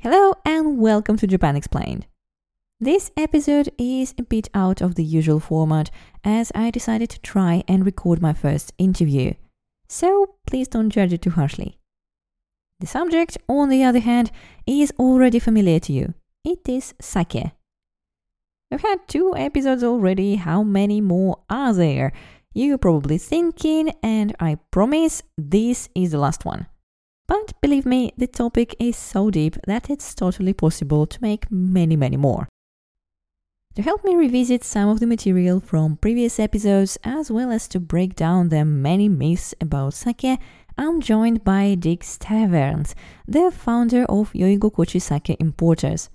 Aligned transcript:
Hello 0.00 0.32
and 0.44 0.78
welcome 0.78 1.16
to 1.16 1.26
Japan 1.26 1.56
Explained. 1.56 2.06
This 2.78 3.10
episode 3.16 3.70
is 3.78 4.14
a 4.16 4.22
bit 4.22 4.48
out 4.54 4.80
of 4.80 4.94
the 4.94 5.02
usual 5.02 5.40
format 5.40 5.90
as 6.22 6.52
I 6.54 6.70
decided 6.70 7.10
to 7.10 7.20
try 7.20 7.64
and 7.66 7.84
record 7.84 8.22
my 8.22 8.32
first 8.32 8.72
interview, 8.78 9.34
so 9.88 10.36
please 10.46 10.68
don't 10.68 10.90
judge 10.90 11.12
it 11.12 11.22
too 11.22 11.30
harshly. 11.30 11.78
The 12.78 12.86
subject, 12.86 13.38
on 13.48 13.70
the 13.70 13.82
other 13.82 13.98
hand, 13.98 14.30
is 14.68 14.92
already 15.00 15.40
familiar 15.40 15.80
to 15.80 15.92
you. 15.92 16.14
It 16.44 16.68
is 16.68 16.94
sake. 17.00 17.50
We've 18.70 18.80
had 18.80 19.08
two 19.08 19.34
episodes 19.36 19.82
already, 19.82 20.36
how 20.36 20.62
many 20.62 21.00
more 21.00 21.40
are 21.50 21.74
there? 21.74 22.12
You're 22.54 22.78
probably 22.78 23.18
thinking, 23.18 23.92
and 24.00 24.36
I 24.38 24.58
promise 24.70 25.24
this 25.36 25.88
is 25.96 26.12
the 26.12 26.18
last 26.18 26.44
one. 26.44 26.68
But 27.28 27.52
believe 27.60 27.84
me, 27.84 28.12
the 28.16 28.26
topic 28.26 28.74
is 28.80 28.96
so 28.96 29.30
deep 29.30 29.56
that 29.66 29.90
it's 29.90 30.14
totally 30.14 30.54
possible 30.54 31.06
to 31.06 31.18
make 31.22 31.50
many, 31.50 31.94
many 31.94 32.16
more. 32.16 32.48
To 33.74 33.82
help 33.82 34.02
me 34.02 34.16
revisit 34.16 34.64
some 34.64 34.88
of 34.88 34.98
the 34.98 35.06
material 35.06 35.60
from 35.60 35.98
previous 35.98 36.40
episodes, 36.40 36.98
as 37.04 37.30
well 37.30 37.52
as 37.52 37.68
to 37.68 37.78
break 37.78 38.16
down 38.16 38.48
the 38.48 38.64
many 38.64 39.08
myths 39.08 39.54
about 39.60 39.94
sake, 39.94 40.40
I'm 40.76 41.00
joined 41.00 41.44
by 41.44 41.74
Dick 41.74 42.00
Stegewerns, 42.00 42.94
the 43.28 43.50
founder 43.50 44.04
of 44.06 44.32
Yoigokochi 44.32 45.00
Sake 45.00 45.36
Importers. 45.38 46.08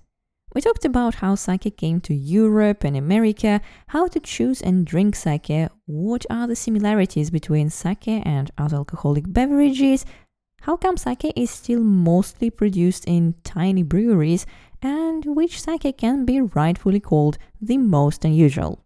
We 0.54 0.62
talked 0.62 0.86
about 0.86 1.16
how 1.16 1.36
sake 1.36 1.78
came 1.78 2.00
to 2.02 2.14
Europe 2.14 2.84
and 2.84 2.96
America, 2.96 3.60
how 3.88 4.08
to 4.08 4.20
choose 4.20 4.62
and 4.62 4.86
drink 4.86 5.16
sake, 5.16 5.70
what 5.86 6.26
are 6.30 6.48
the 6.48 6.56
similarities 6.56 7.32
between 7.32 7.70
sake 7.70 8.08
and 8.08 8.52
other 8.58 8.78
alcoholic 8.78 9.32
beverages, 9.32 10.06
how 10.64 10.78
come 10.78 10.96
sake 10.96 11.34
is 11.36 11.52
still 11.52 11.84
mostly 11.84 12.50
produced 12.50 13.04
in 13.06 13.36
tiny 13.44 13.84
breweries, 13.84 14.46
and 14.82 15.26
which 15.26 15.62
sake 15.62 15.98
can 15.98 16.24
be 16.24 16.40
rightfully 16.40 17.02
called 17.02 17.38
the 17.62 17.78
most 17.78 18.24
unusual. 18.24 18.80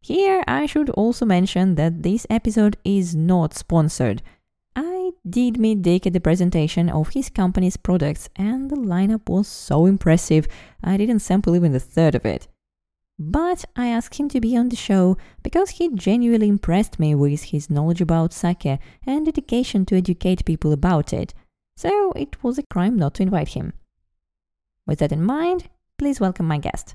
Here, 0.00 0.44
I 0.46 0.66
should 0.66 0.88
also 0.90 1.26
mention 1.26 1.74
that 1.74 2.04
this 2.04 2.28
episode 2.30 2.76
is 2.84 3.16
not 3.16 3.54
sponsored. 3.54 4.22
I 4.76 5.10
did 5.28 5.58
meet 5.58 5.82
Dick 5.82 6.06
at 6.06 6.12
the 6.12 6.20
presentation 6.20 6.88
of 6.90 7.08
his 7.08 7.28
company's 7.28 7.76
products, 7.76 8.28
and 8.36 8.70
the 8.70 8.76
lineup 8.76 9.28
was 9.28 9.48
so 9.48 9.84
impressive, 9.84 10.46
I 10.80 10.96
didn't 10.96 11.20
sample 11.20 11.56
even 11.56 11.74
a 11.74 11.80
third 11.80 12.14
of 12.14 12.24
it. 12.24 12.46
But 13.18 13.64
I 13.74 13.88
asked 13.88 14.16
him 14.20 14.28
to 14.28 14.40
be 14.40 14.56
on 14.58 14.68
the 14.68 14.76
show 14.76 15.16
because 15.42 15.70
he 15.70 15.88
genuinely 15.94 16.48
impressed 16.48 16.98
me 16.98 17.14
with 17.14 17.44
his 17.44 17.70
knowledge 17.70 18.02
about 18.02 18.34
sake 18.34 18.66
and 18.66 19.24
dedication 19.24 19.86
to 19.86 19.96
educate 19.96 20.44
people 20.44 20.70
about 20.70 21.14
it, 21.14 21.32
so 21.78 22.12
it 22.12 22.42
was 22.42 22.58
a 22.58 22.62
crime 22.70 22.96
not 22.96 23.14
to 23.14 23.22
invite 23.22 23.48
him. 23.48 23.72
With 24.86 24.98
that 24.98 25.12
in 25.12 25.24
mind, 25.24 25.70
please 25.96 26.20
welcome 26.20 26.46
my 26.46 26.58
guest. 26.58 26.94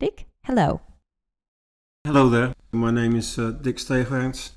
Dick, 0.00 0.26
hello. 0.44 0.80
Hello 2.06 2.28
there. 2.28 2.52
My 2.70 2.90
name 2.90 3.16
is 3.16 3.38
uh, 3.38 3.52
Dick 3.52 3.78
Stegewerns, 3.78 4.50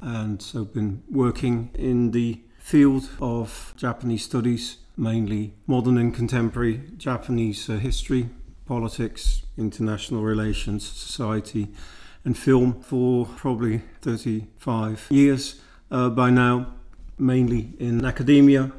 and 0.00 0.46
I've 0.54 0.72
been 0.72 1.02
working 1.10 1.70
in 1.74 2.12
the 2.12 2.40
field 2.60 3.10
of 3.20 3.74
Japanese 3.76 4.22
studies, 4.22 4.76
mainly 4.96 5.54
modern 5.66 5.98
and 5.98 6.14
contemporary 6.14 6.82
Japanese 6.96 7.68
uh, 7.68 7.78
history, 7.78 8.28
politics, 8.64 9.42
international 9.58 10.22
relations, 10.22 10.88
society, 10.88 11.66
and 12.24 12.38
film 12.38 12.80
for 12.80 13.26
probably 13.26 13.82
35 14.00 15.08
years 15.10 15.60
uh, 15.90 16.08
by 16.10 16.30
now, 16.30 16.74
mainly 17.18 17.72
in 17.80 18.04
academia. 18.04 18.70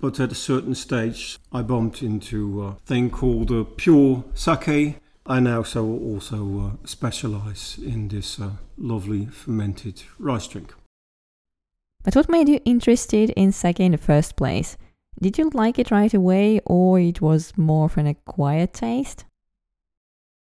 But 0.00 0.18
at 0.18 0.32
a 0.32 0.34
certain 0.34 0.74
stage, 0.74 1.38
I 1.52 1.62
bumped 1.62 2.02
into 2.02 2.64
a 2.64 2.72
thing 2.84 3.08
called 3.08 3.52
uh, 3.52 3.62
pure 3.76 4.24
sake, 4.34 4.96
I 5.28 5.40
now 5.40 5.64
so 5.64 5.84
also 5.84 6.60
uh, 6.60 6.86
specialize 6.86 7.78
in 7.82 8.08
this 8.08 8.38
uh, 8.38 8.50
lovely 8.78 9.26
fermented 9.26 10.04
rice 10.18 10.46
drink. 10.46 10.72
But 12.04 12.14
what 12.14 12.28
made 12.28 12.48
you 12.48 12.60
interested 12.64 13.30
in 13.30 13.50
sake 13.50 13.80
in 13.80 13.92
the 13.92 13.98
first 13.98 14.36
place? 14.36 14.76
Did 15.20 15.38
you 15.38 15.50
like 15.52 15.78
it 15.78 15.90
right 15.90 16.14
away, 16.14 16.60
or 16.64 17.00
it 17.00 17.20
was 17.20 17.56
more 17.56 17.86
of 17.86 17.96
an 17.96 18.06
acquired 18.06 18.72
taste? 18.72 19.24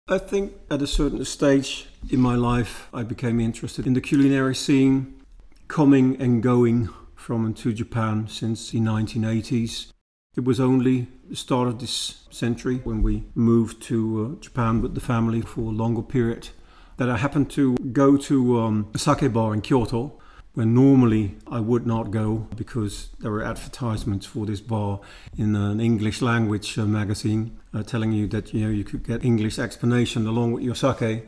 I 0.09 0.17
think 0.17 0.53
at 0.69 0.81
a 0.81 0.87
certain 0.87 1.23
stage 1.23 1.87
in 2.09 2.19
my 2.19 2.35
life, 2.35 2.89
I 2.93 3.03
became 3.03 3.39
interested 3.39 3.87
in 3.87 3.93
the 3.93 4.01
culinary 4.01 4.55
scene, 4.55 5.21
coming 5.69 6.21
and 6.21 6.43
going 6.43 6.89
from 7.15 7.45
and 7.45 7.57
to 7.57 7.73
Japan 7.73 8.27
since 8.27 8.71
the 8.71 8.79
1980s. 8.79 9.91
It 10.35 10.43
was 10.43 10.59
only 10.59 11.07
start 11.33 11.67
of 11.67 11.79
this 11.79 12.25
century 12.29 12.77
when 12.83 13.01
we 13.01 13.23
moved 13.33 13.81
to 13.83 14.37
uh, 14.37 14.41
Japan 14.41 14.81
with 14.81 14.95
the 14.95 15.01
family 15.01 15.41
for 15.41 15.61
a 15.61 15.75
longer 15.75 16.01
period 16.01 16.49
that 16.97 17.09
I 17.09 17.17
happened 17.17 17.49
to 17.51 17.75
go 17.75 18.17
to 18.17 18.59
um, 18.59 18.87
a 18.93 18.97
sake 18.97 19.31
bar 19.33 19.53
in 19.53 19.61
Kyoto 19.61 20.19
when 20.53 20.73
normally 20.73 21.35
I 21.47 21.59
would 21.59 21.85
not 21.85 22.11
go 22.11 22.47
because 22.55 23.09
there 23.19 23.31
were 23.31 23.43
advertisements 23.43 24.25
for 24.25 24.45
this 24.45 24.61
bar 24.61 25.01
in 25.37 25.55
an 25.55 25.81
English 25.81 26.21
language 26.21 26.79
uh, 26.79 26.85
magazine 26.85 27.59
uh, 27.73 27.83
telling 27.83 28.13
you 28.13 28.27
that 28.27 28.53
you 28.53 28.61
know 28.61 28.71
you 28.71 28.85
could 28.85 29.03
get 29.05 29.23
English 29.23 29.59
explanation 29.59 30.25
along 30.25 30.53
with 30.53 30.63
your 30.63 30.75
sake. 30.75 31.27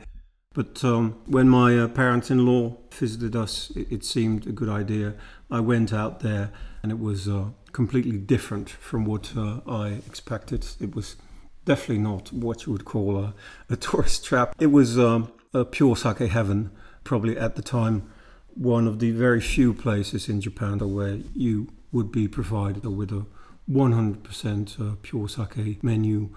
But 0.54 0.82
um, 0.82 1.20
when 1.26 1.48
my 1.48 1.78
uh, 1.78 1.88
parents-in-law 1.88 2.78
visited 2.90 3.36
us, 3.36 3.70
it, 3.76 3.92
it, 3.92 4.04
seemed 4.04 4.46
a 4.46 4.52
good 4.52 4.70
idea. 4.70 5.14
I 5.50 5.60
went 5.60 5.92
out 5.92 6.20
there, 6.20 6.50
and 6.82 6.90
it 6.90 6.98
was 6.98 7.28
uh, 7.28 7.50
completely 7.72 8.18
different 8.18 8.68
from 8.70 9.04
what 9.04 9.32
uh, 9.36 9.60
I 9.66 10.00
expected. 10.06 10.66
It 10.80 10.94
was 10.94 11.16
definitely 11.64 11.98
not 11.98 12.32
what 12.32 12.66
you 12.66 12.72
would 12.72 12.84
call 12.84 13.18
a, 13.18 13.34
a 13.68 13.76
tourist 13.86 14.24
trap. 14.24 14.54
It 14.58 14.68
was 14.68 14.98
um, 14.98 15.32
a 15.52 15.64
pure 15.64 15.96
sake 15.96 16.18
heaven, 16.18 16.70
probably 17.04 17.36
at 17.36 17.56
the 17.56 17.62
time 17.62 18.10
one 18.54 18.88
of 18.88 18.98
the 18.98 19.12
very 19.12 19.40
few 19.40 19.72
places 19.72 20.28
in 20.28 20.40
Japan 20.40 20.78
where 20.78 21.18
you 21.34 21.68
would 21.92 22.10
be 22.10 22.26
provided 22.26 22.84
with 22.84 23.12
a 23.12 23.24
100% 23.70 24.80
uh, 24.80 24.96
pure 25.02 25.28
sake 25.28 25.82
menu. 25.84 26.30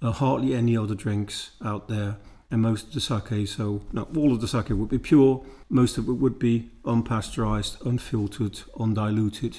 Uh, 0.00 0.12
hardly 0.12 0.54
any 0.54 0.76
other 0.76 0.94
drinks 0.94 1.52
out 1.64 1.88
there, 1.88 2.16
and 2.50 2.62
most 2.62 2.88
of 2.88 2.92
the 2.94 3.00
sake, 3.00 3.48
so 3.48 3.82
not 3.92 4.16
all 4.16 4.32
of 4.32 4.40
the 4.40 4.48
sake 4.48 4.68
would 4.70 4.88
be 4.88 4.98
pure, 4.98 5.44
most 5.68 5.98
of 5.98 6.08
it 6.08 6.12
would 6.12 6.38
be 6.38 6.70
unpasteurized, 6.84 7.84
unfiltered, 7.84 8.60
undiluted 8.78 9.58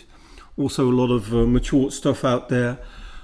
also 0.58 0.90
a 0.90 0.94
lot 0.94 1.12
of 1.12 1.34
uh, 1.34 1.46
mature 1.46 1.92
stuff 1.92 2.26
out 2.26 2.50
there. 2.50 2.80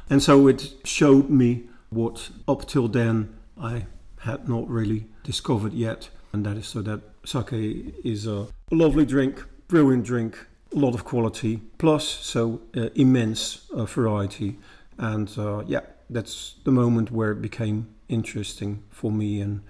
And 0.09 0.21
so 0.21 0.47
it 0.47 0.73
showed 0.83 1.29
me 1.29 1.63
what 1.89 2.29
up 2.47 2.67
till 2.67 2.87
then 2.87 3.35
I 3.59 3.85
had 4.19 4.47
not 4.47 4.67
really 4.69 5.05
discovered 5.23 5.73
yet. 5.73 6.09
And 6.31 6.45
that 6.45 6.57
is 6.57 6.67
so 6.67 6.81
that 6.81 7.01
sake 7.25 7.93
is 8.03 8.27
a 8.27 8.47
lovely 8.71 9.05
drink, 9.05 9.43
brilliant 9.67 10.03
drink, 10.03 10.47
a 10.75 10.79
lot 10.79 10.95
of 10.95 11.05
quality, 11.05 11.61
plus 11.77 12.07
so 12.07 12.61
uh, 12.75 12.89
immense 12.95 13.69
uh, 13.71 13.85
variety. 13.85 14.57
And 14.97 15.31
uh, 15.37 15.63
yeah, 15.67 15.81
that's 16.09 16.55
the 16.63 16.71
moment 16.71 17.11
where 17.11 17.31
it 17.31 17.41
became 17.41 17.87
interesting 18.09 18.83
for 18.89 19.11
me. 19.11 19.41
And 19.41 19.61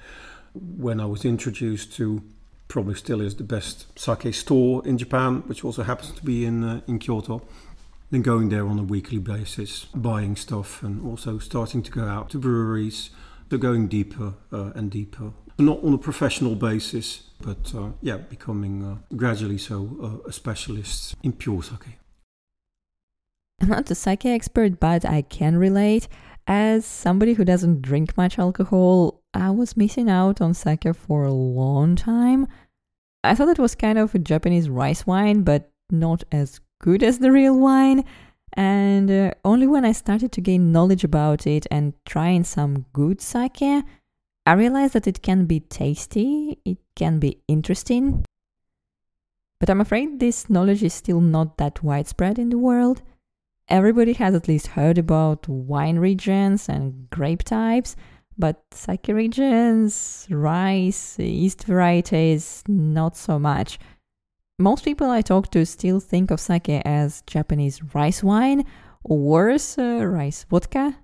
when 0.53 0.99
I 0.99 1.05
was 1.05 1.25
introduced 1.25 1.93
to 1.97 2.21
probably 2.67 2.95
still 2.95 3.21
is 3.21 3.35
the 3.35 3.43
best 3.43 3.97
sake 3.97 4.33
store 4.33 4.85
in 4.85 4.97
Japan, 4.97 5.43
which 5.47 5.63
also 5.63 5.83
happens 5.83 6.11
to 6.11 6.23
be 6.23 6.45
in 6.45 6.63
uh, 6.63 6.81
in 6.87 6.99
Kyoto. 6.99 7.41
Then 8.11 8.21
going 8.21 8.49
there 8.49 8.67
on 8.67 8.77
a 8.77 8.83
weekly 8.83 9.17
basis, 9.17 9.85
buying 9.95 10.35
stuff, 10.35 10.83
and 10.83 11.03
also 11.05 11.39
starting 11.39 11.81
to 11.83 11.91
go 11.91 12.05
out 12.05 12.29
to 12.31 12.37
breweries. 12.37 13.09
They're 13.49 13.59
going 13.59 13.87
deeper 13.87 14.33
uh, 14.51 14.71
and 14.75 14.89
deeper, 14.89 15.33
not 15.57 15.83
on 15.83 15.93
a 15.93 15.97
professional 15.97 16.55
basis, 16.55 17.23
but 17.41 17.73
uh, 17.75 17.89
yeah, 18.01 18.17
becoming 18.17 18.83
uh, 18.83 19.15
gradually 19.15 19.57
so 19.57 19.97
uh, 20.01 20.29
a 20.29 20.31
specialist 20.31 21.15
in 21.23 21.33
pure 21.33 21.63
sake. 21.63 21.97
I'm 23.61 23.69
not 23.69 23.89
a 23.91 23.95
sake 23.95 24.25
expert, 24.25 24.79
but 24.79 25.05
I 25.05 25.21
can 25.21 25.57
relate. 25.57 26.07
As 26.45 26.85
somebody 26.85 27.33
who 27.33 27.45
doesn't 27.45 27.81
drink 27.81 28.17
much 28.17 28.37
alcohol, 28.37 29.22
I 29.33 29.49
was 29.49 29.77
missing 29.77 30.09
out 30.09 30.41
on 30.41 30.53
sake 30.53 30.85
for 30.95 31.23
a 31.23 31.33
long 31.33 31.95
time. 31.95 32.47
I 33.23 33.35
thought 33.35 33.49
it 33.49 33.59
was 33.59 33.75
kind 33.75 33.97
of 33.97 34.13
a 34.13 34.19
Japanese 34.19 34.69
rice 34.69 35.07
wine, 35.07 35.43
but 35.43 35.71
not 35.89 36.23
as 36.31 36.59
good 36.79 37.03
as 37.03 37.19
the 37.19 37.31
real 37.31 37.57
wine. 37.57 38.03
And 38.53 39.09
uh, 39.09 39.31
only 39.43 39.65
when 39.65 39.85
I 39.85 39.93
started 39.93 40.31
to 40.33 40.41
gain 40.41 40.71
knowledge 40.71 41.03
about 41.03 41.47
it 41.47 41.65
and 41.71 41.93
trying 42.05 42.43
some 42.43 42.85
good 42.93 43.21
sake, 43.21 43.61
I 44.45 44.53
realized 44.53 44.93
that 44.93 45.07
it 45.07 45.23
can 45.23 45.45
be 45.45 45.61
tasty, 45.61 46.59
it 46.65 46.77
can 46.95 47.19
be 47.19 47.39
interesting. 47.47 48.25
But 49.59 49.69
I'm 49.69 49.81
afraid 49.81 50.19
this 50.19 50.49
knowledge 50.49 50.83
is 50.83 50.93
still 50.93 51.21
not 51.21 51.57
that 51.57 51.81
widespread 51.81 52.37
in 52.37 52.49
the 52.49 52.57
world. 52.57 53.01
Everybody 53.69 54.13
has 54.13 54.35
at 54.35 54.49
least 54.49 54.67
heard 54.67 54.97
about 54.97 55.47
wine 55.47 55.97
regions 55.97 56.67
and 56.67 57.09
grape 57.09 57.43
types, 57.43 57.95
but 58.37 58.63
sake 58.71 59.07
regions, 59.07 60.27
rice, 60.29 61.17
yeast 61.19 61.63
varieties, 61.65 62.63
not 62.67 63.15
so 63.17 63.39
much. 63.39 63.79
Most 64.59 64.85
people 64.85 65.09
I 65.09 65.21
talk 65.21 65.51
to 65.51 65.65
still 65.65 65.99
think 65.99 66.31
of 66.31 66.39
sake 66.39 66.69
as 66.69 67.23
Japanese 67.27 67.81
rice 67.93 68.23
wine, 68.23 68.65
or 69.03 69.17
worse, 69.17 69.77
uh, 69.77 70.05
rice 70.05 70.45
vodka. 70.49 70.97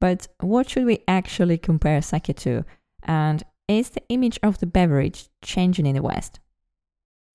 But 0.00 0.28
what 0.40 0.68
should 0.68 0.86
we 0.86 1.04
actually 1.06 1.58
compare 1.58 2.02
sake 2.02 2.34
to? 2.36 2.64
And 3.02 3.42
is 3.68 3.90
the 3.90 4.02
image 4.08 4.38
of 4.42 4.58
the 4.58 4.66
beverage 4.66 5.28
changing 5.42 5.86
in 5.86 5.94
the 5.94 6.02
West? 6.02 6.40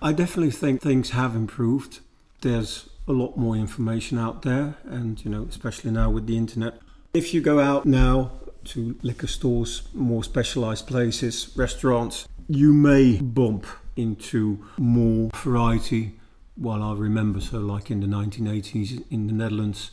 I 0.01 0.11
definitely 0.11 0.51
think 0.51 0.81
things 0.81 1.11
have 1.11 1.35
improved. 1.35 1.99
There's 2.41 2.89
a 3.07 3.13
lot 3.13 3.37
more 3.37 3.55
information 3.55 4.17
out 4.17 4.41
there, 4.41 4.75
and 4.83 5.23
you 5.23 5.31
know, 5.31 5.45
especially 5.49 5.91
now 5.91 6.09
with 6.09 6.27
the 6.27 6.37
internet. 6.37 6.79
If 7.13 7.33
you 7.33 7.39
go 7.39 7.59
out 7.59 7.85
now 7.85 8.31
to 8.65 8.97
liquor 9.01 9.27
stores, 9.27 9.83
more 9.93 10.23
specialized 10.23 10.87
places, 10.87 11.51
restaurants, 11.55 12.27
you 12.47 12.73
may 12.73 13.17
bump 13.17 13.65
into 13.95 14.65
more 14.77 15.29
variety. 15.35 16.13
While 16.55 16.83
I 16.83 16.93
remember, 16.93 17.41
so 17.41 17.59
like 17.59 17.91
in 17.91 17.99
the 17.99 18.07
1980s 18.07 19.03
in 19.11 19.27
the 19.27 19.33
Netherlands, 19.33 19.91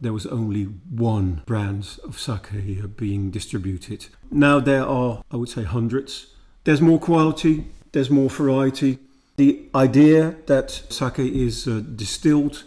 there 0.00 0.12
was 0.12 0.26
only 0.26 0.64
one 0.64 1.42
brand 1.46 1.98
of 2.04 2.18
sake 2.20 2.48
here 2.48 2.86
being 2.86 3.30
distributed. 3.30 4.06
Now 4.30 4.60
there 4.60 4.84
are, 4.84 5.22
I 5.30 5.36
would 5.36 5.48
say, 5.48 5.64
hundreds. 5.64 6.26
There's 6.64 6.80
more 6.80 6.98
quality, 6.98 7.66
there's 7.92 8.10
more 8.10 8.30
variety. 8.30 8.98
The 9.36 9.68
idea 9.74 10.36
that 10.46 10.70
sake 10.70 11.18
is 11.18 11.66
uh, 11.66 11.82
distilled 11.94 12.64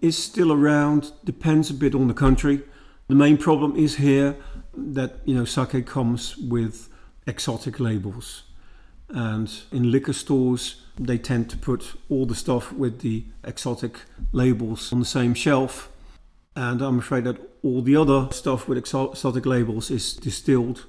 is 0.00 0.16
still 0.22 0.52
around, 0.52 1.12
depends 1.24 1.70
a 1.70 1.74
bit 1.74 1.94
on 1.94 2.08
the 2.08 2.14
country. 2.14 2.62
The 3.08 3.14
main 3.14 3.36
problem 3.36 3.76
is 3.76 3.96
here 3.96 4.36
that 4.74 5.20
you 5.24 5.34
know 5.34 5.44
sake 5.44 5.86
comes 5.86 6.36
with 6.36 6.88
exotic 7.26 7.80
labels, 7.80 8.44
and 9.08 9.50
in 9.72 9.90
liquor 9.90 10.12
stores 10.12 10.82
they 10.98 11.18
tend 11.18 11.48
to 11.50 11.56
put 11.56 11.94
all 12.08 12.26
the 12.26 12.34
stuff 12.34 12.72
with 12.72 13.00
the 13.00 13.24
exotic 13.44 14.00
labels 14.32 14.92
on 14.92 15.00
the 15.00 15.04
same 15.04 15.34
shelf, 15.34 15.90
and 16.54 16.82
I'm 16.82 16.98
afraid 16.98 17.24
that 17.24 17.38
all 17.62 17.82
the 17.82 17.96
other 17.96 18.28
stuff 18.32 18.68
with 18.68 18.78
exotic 18.78 19.46
labels 19.46 19.90
is 19.90 20.14
distilled. 20.14 20.86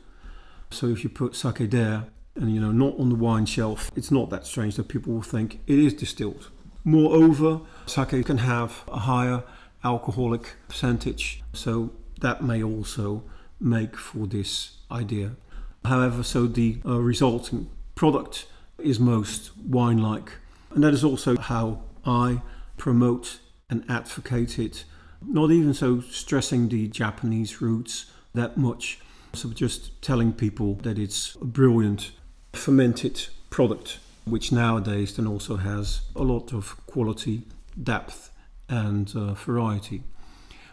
So 0.70 0.88
if 0.88 1.04
you 1.04 1.10
put 1.10 1.36
sake 1.36 1.70
there 1.70 2.06
and 2.36 2.54
you 2.54 2.62
know 2.62 2.72
not 2.72 2.98
on 2.98 3.10
the 3.10 3.16
wine 3.16 3.46
shelf, 3.46 3.92
it's 3.96 4.12
not 4.12 4.30
that 4.30 4.46
strange 4.46 4.76
that 4.76 4.88
people 4.88 5.14
will 5.14 5.22
think 5.22 5.60
it 5.68 5.80
is 5.80 5.94
distilled. 5.94 6.50
Moreover, 6.84 7.62
sake 7.86 8.26
can 8.26 8.40
have 8.40 8.84
a 8.88 9.00
higher 9.00 9.44
alcoholic 9.84 10.56
percentage, 10.68 11.44
so 11.54 11.92
that 12.22 12.44
may 12.44 12.64
also 12.64 13.24
make 13.62 13.96
for 13.96 14.28
this 14.28 14.78
idea. 14.92 15.36
However, 15.86 16.24
so 16.24 16.48
the 16.48 16.80
uh, 16.86 17.00
resulting 17.00 17.70
product 17.96 18.48
is 18.80 19.00
most 19.00 19.56
wine 19.58 19.98
like, 19.98 20.32
and 20.74 20.84
that 20.84 20.94
is 20.94 21.04
also 21.04 21.38
how 21.38 21.84
I 22.06 22.42
promote 22.78 23.40
and 23.70 23.86
advocate 23.90 24.60
it. 24.60 24.84
Not 25.22 25.52
even 25.52 25.74
so 25.74 26.02
stressing 26.02 26.70
the 26.70 26.88
Japanese 26.88 27.62
roots 27.62 28.12
that 28.34 28.58
much, 28.58 29.00
so 29.34 29.50
just 29.50 30.02
telling 30.02 30.34
people 30.34 30.76
that 30.76 30.98
it's 30.98 31.36
a 31.36 31.46
brilliant 31.46 32.12
fermented 32.54 33.28
product, 33.50 34.00
which 34.26 34.52
nowadays 34.52 35.16
then 35.16 35.28
also 35.28 35.58
has 35.58 36.02
a 36.16 36.24
lot 36.24 36.54
of 36.54 36.76
quality, 36.88 37.44
depth, 37.82 38.32
and 38.68 39.14
uh, 39.16 39.34
variety. 39.34 40.04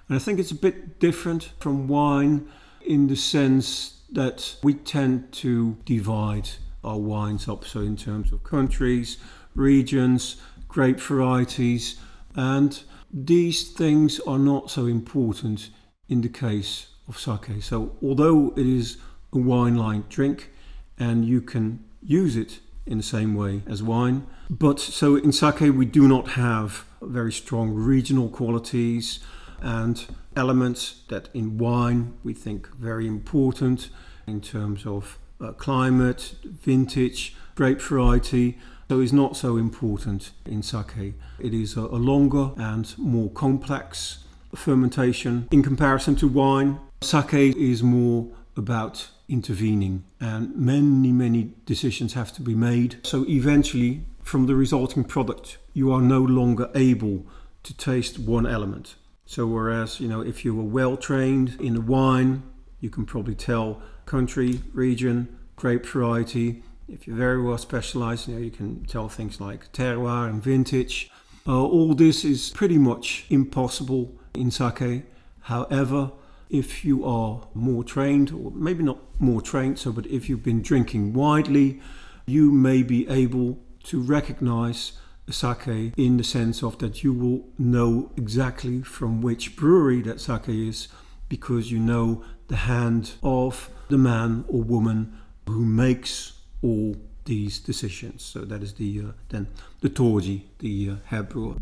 And 0.09 0.17
I 0.17 0.19
think 0.19 0.39
it's 0.39 0.51
a 0.51 0.57
bit 0.57 0.99
different 0.99 1.51
from 1.61 1.89
wine 1.89 2.49
in 2.89 3.07
the 3.07 3.17
sense 3.17 4.01
that 4.11 4.57
we 4.63 4.73
tend 4.73 5.31
to 5.31 5.77
divide 5.85 6.49
our 6.83 6.99
wines 6.99 7.47
up. 7.47 7.65
So, 7.67 7.81
in 7.81 7.97
terms 7.97 8.33
of 8.33 8.43
countries, 8.43 9.19
regions, 9.55 10.37
grape 10.67 10.99
varieties, 10.99 11.97
and 12.35 12.83
these 13.13 13.71
things 13.71 14.19
are 14.21 14.39
not 14.39 14.71
so 14.71 14.87
important 14.87 15.69
in 16.09 16.23
the 16.23 16.29
case 16.31 16.89
of 17.07 17.19
sake. 17.19 17.63
So, 17.63 17.97
although 18.03 18.55
it 18.57 18.67
is 18.67 18.97
a 19.33 19.39
wine 19.39 19.77
like 19.77 20.09
drink 20.09 20.51
and 20.99 21.27
you 21.27 21.43
can 21.43 21.85
use 22.03 22.37
it 22.37 22.61
in 22.87 22.97
the 22.97 23.05
same 23.05 23.35
way 23.35 23.63
as 23.67 23.83
wine, 23.83 24.27
but 24.49 24.81
so 24.81 25.17
in 25.17 25.31
sake 25.31 25.61
we 25.61 25.85
do 25.85 26.09
not 26.09 26.29
have 26.29 26.87
very 27.03 27.33
strong 27.33 27.71
regional 27.75 28.31
qualities 28.31 29.21
and 29.61 30.07
elements 30.37 31.03
that 31.09 31.29
in 31.35 31.59
wine 31.59 32.15
we 32.23 32.35
think 32.35 32.69
very 32.77 33.07
important 33.07 33.89
in 34.27 34.41
terms 34.41 34.87
of 34.87 35.19
uh, 35.41 35.53
climate, 35.53 36.35
vintage, 36.45 37.37
grape 37.55 37.81
variety. 37.81 38.59
So 38.89 39.01
is 39.01 39.13
not 39.13 39.37
so 39.37 39.59
important 39.59 40.31
in 40.47 40.63
sake. 40.63 41.15
It 41.39 41.53
is 41.53 41.77
a, 41.77 41.83
a 41.83 42.01
longer 42.01 42.53
and 42.57 42.97
more 42.97 43.31
complex 43.31 44.25
fermentation 44.55 45.47
in 45.51 45.63
comparison 45.63 46.17
to 46.17 46.29
wine. 46.29 46.81
Sake 47.03 47.55
is 47.57 47.83
more 47.83 48.29
about 48.57 49.11
intervening 49.29 50.05
and 50.21 50.55
many 50.57 51.13
many 51.13 51.53
decisions 51.67 52.15
have 52.15 52.33
to 52.33 52.41
be 52.43 52.55
made 52.55 52.97
so 53.03 53.27
eventually 53.29 54.03
from 54.23 54.47
the 54.47 54.55
resulting 54.55 55.05
product 55.05 55.59
you 55.75 55.93
are 55.93 56.01
no 56.01 56.21
longer 56.21 56.71
able 56.75 57.27
to 57.63 57.77
taste 57.77 58.19
one 58.19 58.47
element 58.47 58.95
so 59.29 59.47
whereas, 59.47 60.01
you 60.01 60.09
know, 60.09 60.23
if 60.23 60.43
you 60.43 60.55
were 60.55 60.65
well 60.65 60.97
trained 60.97 61.61
in 61.61 61.85
wine, 61.85 62.45
you 62.81 62.89
can 62.89 63.05
probably 63.05 63.35
tell 63.35 63.83
country, 64.07 64.63
region, 64.73 65.39
grape 65.55 65.85
variety. 65.85 66.63
If 66.89 67.07
you're 67.07 67.15
very 67.15 67.43
well 67.43 67.59
specialized, 67.59 68.27
you 68.27 68.35
know, 68.35 68.41
you 68.41 68.51
can 68.51 68.87
tell 68.87 69.11
things 69.11 69.39
like 69.39 69.71
terroir 69.71 70.31
and 70.31 70.43
vintage. 70.43 71.11
Uh, 71.47 71.63
all 71.63 71.95
this 71.95 72.25
is 72.25 72.49
pretty 72.53 72.79
much 72.79 73.27
impossible 73.29 74.15
in 74.33 74.51
sake. 74.51 75.05
However, 75.41 76.13
if 76.49 76.83
you 76.83 77.05
are 77.05 77.47
more 77.53 77.85
trained, 77.85 78.33
or 78.33 78.51
maybe 78.53 78.83
not 78.83 78.99
more 79.21 79.43
trained, 79.43 79.79
so 79.79 79.93
but 79.93 80.07
if 80.07 80.31
you've 80.31 80.43
been 80.43 80.63
drinking 80.63 81.13
widely, 81.13 81.83
you 82.25 82.51
may 82.51 82.83
be 82.83 83.07
able 83.11 83.59
to 83.85 84.01
recognize 84.01 84.93
sake 85.33 85.93
in 85.97 86.17
the 86.17 86.25
sense 86.25 86.63
of 86.63 86.79
that 86.79 87.03
you 87.03 87.13
will 87.13 87.45
know 87.59 88.11
exactly 88.17 88.83
from 88.83 89.21
which 89.21 89.57
brewery 89.57 90.03
that 90.03 90.21
sake 90.21 90.49
is 90.49 90.89
because 91.29 91.71
you 91.71 91.79
know 91.79 92.25
the 92.49 92.57
hand 92.57 93.13
of 93.23 93.71
the 93.89 93.99
man 93.99 94.45
or 94.49 94.63
woman 94.63 95.19
who 95.47 95.65
makes 95.65 96.33
all 96.63 96.97
these 97.25 97.59
decisions. 97.61 98.23
So 98.23 98.41
that 98.41 98.63
is 98.63 98.75
the 98.75 99.01
uh, 99.01 99.13
then 99.29 99.47
the 99.81 99.91
toji, 99.91 100.43
the 100.59 100.97
uh, 101.13 101.23
brewer. 101.23 101.57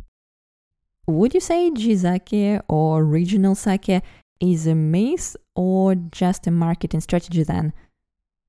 Would 1.06 1.35
you 1.35 1.40
say 1.40 1.70
Jizake 1.70 2.62
or 2.68 3.04
regional 3.04 3.54
sake 3.54 4.02
is 4.40 4.66
a 4.66 4.75
myth 4.75 5.37
or 5.54 5.94
just 5.94 6.46
a 6.46 6.50
marketing 6.50 7.00
strategy 7.00 7.42
then? 7.44 7.73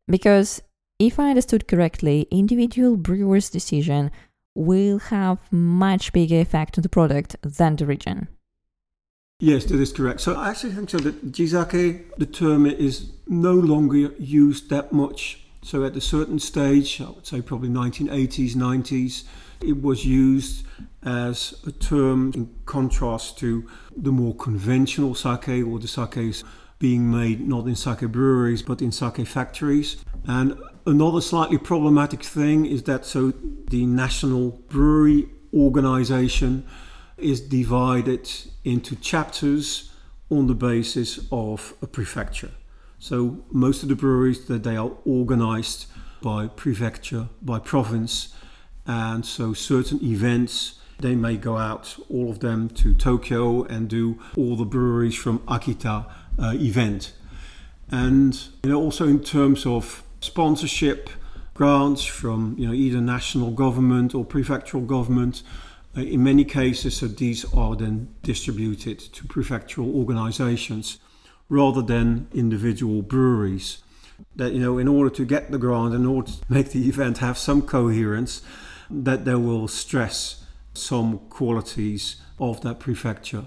Because 0.08 0.62
if 1.00 1.20
I 1.20 1.30
understood 1.30 1.68
correctly, 1.68 2.28
individual 2.32 2.98
brewers' 2.98 3.50
decision 3.50 4.10
will 4.58 5.00
have 5.00 5.40
much 5.52 6.12
bigger 6.12 6.40
effect 6.40 6.78
on 6.78 6.82
the 6.82 6.90
product 6.90 7.36
than 7.44 7.76
the 7.76 7.86
region. 7.86 8.28
Yes, 9.40 9.66
that 9.66 9.80
is 9.80 9.94
correct. 9.94 10.20
So 10.22 10.34
I 10.34 10.50
actually 10.50 10.74
think 10.74 10.90
so 10.90 10.98
that 10.98 11.32
jizake, 11.32 12.06
the 12.18 12.26
term 12.26 12.66
is 12.66 13.12
no 13.28 13.54
longer 13.54 14.12
used 14.18 14.70
that 14.72 14.92
much. 14.92 15.44
So 15.62 15.84
at 15.84 15.96
a 15.96 16.02
certain 16.02 16.40
stage, 16.40 17.00
I 17.02 17.10
would 17.10 17.28
say 17.28 17.42
probably 17.42 17.70
1980s, 17.70 18.56
90s, 18.56 19.26
it 19.62 19.82
was 19.82 20.06
used 20.06 20.66
as 21.04 21.54
a 21.68 21.72
term 21.72 22.32
in 22.34 22.50
contrast 22.66 23.38
to 23.40 23.68
the 23.96 24.12
more 24.12 24.36
conventional 24.36 25.14
sake 25.14 25.50
or 25.50 25.80
the 25.80 25.88
sakes 25.88 26.44
being 26.80 27.10
made 27.10 27.48
not 27.48 27.66
in 27.66 27.76
sake 27.76 28.02
breweries 28.12 28.62
but 28.62 28.82
in 28.82 28.92
sake 28.92 29.26
factories. 29.28 29.98
And 30.26 30.58
Another 30.88 31.20
slightly 31.20 31.58
problematic 31.58 32.24
thing 32.24 32.66
is 32.66 32.84
that 32.84 33.06
so 33.06 33.34
the 33.70 33.86
National 33.86 34.52
Brewery 34.70 35.28
Organization 35.54 36.66
is 37.18 37.42
divided 37.42 38.30
into 38.64 38.96
chapters 38.96 39.92
on 40.30 40.48
the 40.48 40.56
basis 40.56 41.20
of 41.30 41.74
a 41.82 41.88
prefecture. 41.88 42.52
So 43.00 43.44
most 43.52 43.84
of 43.84 43.90
the 43.90 43.98
breweries 43.98 44.46
that 44.46 44.64
they 44.64 44.78
are 44.78 44.92
organized 45.04 45.88
by 46.22 46.48
prefecture, 46.48 47.28
by 47.42 47.60
province, 47.60 48.34
and 48.86 49.26
so 49.26 49.52
certain 49.52 50.02
events 50.02 50.80
they 51.00 51.16
may 51.16 51.36
go 51.36 51.58
out, 51.58 52.00
all 52.10 52.30
of 52.30 52.40
them, 52.40 52.70
to 52.70 52.94
Tokyo 52.94 53.64
and 53.64 53.90
do 53.90 54.22
all 54.38 54.56
the 54.56 54.64
breweries 54.64 55.16
from 55.16 55.40
Akita 55.40 56.06
uh, 56.40 56.54
event. 56.54 57.12
And 57.92 58.34
you 58.64 58.70
know, 58.70 58.82
also 58.82 59.06
in 59.06 59.22
terms 59.22 59.66
of 59.66 60.04
sponsorship 60.20 61.10
grants 61.54 62.06
from 62.06 62.56
you 62.58 62.68
know 62.68 62.74
either 62.74 63.02
national 63.02 63.52
government 63.52 64.14
or 64.14 64.26
prefectural 64.26 64.86
government. 64.86 65.44
Uh, 65.98 66.02
in 66.02 66.24
many 66.24 66.46
cases, 66.46 66.98
so 66.98 67.08
these 67.08 67.52
are 67.54 67.76
then 67.76 68.14
distributed 68.22 69.00
to 69.00 69.24
prefectural 69.24 69.92
organizations 69.96 71.00
rather 71.50 71.82
than 71.82 72.28
individual 72.34 73.02
breweries. 73.02 73.80
That, 74.36 74.54
you 74.54 74.60
know, 74.60 74.78
in 74.78 74.88
order 74.88 75.10
to 75.12 75.26
get 75.26 75.52
the 75.52 75.58
grant, 75.58 75.94
in 75.94 76.06
order 76.06 76.32
to 76.32 76.38
make 76.50 76.72
the 76.72 76.88
event 76.90 77.20
have 77.20 77.38
some 77.38 77.62
coherence, 77.62 78.42
that 78.90 79.26
they 79.26 79.36
will 79.36 79.68
stress 79.68 80.44
some 80.74 81.20
qualities 81.30 82.18
of 82.40 82.62
that 82.62 82.80
prefecture. 82.80 83.46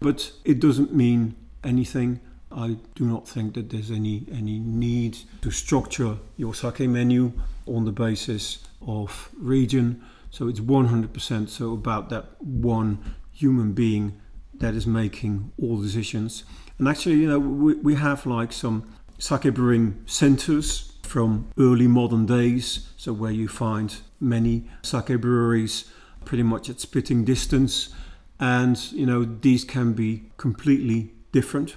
But 0.00 0.32
it 0.44 0.60
doesn't 0.60 0.94
mean 0.94 1.36
anything. 1.62 2.20
I 2.54 2.76
do 2.94 3.04
not 3.04 3.28
think 3.28 3.54
that 3.54 3.70
there's 3.70 3.90
any, 3.90 4.26
any 4.32 4.58
need 4.58 5.18
to 5.42 5.50
structure 5.50 6.18
your 6.36 6.54
sake 6.54 6.80
menu 6.80 7.32
on 7.66 7.84
the 7.84 7.92
basis 7.92 8.58
of 8.86 9.30
region. 9.36 10.02
So 10.30 10.48
it's 10.48 10.60
100% 10.60 11.48
so 11.48 11.72
about 11.72 12.10
that 12.10 12.40
one 12.42 13.16
human 13.32 13.72
being 13.72 14.20
that 14.54 14.74
is 14.74 14.86
making 14.86 15.52
all 15.60 15.80
decisions. 15.80 16.44
And 16.78 16.88
actually, 16.88 17.16
you 17.16 17.28
know, 17.28 17.38
we, 17.38 17.74
we 17.74 17.94
have 17.96 18.26
like 18.26 18.52
some 18.52 18.88
sake 19.18 19.52
brewing 19.54 20.02
centers 20.06 20.92
from 21.02 21.48
early 21.58 21.86
modern 21.86 22.26
days, 22.26 22.88
so 22.96 23.12
where 23.12 23.30
you 23.30 23.48
find 23.48 23.96
many 24.20 24.68
sake 24.82 25.20
breweries 25.20 25.90
pretty 26.24 26.42
much 26.42 26.70
at 26.70 26.80
spitting 26.80 27.24
distance. 27.24 27.94
And, 28.40 28.92
you 28.92 29.06
know, 29.06 29.24
these 29.24 29.64
can 29.64 29.92
be 29.92 30.30
completely 30.36 31.12
different, 31.32 31.76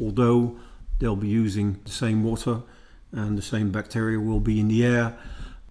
although 0.00 0.58
they'll 0.98 1.16
be 1.16 1.28
using 1.28 1.80
the 1.84 1.90
same 1.90 2.22
water 2.22 2.62
and 3.12 3.36
the 3.36 3.42
same 3.42 3.70
bacteria 3.70 4.20
will 4.20 4.40
be 4.40 4.60
in 4.60 4.68
the 4.68 4.84
air. 4.84 5.16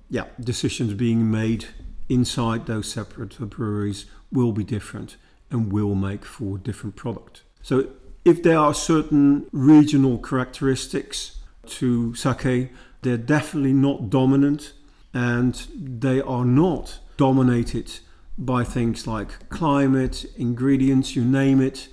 Yeah, 0.09 0.25
decisions 0.39 0.93
being 0.93 1.29
made 1.29 1.65
inside 2.09 2.65
those 2.65 2.91
separate 2.91 3.37
breweries 3.49 4.05
will 4.31 4.51
be 4.51 4.63
different 4.63 5.17
and 5.51 5.71
will 5.71 5.95
make 5.95 6.25
for 6.25 6.57
different 6.57 6.95
product. 6.95 7.43
So 7.61 7.89
if 8.25 8.43
there 8.43 8.57
are 8.57 8.73
certain 8.73 9.47
regional 9.51 10.17
characteristics 10.17 11.39
to 11.67 12.15
sake, 12.15 12.71
they're 13.01 13.17
definitely 13.17 13.73
not 13.73 14.09
dominant 14.09 14.73
and 15.13 15.55
they 15.75 16.21
are 16.21 16.45
not 16.45 16.99
dominated 17.17 17.99
by 18.37 18.63
things 18.63 19.05
like 19.05 19.49
climate, 19.49 20.25
ingredients, 20.37 21.15
you 21.15 21.23
name 21.23 21.61
it. 21.61 21.89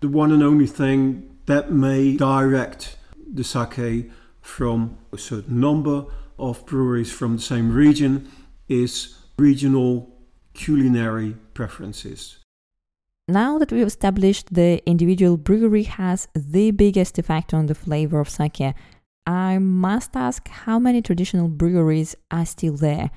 The 0.00 0.08
one 0.08 0.32
and 0.32 0.42
only 0.42 0.66
thing 0.66 1.29
that 1.50 1.72
may 1.72 2.16
direct 2.16 2.96
the 3.32 3.44
sake 3.44 4.10
from 4.40 4.96
a 5.12 5.18
certain 5.18 5.60
number 5.60 6.06
of 6.38 6.64
breweries 6.66 7.12
from 7.12 7.36
the 7.36 7.42
same 7.42 7.72
region 7.72 8.30
is 8.68 9.16
regional 9.38 10.10
culinary 10.54 11.36
preferences. 11.54 12.38
Now 13.28 13.58
that 13.58 13.70
we've 13.70 13.86
established 13.86 14.52
the 14.52 14.82
individual 14.86 15.36
brewery 15.36 15.84
has 15.84 16.28
the 16.34 16.72
biggest 16.72 17.18
effect 17.18 17.54
on 17.54 17.66
the 17.66 17.74
flavor 17.74 18.18
of 18.20 18.28
sake, 18.28 18.74
I 19.26 19.58
must 19.58 20.16
ask 20.16 20.48
how 20.48 20.78
many 20.78 21.02
traditional 21.02 21.48
breweries 21.48 22.16
are 22.30 22.46
still 22.46 22.76
there? 22.76 23.10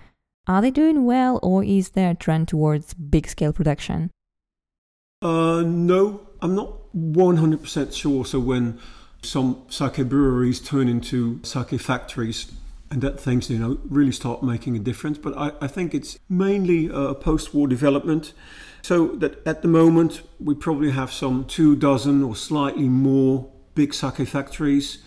Are 0.47 0.61
they 0.61 0.71
doing 0.71 1.05
well 1.05 1.39
or 1.41 1.63
is 1.63 1.91
there 1.91 2.11
a 2.11 2.15
trend 2.15 2.49
towards 2.49 2.93
big 2.93 3.27
scale 3.27 3.53
production? 3.53 4.11
Uh, 5.21 5.63
no, 5.65 6.27
I'm 6.41 6.53
not 6.53 6.82
100% 6.95 7.93
sure. 7.93 8.25
So, 8.25 8.39
when 8.39 8.79
some 9.21 9.63
sake 9.69 10.07
breweries 10.07 10.59
turn 10.59 10.87
into 10.87 11.39
sake 11.43 11.79
factories, 11.79 12.51
and 12.93 13.01
that 13.01 13.19
things 13.19 13.49
you 13.49 13.57
know 13.57 13.79
really 13.85 14.11
start 14.11 14.43
making 14.43 14.75
a 14.75 14.79
difference. 14.79 15.17
But 15.17 15.35
I, 15.35 15.51
I 15.61 15.67
think 15.67 15.95
it's 15.95 16.19
mainly 16.29 16.89
a 16.93 17.15
post-war 17.15 17.67
development. 17.67 18.33
So 18.83 19.07
that 19.15 19.45
at 19.47 19.61
the 19.61 19.67
moment 19.67 20.21
we 20.39 20.53
probably 20.53 20.91
have 20.91 21.11
some 21.11 21.45
two 21.45 21.75
dozen 21.75 22.21
or 22.21 22.35
slightly 22.35 22.89
more 22.89 23.49
big 23.75 23.93
sake 23.93 24.27
factories, 24.27 24.99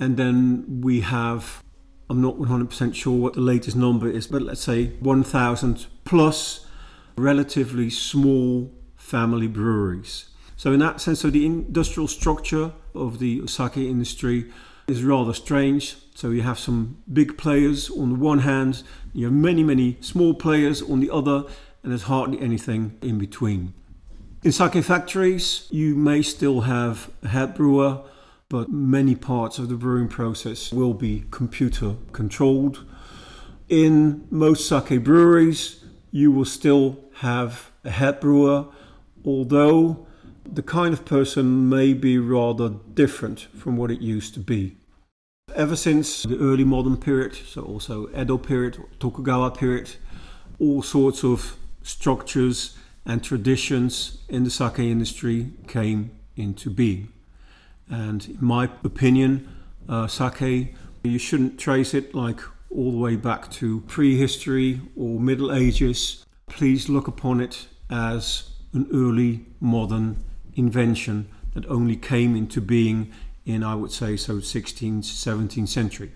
and 0.00 0.16
then 0.16 0.80
we 0.80 1.02
have 1.02 1.62
I'm 2.10 2.22
not 2.22 2.38
100% 2.38 2.94
sure 2.94 3.16
what 3.18 3.34
the 3.34 3.40
latest 3.40 3.76
number 3.76 4.10
is, 4.10 4.26
but 4.26 4.40
let's 4.40 4.62
say 4.62 4.86
1,000 5.00 5.86
plus 6.04 6.66
relatively 7.16 7.90
small 7.90 8.72
family 8.96 9.46
breweries. 9.46 10.30
So 10.58 10.72
in 10.72 10.80
that 10.80 11.00
sense, 11.00 11.20
so 11.20 11.30
the 11.30 11.46
industrial 11.46 12.08
structure 12.08 12.72
of 12.92 13.20
the 13.20 13.46
sake 13.46 13.76
industry 13.76 14.50
is 14.88 15.04
rather 15.04 15.32
strange. 15.32 15.96
So 16.16 16.30
you 16.30 16.42
have 16.42 16.58
some 16.58 17.00
big 17.10 17.38
players 17.38 17.88
on 17.90 18.08
the 18.10 18.18
one 18.18 18.40
hand, 18.40 18.82
you 19.14 19.26
have 19.26 19.34
many, 19.34 19.62
many 19.62 19.98
small 20.00 20.34
players 20.34 20.82
on 20.82 20.98
the 20.98 21.10
other, 21.10 21.44
and 21.84 21.92
there's 21.92 22.02
hardly 22.02 22.40
anything 22.40 22.98
in 23.02 23.18
between. 23.18 23.72
In 24.42 24.50
sake 24.50 24.82
factories, 24.82 25.68
you 25.70 25.94
may 25.94 26.22
still 26.22 26.62
have 26.62 27.08
a 27.22 27.28
head 27.28 27.54
brewer, 27.54 28.02
but 28.48 28.68
many 28.68 29.14
parts 29.14 29.60
of 29.60 29.68
the 29.68 29.76
brewing 29.76 30.08
process 30.08 30.72
will 30.72 30.92
be 30.92 31.22
computer 31.30 31.94
controlled. 32.10 32.84
In 33.68 34.26
most 34.28 34.68
sake 34.68 35.04
breweries, 35.04 35.84
you 36.10 36.32
will 36.32 36.44
still 36.44 36.98
have 37.18 37.70
a 37.84 37.90
head 37.90 38.18
brewer, 38.18 38.66
although 39.24 40.07
the 40.52 40.62
kind 40.62 40.92
of 40.92 41.04
person 41.04 41.68
may 41.68 41.92
be 41.92 42.18
rather 42.18 42.70
different 42.94 43.40
from 43.54 43.76
what 43.76 43.90
it 43.90 44.00
used 44.00 44.34
to 44.34 44.40
be. 44.40 44.76
Ever 45.54 45.76
since 45.76 46.22
the 46.22 46.38
early 46.38 46.64
modern 46.64 46.96
period, 46.96 47.34
so 47.34 47.62
also 47.62 48.08
Edo 48.16 48.38
period, 48.38 48.78
Tokugawa 49.00 49.50
period, 49.50 49.96
all 50.58 50.82
sorts 50.82 51.24
of 51.24 51.56
structures 51.82 52.76
and 53.06 53.22
traditions 53.22 54.18
in 54.28 54.44
the 54.44 54.50
sake 54.50 54.78
industry 54.78 55.52
came 55.66 56.10
into 56.36 56.70
being. 56.70 57.08
And 57.88 58.26
in 58.26 58.38
my 58.40 58.64
opinion, 58.84 59.48
uh, 59.88 60.06
sake, 60.06 60.74
you 61.02 61.18
shouldn't 61.18 61.58
trace 61.58 61.94
it 61.94 62.14
like 62.14 62.40
all 62.70 62.92
the 62.92 62.98
way 62.98 63.16
back 63.16 63.50
to 63.52 63.80
prehistory 63.82 64.80
or 64.94 65.18
Middle 65.18 65.52
Ages. 65.52 66.24
Please 66.48 66.88
look 66.88 67.08
upon 67.08 67.40
it 67.40 67.66
as 67.90 68.50
an 68.74 68.86
early 68.92 69.46
modern 69.60 70.22
invention 70.58 71.28
that 71.54 71.64
only 71.66 71.96
came 71.96 72.36
into 72.36 72.60
being 72.60 73.10
in, 73.46 73.64
I 73.64 73.74
would 73.74 73.92
say, 73.92 74.16
so 74.16 74.34
16th, 74.34 75.04
17th 75.04 75.68
century. 75.68 76.12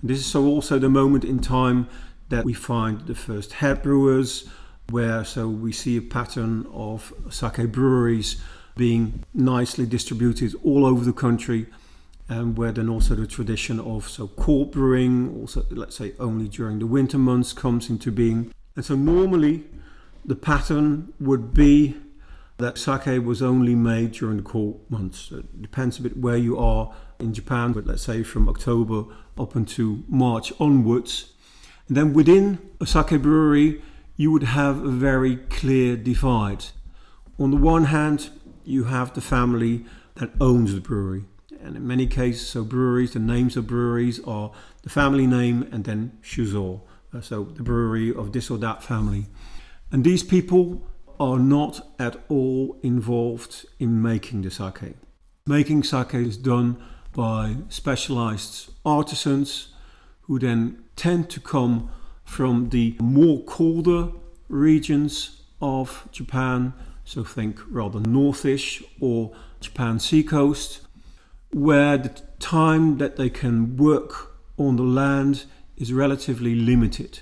And 0.00 0.10
this 0.10 0.18
is 0.18 0.26
so 0.26 0.46
also 0.46 0.78
the 0.78 0.88
moment 0.88 1.24
in 1.24 1.38
time 1.38 1.86
that 2.28 2.44
we 2.44 2.54
find 2.54 3.02
the 3.02 3.14
first 3.14 3.52
head 3.54 3.82
brewers, 3.82 4.48
where 4.88 5.24
so 5.24 5.48
we 5.48 5.70
see 5.70 5.96
a 5.96 6.02
pattern 6.02 6.66
of 6.72 7.12
sake 7.30 7.70
breweries 7.70 8.42
being 8.76 9.22
nicely 9.32 9.86
distributed 9.86 10.54
all 10.64 10.84
over 10.84 11.04
the 11.04 11.12
country, 11.12 11.66
and 12.28 12.56
where 12.56 12.72
then 12.72 12.88
also 12.88 13.14
the 13.14 13.26
tradition 13.26 13.78
of 13.78 14.08
so 14.08 14.28
cold 14.28 14.72
brewing, 14.72 15.36
also 15.38 15.64
let's 15.70 15.96
say 15.96 16.14
only 16.18 16.48
during 16.48 16.78
the 16.78 16.86
winter 16.86 17.18
months, 17.18 17.52
comes 17.52 17.90
into 17.90 18.10
being. 18.10 18.52
And 18.74 18.84
so 18.84 18.96
normally 18.96 19.64
the 20.24 20.36
pattern 20.36 21.12
would 21.20 21.52
be 21.52 21.96
that 22.62 22.78
sake 22.78 23.24
was 23.24 23.42
only 23.42 23.74
made 23.74 24.12
during 24.12 24.38
the 24.38 24.42
cold 24.42 24.80
months. 24.88 25.30
It 25.30 25.60
depends 25.60 25.98
a 25.98 26.02
bit 26.02 26.16
where 26.16 26.36
you 26.36 26.58
are 26.58 26.94
in 27.18 27.34
Japan, 27.34 27.72
but 27.72 27.86
let's 27.86 28.02
say 28.02 28.22
from 28.22 28.48
October 28.48 29.04
up 29.38 29.54
until 29.54 30.00
March 30.08 30.52
onwards. 30.58 31.32
And 31.88 31.96
then 31.96 32.12
within 32.12 32.58
a 32.80 32.86
sake 32.86 33.20
brewery, 33.22 33.82
you 34.16 34.30
would 34.30 34.44
have 34.44 34.84
a 34.84 34.88
very 34.88 35.36
clear 35.36 35.96
divide. 35.96 36.66
On 37.38 37.50
the 37.50 37.56
one 37.56 37.84
hand, 37.84 38.30
you 38.64 38.84
have 38.84 39.14
the 39.14 39.20
family 39.20 39.84
that 40.16 40.30
owns 40.40 40.74
the 40.74 40.80
brewery. 40.80 41.24
And 41.60 41.76
in 41.76 41.86
many 41.86 42.06
cases, 42.06 42.46
so 42.46 42.64
breweries, 42.64 43.12
the 43.12 43.18
names 43.18 43.56
of 43.56 43.66
breweries 43.66 44.20
are 44.24 44.52
the 44.82 44.90
family 44.90 45.26
name 45.26 45.68
and 45.72 45.84
then 45.84 46.18
Shuzo, 46.22 46.82
uh, 47.14 47.20
so 47.20 47.44
the 47.44 47.62
brewery 47.62 48.14
of 48.14 48.32
this 48.32 48.50
or 48.50 48.58
that 48.58 48.82
family. 48.82 49.26
And 49.90 50.04
these 50.04 50.22
people 50.22 50.86
are 51.22 51.38
not 51.38 51.80
at 52.00 52.16
all 52.28 52.76
involved 52.82 53.64
in 53.78 54.02
making 54.02 54.42
the 54.42 54.50
sake. 54.50 54.96
Making 55.46 55.84
sake 55.84 56.14
is 56.14 56.36
done 56.36 56.82
by 57.14 57.58
specialized 57.68 58.72
artisans 58.84 59.68
who 60.22 60.40
then 60.40 60.82
tend 60.96 61.30
to 61.30 61.38
come 61.38 61.88
from 62.24 62.70
the 62.70 62.96
more 63.00 63.40
colder 63.44 64.08
regions 64.48 65.42
of 65.60 66.08
Japan, 66.10 66.72
so 67.04 67.22
think 67.22 67.60
rather 67.70 68.00
northish 68.00 68.82
or 68.98 69.30
Japan 69.60 70.00
seacoast, 70.00 70.80
where 71.52 71.98
the 71.98 72.20
time 72.40 72.98
that 72.98 73.14
they 73.14 73.30
can 73.30 73.76
work 73.76 74.36
on 74.56 74.74
the 74.74 74.82
land 74.82 75.44
is 75.76 75.92
relatively 75.92 76.56
limited. 76.56 77.20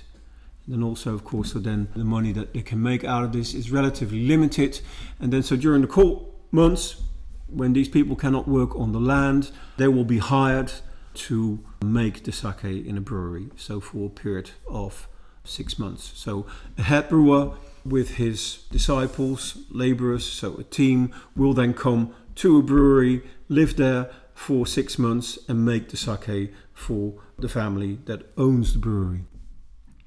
Then 0.71 0.83
also, 0.83 1.13
of 1.13 1.25
course, 1.25 1.51
so 1.51 1.59
then 1.59 1.89
the 1.97 2.05
money 2.05 2.31
that 2.31 2.53
they 2.53 2.61
can 2.61 2.81
make 2.81 3.03
out 3.03 3.25
of 3.25 3.33
this 3.33 3.53
is 3.53 3.71
relatively 3.71 4.25
limited. 4.25 4.79
And 5.19 5.33
then, 5.33 5.43
so 5.43 5.57
during 5.57 5.81
the 5.81 5.87
cold 5.87 6.33
months, 6.49 7.01
when 7.47 7.73
these 7.73 7.89
people 7.89 8.15
cannot 8.15 8.47
work 8.47 8.73
on 8.77 8.93
the 8.93 8.99
land, 8.99 9.51
they 9.75 9.89
will 9.89 10.05
be 10.05 10.19
hired 10.19 10.71
to 11.13 11.59
make 11.83 12.23
the 12.23 12.31
sake 12.31 12.63
in 12.63 12.97
a 12.97 13.01
brewery. 13.01 13.49
So 13.57 13.81
for 13.81 14.07
a 14.07 14.09
period 14.09 14.51
of 14.69 15.09
six 15.43 15.77
months. 15.77 16.13
So 16.15 16.45
a 16.77 16.83
head 16.83 17.09
brewer 17.09 17.57
with 17.83 18.11
his 18.11 18.63
disciples, 18.71 19.57
laborers, 19.71 20.25
so 20.25 20.55
a 20.55 20.63
team, 20.63 21.13
will 21.35 21.53
then 21.53 21.73
come 21.73 22.13
to 22.35 22.59
a 22.59 22.63
brewery, 22.63 23.23
live 23.49 23.75
there 23.75 24.09
for 24.33 24.65
six 24.65 24.97
months, 24.97 25.37
and 25.49 25.65
make 25.65 25.89
the 25.89 25.97
sake 25.97 26.53
for 26.73 27.15
the 27.37 27.49
family 27.49 27.99
that 28.05 28.31
owns 28.37 28.71
the 28.71 28.79
brewery. 28.79 29.25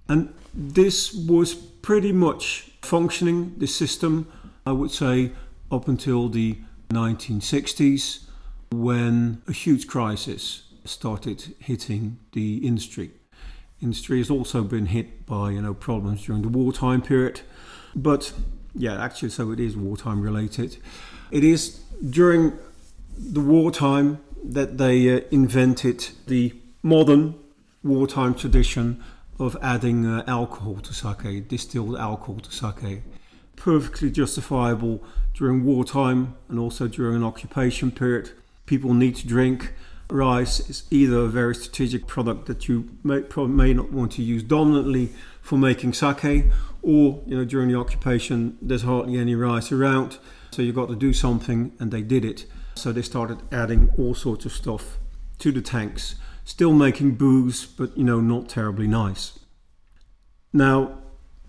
And 0.09 0.33
this 0.55 1.13
was 1.13 1.55
pretty 1.55 2.13
much 2.13 2.71
functioning, 2.83 3.55
the 3.59 3.67
system, 3.67 4.27
I 4.67 4.73
would 4.73 4.91
say, 4.91 5.33
up 5.71 5.89
until 5.89 6.29
the 6.29 6.59
1960s 6.91 8.25
when 8.71 9.43
a 9.49 9.53
huge 9.53 9.87
crisis 9.87 10.63
started 10.85 11.55
hitting 11.59 12.19
the 12.33 12.67
industry. 12.67 13.11
Industry 13.81 14.19
has 14.19 14.31
also 14.31 14.63
been 14.63 14.87
hit 14.87 15.27
by 15.27 15.51
you 15.51 15.63
know 15.63 15.75
problems 15.75 16.25
during 16.25 16.43
the 16.43 16.49
wartime 16.49 17.03
period, 17.03 17.41
but 17.95 18.33
yeah, 18.75 19.03
actually, 19.03 19.31
so 19.31 19.51
it 19.51 19.61
is 19.61 19.77
wartime 19.77 20.21
related. 20.21 20.79
It 21.31 21.45
is 21.45 21.81
during 22.11 22.53
the 23.17 23.41
wartime 23.41 24.19
that 24.43 24.79
they 24.79 25.15
uh, 25.15 25.21
invented 25.31 26.09
the 26.27 26.55
modern 26.83 27.35
wartime 27.83 28.35
tradition 28.35 29.03
of 29.39 29.57
adding 29.63 30.07
uh, 30.07 30.25
alcohol 30.27 30.77
to 30.77 30.95
sake, 30.95 31.49
distilled 31.49 31.97
alcohol 31.97 32.41
to 32.41 32.51
sake. 32.51 33.03
Perfectly 33.57 34.11
justifiable 34.11 35.03
during 35.35 35.65
wartime 35.65 36.37
and 36.49 36.59
also 36.59 36.87
during 36.89 37.17
an 37.17 37.25
occupation 37.25 37.91
period. 37.91 38.31
People 38.67 38.95
need 38.95 39.17
to 39.17 39.27
drink. 39.27 39.73
Rice 40.11 40.61
is 40.69 40.85
either 40.91 41.19
a 41.19 41.29
very 41.29 41.55
strategic 41.55 42.07
product 42.07 42.47
that 42.47 42.69
you 42.69 42.91
may, 43.03 43.23
probably 43.23 43.55
may 43.55 43.75
not 43.75 43.91
want 43.91 44.13
to 44.13 44.23
use 44.23 44.43
dominantly 44.43 45.11
for 45.41 45.59
making 45.59 45.93
sake, 45.93 46.47
or 46.83 47.23
you 47.27 47.37
know 47.37 47.45
during 47.45 47.69
the 47.69 47.79
occupation 47.79 48.59
there's 48.61 48.83
hardly 48.83 49.19
any 49.19 49.35
rice 49.35 49.73
around, 49.73 50.19
so 50.51 50.63
you've 50.63 50.75
got 50.75 50.89
to 50.89 50.97
do 50.97 51.13
something, 51.13 51.73
and 51.79 51.91
they 51.91 52.03
did 52.03 52.25
it. 52.25 52.47
So 52.77 52.93
they 52.93 53.03
started 53.03 53.39
adding 53.51 53.91
all 53.99 54.15
sorts 54.15 54.45
of 54.45 54.53
stuff 54.53 54.99
to 55.39 55.53
the 55.53 55.63
tanks 55.63 56.17
still 56.45 56.73
making 56.73 57.13
booze, 57.13 57.67
but 57.67 57.97
you 57.97 58.05
know, 58.05 58.21
not 58.21 58.49
terribly 58.49 58.87
nice. 58.87 59.39
Now, 60.53 60.99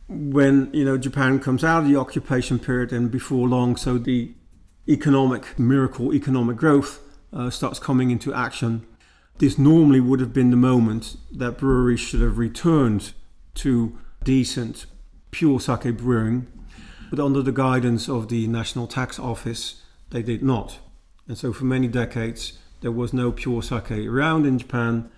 when 0.07 0.69
you 0.73 0.85
know 0.85 0.97
Japan 0.97 1.39
comes 1.39 1.63
out 1.63 1.83
of 1.83 1.89
the 1.89 1.97
occupation 1.97 2.59
period 2.59 2.91
and 2.91 3.11
before 3.11 3.47
long, 3.47 3.75
so 3.75 3.97
the 3.97 4.33
economic 4.87 5.57
miracle, 5.59 6.13
economic 6.13 6.57
growth 6.57 6.99
uh, 7.33 7.49
starts 7.49 7.79
coming 7.79 8.11
into 8.11 8.33
action. 8.33 8.85
This 9.37 9.57
normally 9.57 9.99
would 9.99 10.21
have 10.21 10.31
been 10.31 10.51
the 10.51 10.57
moment 10.57 11.17
that 11.31 11.57
breweries 11.57 11.99
should 11.99 12.21
have 12.21 12.37
returned 12.37 13.13
to 13.55 13.97
decent, 14.23 14.85
pure 15.31 15.59
sake 15.59 15.97
brewing, 15.97 16.47
but 17.09 17.19
under 17.19 17.41
the 17.41 17.51
guidance 17.51 18.07
of 18.07 18.29
the 18.29 18.47
National 18.47 18.87
Tax 18.87 19.19
Office, 19.19 19.81
they 20.11 20.21
did 20.21 20.41
not. 20.41 20.79
And 21.27 21.37
so, 21.37 21.51
for 21.51 21.65
many 21.65 21.87
decades, 21.87 22.59
there 22.85 22.91
was 22.91 23.13
no 23.13 23.31
pure 23.31 23.63
sake 23.63 23.89
around 23.89 24.45
in 24.45 24.59
Japan, 24.59 25.09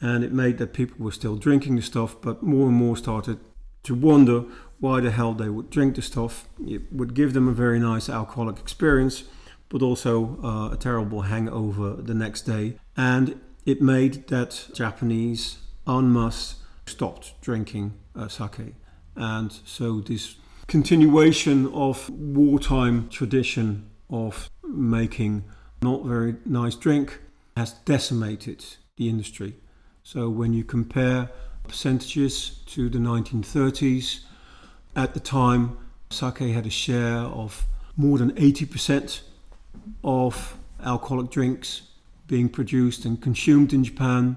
and 0.00 0.24
it 0.24 0.32
made 0.32 0.56
that 0.56 0.72
people 0.72 0.96
were 1.04 1.12
still 1.12 1.36
drinking 1.36 1.76
the 1.76 1.82
stuff, 1.82 2.16
but 2.22 2.42
more 2.42 2.68
and 2.68 2.74
more 2.74 2.96
started 2.96 3.38
to 3.82 3.94
wonder 3.94 4.44
why 4.80 4.98
the 4.98 5.10
hell 5.10 5.34
they 5.34 5.50
would 5.50 5.68
drink 5.68 5.96
the 5.96 6.00
stuff. 6.00 6.48
It 6.66 6.90
would 6.90 7.12
give 7.12 7.34
them 7.34 7.48
a 7.48 7.52
very 7.52 7.78
nice 7.78 8.08
alcoholic 8.08 8.58
experience, 8.58 9.24
but 9.68 9.82
also 9.82 10.38
uh, 10.42 10.72
a 10.72 10.78
terrible 10.78 11.20
hangover 11.20 11.96
the 11.96 12.14
next 12.14 12.46
day. 12.46 12.78
And 12.96 13.38
it 13.66 13.82
made 13.82 14.28
that 14.28 14.70
Japanese 14.72 15.58
en 15.86 16.10
masse 16.14 16.62
stopped 16.86 17.38
drinking 17.42 17.92
uh, 18.16 18.28
sake. 18.28 18.74
And 19.16 19.52
so 19.66 20.00
this 20.00 20.36
continuation 20.66 21.70
of 21.74 22.08
wartime 22.08 23.10
tradition 23.10 23.90
of 24.08 24.48
making 24.64 25.44
not 25.82 26.04
very 26.04 26.36
nice 26.44 26.74
drink 26.74 27.18
has 27.56 27.72
decimated 27.84 28.64
the 28.96 29.08
industry. 29.08 29.54
So 30.02 30.28
when 30.28 30.52
you 30.52 30.64
compare 30.64 31.30
percentages 31.64 32.60
to 32.66 32.88
the 32.88 32.98
1930s, 32.98 34.20
at 34.96 35.14
the 35.14 35.20
time 35.20 35.78
sake 36.10 36.38
had 36.38 36.66
a 36.66 36.70
share 36.70 37.18
of 37.18 37.66
more 37.96 38.18
than 38.18 38.32
80% 38.32 39.20
of 40.04 40.56
alcoholic 40.84 41.30
drinks 41.30 41.82
being 42.26 42.48
produced 42.48 43.04
and 43.04 43.20
consumed 43.20 43.72
in 43.72 43.84
Japan. 43.84 44.36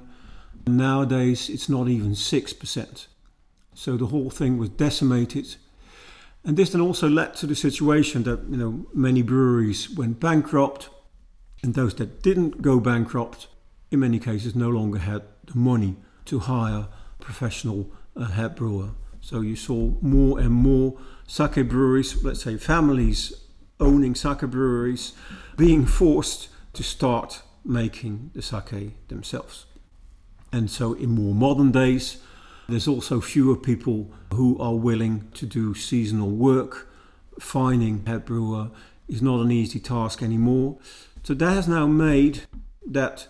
Nowadays, 0.68 1.50
it's 1.50 1.70
not 1.70 1.88
even 1.88 2.12
6%. 2.12 3.08
So 3.74 3.98
the 3.98 4.08
whole 4.08 4.30
thing 4.30 4.58
was 4.58 4.70
decimated. 4.70 5.56
And 6.44 6.58
this 6.58 6.72
then 6.72 6.82
also 6.82 7.10
led 7.10 7.36
to 7.36 7.48
the 7.48 7.56
situation 7.56 8.24
that 8.24 8.42
you 8.50 8.58
know 8.58 8.86
many 8.94 9.22
breweries 9.22 9.90
went 9.90 10.20
bankrupt 10.20 10.90
and 11.66 11.74
those 11.74 11.96
that 11.96 12.22
didn't 12.22 12.62
go 12.62 12.80
bankrupt, 12.80 13.48
in 13.90 14.00
many 14.00 14.20
cases, 14.20 14.54
no 14.56 14.70
longer 14.70 15.00
had 15.00 15.24
the 15.48 15.58
money 15.58 15.96
to 16.26 16.38
hire 16.38 16.88
a 17.20 17.24
professional 17.24 17.90
uh, 18.16 18.26
head 18.26 18.56
brewer. 18.56 18.92
So 19.20 19.42
you 19.42 19.56
saw 19.56 19.94
more 20.00 20.40
and 20.40 20.52
more 20.52 20.94
sake 21.26 21.68
breweries, 21.68 22.24
let's 22.24 22.44
say 22.44 22.58
families 22.58 23.34
owning 23.80 24.14
sake 24.14 24.42
breweries, 24.42 25.14
being 25.58 25.88
forced 25.88 26.50
to 26.74 26.84
start 26.84 27.42
making 27.66 28.30
the 28.36 28.44
sake 28.44 29.08
themselves. 29.08 29.66
And 30.54 30.70
so 30.70 30.94
in 30.94 31.10
more 31.10 31.34
modern 31.34 31.72
days, 31.72 32.18
there's 32.70 32.88
also 32.88 33.20
fewer 33.20 33.56
people 33.56 34.12
who 34.32 34.56
are 34.60 34.76
willing 34.76 35.32
to 35.34 35.48
do 35.48 35.74
seasonal 35.74 36.30
work. 36.30 36.88
Finding 37.40 38.06
head 38.06 38.24
brewer 38.24 38.70
is 39.08 39.24
not 39.24 39.42
an 39.42 39.52
easy 39.52 39.80
task 39.80 40.22
anymore. 40.22 40.78
So 41.26 41.34
that 41.34 41.54
has 41.54 41.68
now 41.68 41.88
made 41.88 42.44
that 42.86 43.28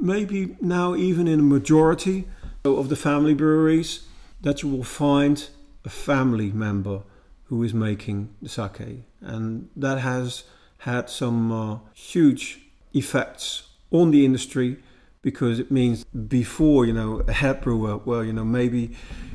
maybe 0.00 0.56
now 0.60 0.94
even 0.94 1.26
in 1.26 1.40
a 1.40 1.42
majority 1.42 2.28
of 2.64 2.88
the 2.88 2.94
family 2.94 3.34
breweries 3.34 4.06
that 4.42 4.62
you 4.62 4.68
will 4.68 4.84
find 4.84 5.48
a 5.84 5.88
family 5.88 6.52
member 6.52 7.02
who 7.46 7.64
is 7.64 7.74
making 7.74 8.32
the 8.40 8.48
sake. 8.48 9.02
And 9.20 9.70
that 9.74 9.98
has 9.98 10.44
had 10.78 11.10
some 11.10 11.50
uh, 11.50 11.78
huge 11.94 12.60
effects 12.94 13.64
on 13.90 14.12
the 14.12 14.24
industry 14.24 14.76
because 15.20 15.58
it 15.58 15.72
means 15.72 16.04
before 16.04 16.86
you 16.86 16.92
know 16.92 17.22
a 17.26 17.32
head 17.32 17.60
brewer 17.60 17.96
well 17.96 18.24
you 18.24 18.32
know 18.32 18.44
maybe 18.44 18.90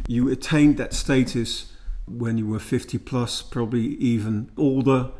you 0.07 0.29
attained 0.29 0.77
that 0.77 0.93
status 0.93 1.73
when 2.05 2.37
you 2.37 2.45
were 2.45 2.59
50 2.59 2.97
plus 2.99 3.41
probably 3.41 3.95
even 3.95 4.51
older 4.57 5.11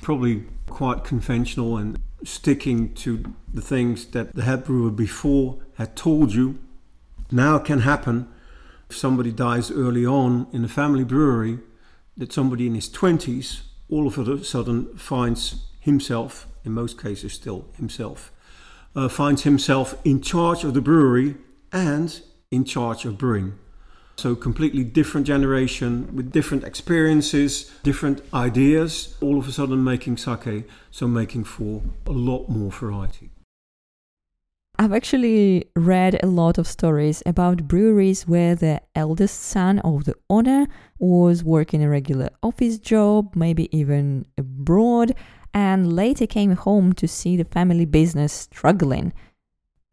probably 0.00 0.44
quite 0.66 1.04
conventional 1.04 1.76
and 1.76 1.98
sticking 2.24 2.94
to 2.94 3.34
the 3.52 3.62
things 3.62 4.06
that 4.06 4.34
the 4.34 4.42
head 4.42 4.64
brewer 4.64 4.90
before 4.90 5.58
had 5.76 5.96
told 5.96 6.32
you. 6.32 6.58
Now 7.30 7.58
can 7.58 7.80
happen 7.80 8.28
if 8.88 8.96
somebody 8.96 9.32
dies 9.32 9.70
early 9.70 10.06
on 10.06 10.46
in 10.52 10.64
a 10.64 10.68
family 10.68 11.04
brewery, 11.04 11.58
that 12.16 12.32
somebody 12.32 12.66
in 12.66 12.74
his 12.74 12.88
20s 12.88 13.62
all 13.90 14.06
of 14.06 14.18
a 14.18 14.44
sudden 14.44 14.96
finds 14.96 15.66
himself, 15.80 16.46
in 16.64 16.72
most 16.72 17.00
cases 17.00 17.32
still 17.32 17.66
himself, 17.76 18.32
uh, 18.96 19.08
finds 19.08 19.42
himself 19.42 19.94
in 20.04 20.20
charge 20.20 20.64
of 20.64 20.74
the 20.74 20.80
brewery 20.80 21.36
and 21.72 22.22
in 22.50 22.64
charge 22.64 23.04
of 23.04 23.18
brewing. 23.18 23.58
So, 24.16 24.34
completely 24.36 24.84
different 24.84 25.26
generation 25.26 26.14
with 26.14 26.30
different 26.30 26.64
experiences, 26.64 27.70
different 27.82 28.22
ideas, 28.32 29.16
all 29.20 29.38
of 29.38 29.48
a 29.48 29.52
sudden 29.52 29.82
making 29.82 30.18
sake, 30.18 30.68
so 30.90 31.08
making 31.08 31.44
for 31.44 31.82
a 32.06 32.12
lot 32.12 32.48
more 32.48 32.70
variety. 32.70 33.30
I've 34.76 34.92
actually 34.92 35.66
read 35.76 36.18
a 36.20 36.26
lot 36.26 36.58
of 36.58 36.66
stories 36.66 37.22
about 37.26 37.68
breweries 37.68 38.26
where 38.26 38.56
the 38.56 38.80
eldest 38.96 39.40
son 39.40 39.78
of 39.80 40.04
the 40.04 40.16
owner 40.28 40.66
was 40.98 41.44
working 41.44 41.84
a 41.84 41.88
regular 41.88 42.30
office 42.42 42.78
job, 42.78 43.36
maybe 43.36 43.68
even 43.76 44.26
abroad, 44.36 45.14
and 45.52 45.92
later 45.92 46.26
came 46.26 46.56
home 46.56 46.92
to 46.94 47.06
see 47.06 47.36
the 47.36 47.44
family 47.44 47.84
business 47.84 48.32
struggling. 48.32 49.12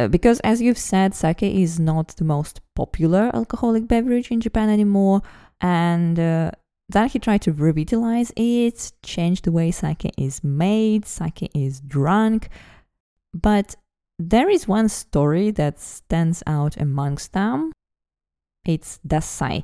Uh, 0.02 0.08
because 0.08 0.40
as 0.40 0.62
you've 0.62 0.78
said, 0.78 1.14
sake 1.14 1.44
is 1.44 1.80
not 1.80 2.08
the 2.18 2.24
most 2.24 2.60
popular 2.76 3.30
alcoholic 3.36 3.88
beverage 3.88 4.32
in 4.32 4.42
Japan 4.42 4.68
anymore, 4.70 5.22
and 5.60 6.20
uh, 6.20 6.50
then 6.90 7.08
he 7.08 7.20
tried 7.20 7.44
to 7.44 7.52
revitalize 7.52 8.32
it, 8.36 8.94
change 9.04 9.44
the 9.44 9.52
way 9.52 9.70
sake 9.70 10.12
is 10.18 10.44
made, 10.44 11.06
sake 11.06 11.52
is 11.54 11.82
drunk. 11.82 12.50
But 13.34 13.76
there 14.18 14.50
is 14.50 14.68
one 14.68 14.90
story 14.90 15.52
that 15.52 15.80
stands 15.80 16.42
out 16.48 16.78
amongst 16.78 17.34
them. 17.34 17.72
It's 18.66 19.00
Dassai 19.08 19.64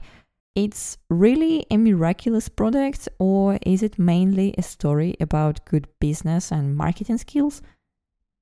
It's 0.54 0.98
really 1.10 1.66
a 1.72 1.78
miraculous 1.78 2.48
product, 2.48 3.10
or 3.18 3.58
is 3.64 3.82
it 3.82 3.98
mainly 3.98 4.54
a 4.56 4.62
story 4.62 5.16
about 5.20 5.66
good 5.66 5.88
business 6.00 6.52
and 6.52 6.78
marketing 6.78 7.18
skills? 7.18 7.62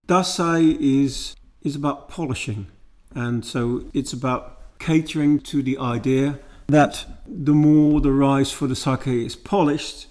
Dassai 0.07 0.77
is 0.79 1.35
is 1.65 1.75
about 1.75 2.07
polishing. 2.07 2.67
And 3.13 3.43
so 3.43 3.85
it's 3.93 4.13
about 4.13 4.79
catering 4.79 5.39
to 5.39 5.61
the 5.61 5.77
idea 5.77 6.39
that 6.67 7.05
the 7.27 7.53
more 7.53 7.99
the 7.99 8.11
rice 8.11 8.51
for 8.51 8.67
the 8.67 8.75
sake 8.75 9.07
is 9.07 9.35
polished, 9.35 10.07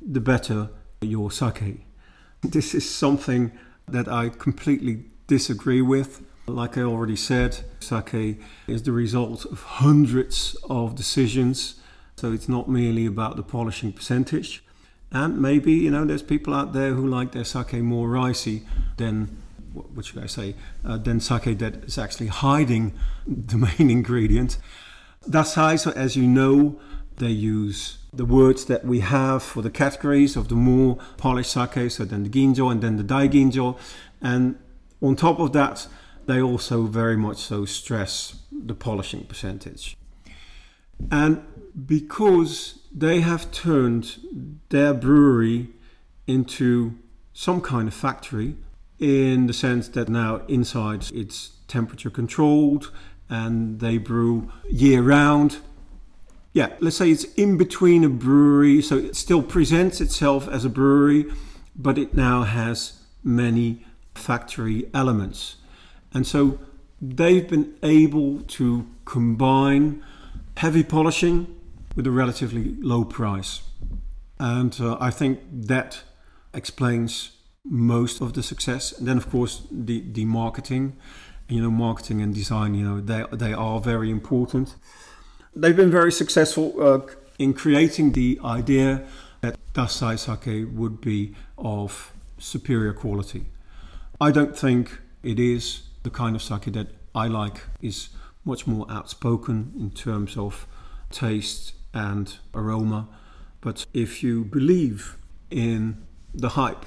the 0.00 0.20
better 0.20 0.68
your 1.00 1.30
sake. 1.30 1.80
This 2.42 2.74
is 2.74 2.88
something 2.88 3.52
that 3.88 4.08
I 4.08 4.28
completely 4.28 5.04
disagree 5.26 5.82
with. 5.82 6.22
Like 6.46 6.76
I 6.76 6.82
already 6.82 7.16
said, 7.16 7.64
sake 7.80 8.40
is 8.66 8.82
the 8.82 8.92
result 8.92 9.44
of 9.46 9.62
hundreds 9.62 10.56
of 10.68 10.94
decisions. 10.94 11.76
So 12.16 12.32
it's 12.32 12.48
not 12.48 12.68
merely 12.68 13.06
about 13.06 13.36
the 13.36 13.42
polishing 13.42 13.92
percentage. 13.92 14.64
And 15.10 15.40
maybe, 15.40 15.72
you 15.72 15.90
know, 15.90 16.04
there's 16.04 16.22
people 16.22 16.54
out 16.54 16.72
there 16.72 16.94
who 16.94 17.06
like 17.06 17.32
their 17.32 17.44
sake 17.44 17.74
more 17.74 18.08
ricey 18.08 18.64
than, 18.96 19.41
what 19.72 20.04
should 20.04 20.22
I 20.22 20.26
say, 20.26 20.54
uh, 20.84 20.98
than 20.98 21.20
sake 21.20 21.58
that 21.58 21.84
is 21.84 21.98
actually 21.98 22.28
hiding 22.28 22.92
the 23.26 23.58
main 23.58 23.90
ingredient. 23.90 24.58
Dassai, 25.28 25.78
so 25.78 25.92
as 25.92 26.16
you 26.16 26.24
know, 26.24 26.80
they 27.16 27.28
use 27.28 27.98
the 28.12 28.24
words 28.24 28.64
that 28.66 28.84
we 28.84 29.00
have 29.00 29.42
for 29.42 29.62
the 29.62 29.70
categories 29.70 30.36
of 30.36 30.48
the 30.48 30.54
more 30.54 30.98
polished 31.16 31.52
sake, 31.52 31.90
so 31.90 32.04
then 32.04 32.24
the 32.24 32.28
ginjo 32.28 32.70
and 32.70 32.82
then 32.82 32.96
the 32.96 33.02
dai 33.02 33.28
ginjo. 33.28 33.78
And 34.20 34.58
on 35.00 35.16
top 35.16 35.38
of 35.38 35.52
that, 35.52 35.86
they 36.26 36.40
also 36.40 36.84
very 36.84 37.16
much 37.16 37.38
so 37.38 37.64
stress 37.64 38.36
the 38.50 38.74
polishing 38.74 39.24
percentage. 39.24 39.96
And 41.10 41.42
because 41.86 42.80
they 42.94 43.20
have 43.20 43.50
turned 43.50 44.18
their 44.68 44.92
brewery 44.92 45.68
into 46.26 46.98
some 47.32 47.60
kind 47.60 47.88
of 47.88 47.94
factory 47.94 48.56
in 49.02 49.48
the 49.48 49.52
sense 49.52 49.88
that 49.88 50.08
now 50.08 50.42
inside 50.46 51.10
it's 51.12 51.50
temperature 51.66 52.08
controlled 52.08 52.92
and 53.28 53.80
they 53.80 53.98
brew 53.98 54.50
year 54.70 55.02
round. 55.02 55.58
Yeah, 56.52 56.68
let's 56.78 56.98
say 56.98 57.10
it's 57.10 57.24
in 57.34 57.56
between 57.56 58.04
a 58.04 58.08
brewery, 58.08 58.80
so 58.80 58.98
it 58.98 59.16
still 59.16 59.42
presents 59.42 60.00
itself 60.00 60.46
as 60.46 60.64
a 60.64 60.68
brewery, 60.68 61.24
but 61.74 61.98
it 61.98 62.14
now 62.14 62.42
has 62.42 63.00
many 63.24 63.84
factory 64.14 64.88
elements. 64.94 65.56
And 66.14 66.24
so 66.26 66.60
they've 67.00 67.48
been 67.48 67.74
able 67.82 68.42
to 68.42 68.86
combine 69.04 70.04
heavy 70.58 70.84
polishing 70.84 71.58
with 71.96 72.06
a 72.06 72.10
relatively 72.10 72.76
low 72.78 73.04
price. 73.04 73.62
And 74.38 74.78
uh, 74.80 74.96
I 75.00 75.10
think 75.10 75.40
that 75.50 76.02
explains 76.54 77.32
most 77.64 78.20
of 78.20 78.32
the 78.32 78.42
success. 78.42 78.92
And 78.92 79.06
then, 79.06 79.16
of 79.16 79.30
course, 79.30 79.62
the, 79.70 80.02
the 80.12 80.24
marketing, 80.24 80.96
you 81.48 81.62
know, 81.62 81.70
marketing 81.70 82.20
and 82.20 82.34
design, 82.34 82.74
you 82.74 82.84
know, 82.84 83.00
they, 83.00 83.24
they 83.32 83.52
are 83.52 83.80
very 83.80 84.10
important. 84.10 84.76
They've 85.54 85.76
been 85.76 85.90
very 85.90 86.12
successful 86.12 86.74
uh, 86.82 87.00
in 87.38 87.54
creating 87.54 88.12
the 88.12 88.40
idea 88.44 89.04
that 89.42 89.56
Dassai 89.74 90.18
sake 90.18 90.68
would 90.72 91.00
be 91.00 91.34
of 91.58 92.12
superior 92.38 92.92
quality. 92.92 93.46
I 94.20 94.30
don't 94.30 94.56
think 94.56 95.00
it 95.22 95.38
is 95.38 95.82
the 96.02 96.10
kind 96.10 96.34
of 96.34 96.42
sake 96.42 96.72
that 96.72 96.88
I 97.14 97.26
like 97.26 97.62
is 97.80 98.08
much 98.44 98.66
more 98.66 98.86
outspoken 98.90 99.72
in 99.78 99.90
terms 99.90 100.36
of 100.36 100.66
taste 101.10 101.74
and 101.94 102.36
aroma. 102.54 103.08
But 103.60 103.86
if 103.92 104.22
you 104.22 104.44
believe 104.44 105.16
in 105.50 106.04
the 106.34 106.50
hype 106.50 106.86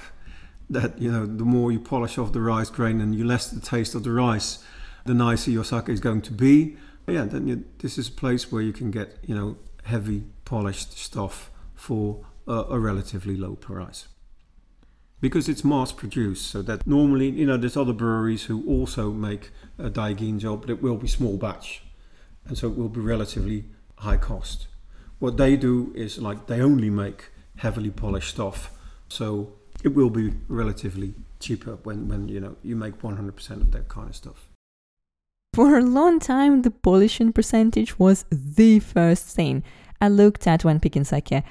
that 0.68 1.00
you 1.00 1.10
know 1.10 1.26
the 1.26 1.44
more 1.44 1.70
you 1.72 1.80
polish 1.80 2.18
off 2.18 2.32
the 2.32 2.40
rice 2.40 2.70
grain 2.70 3.00
and 3.00 3.14
you 3.14 3.24
less 3.24 3.50
the 3.50 3.60
taste 3.60 3.94
of 3.94 4.04
the 4.04 4.12
rice, 4.12 4.64
the 5.04 5.14
nicer 5.14 5.50
your 5.50 5.64
sake 5.64 5.88
is 5.88 6.00
going 6.00 6.22
to 6.22 6.32
be. 6.32 6.76
Yeah, 7.06 7.24
then 7.24 7.46
you, 7.46 7.64
this 7.78 7.98
is 7.98 8.08
a 8.08 8.12
place 8.12 8.50
where 8.50 8.62
you 8.62 8.72
can 8.72 8.90
get 8.90 9.18
you 9.24 9.34
know 9.34 9.56
heavy 9.84 10.24
polished 10.44 10.98
stuff 10.98 11.50
for 11.74 12.24
a, 12.46 12.64
a 12.70 12.78
relatively 12.78 13.36
low 13.36 13.54
price 13.54 14.08
because 15.20 15.48
it's 15.48 15.64
mass 15.64 15.92
produced. 15.92 16.50
So 16.50 16.62
that 16.62 16.86
normally, 16.86 17.30
you 17.30 17.46
know, 17.46 17.56
there's 17.56 17.76
other 17.76 17.92
breweries 17.92 18.44
who 18.44 18.66
also 18.68 19.10
make 19.10 19.50
a 19.78 19.90
daiginjo, 19.90 20.60
but 20.60 20.70
it 20.70 20.82
will 20.82 20.96
be 20.96 21.08
small 21.08 21.36
batch, 21.36 21.82
and 22.46 22.56
so 22.56 22.68
it 22.68 22.76
will 22.76 22.88
be 22.88 23.00
relatively 23.00 23.64
high 23.98 24.16
cost. 24.16 24.66
What 25.18 25.36
they 25.36 25.56
do 25.56 25.92
is 25.94 26.18
like 26.18 26.46
they 26.46 26.60
only 26.60 26.90
make 26.90 27.30
heavily 27.56 27.90
polished 27.90 28.30
stuff, 28.30 28.70
so 29.08 29.54
it 29.86 29.94
will 29.94 30.10
be 30.10 30.34
relatively 30.48 31.14
cheaper 31.40 31.78
when, 31.84 32.08
when 32.08 32.28
you 32.28 32.40
know 32.40 32.56
you 32.62 32.76
make 32.76 33.00
100% 33.00 33.50
of 33.50 33.70
that 33.70 33.88
kind 33.88 34.10
of 34.10 34.16
stuff. 34.16 34.48
For 35.54 35.78
a 35.78 35.82
long 35.82 36.18
time, 36.18 36.62
the 36.62 36.70
polishing 36.70 37.32
percentage 37.32 37.98
was 37.98 38.26
the 38.30 38.80
first 38.80 39.34
thing 39.34 39.62
I 40.00 40.08
looked 40.08 40.46
at 40.46 40.64
when 40.64 40.80
picking 40.80 41.04
sake. 41.04 41.42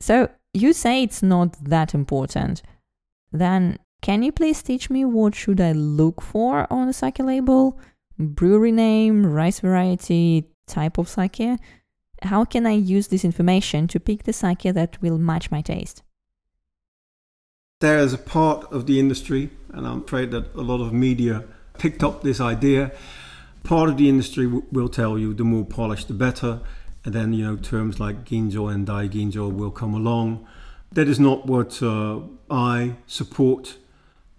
So 0.00 0.28
you 0.54 0.72
say 0.72 1.02
it's 1.02 1.22
not 1.22 1.56
that 1.64 1.94
important 1.94 2.62
then 3.32 3.78
can 4.02 4.22
you 4.22 4.32
please 4.32 4.62
teach 4.62 4.90
me 4.90 5.04
what 5.04 5.34
should 5.34 5.60
I 5.60 5.72
look 5.72 6.20
for 6.20 6.66
on 6.72 6.88
a 6.88 6.92
sake 6.92 7.18
label? 7.18 7.78
Brewery 8.18 8.72
name, 8.72 9.26
rice 9.26 9.60
variety, 9.60 10.48
type 10.66 10.98
of 10.98 11.08
sake? 11.08 11.58
How 12.22 12.44
can 12.44 12.66
I 12.66 12.72
use 12.72 13.08
this 13.08 13.24
information 13.24 13.88
to 13.88 14.00
pick 14.00 14.24
the 14.24 14.32
sake 14.32 14.62
that 14.62 15.00
will 15.02 15.18
match 15.18 15.50
my 15.50 15.60
taste? 15.60 16.02
There 17.80 17.98
is 17.98 18.12
a 18.12 18.18
part 18.18 18.70
of 18.70 18.84
the 18.84 19.00
industry, 19.00 19.48
and 19.72 19.86
I'm 19.86 20.02
afraid 20.02 20.32
that 20.32 20.54
a 20.54 20.60
lot 20.60 20.82
of 20.82 20.92
media 20.92 21.44
picked 21.78 22.04
up 22.04 22.22
this 22.22 22.38
idea. 22.38 22.92
Part 23.64 23.88
of 23.88 23.96
the 23.96 24.06
industry 24.06 24.44
w- 24.44 24.66
will 24.70 24.90
tell 24.90 25.18
you 25.18 25.32
the 25.32 25.44
more 25.44 25.64
polished, 25.64 26.08
the 26.08 26.14
better. 26.14 26.60
And 27.06 27.14
then, 27.14 27.32
you 27.32 27.42
know, 27.42 27.56
terms 27.56 27.98
like 27.98 28.26
ginjo 28.26 28.70
and 28.70 28.86
dai 28.86 29.08
ginjo 29.08 29.50
will 29.50 29.70
come 29.70 29.94
along. 29.94 30.46
That 30.92 31.08
is 31.08 31.18
not 31.18 31.46
what 31.46 31.82
uh, 31.82 32.20
I 32.50 32.96
support. 33.06 33.78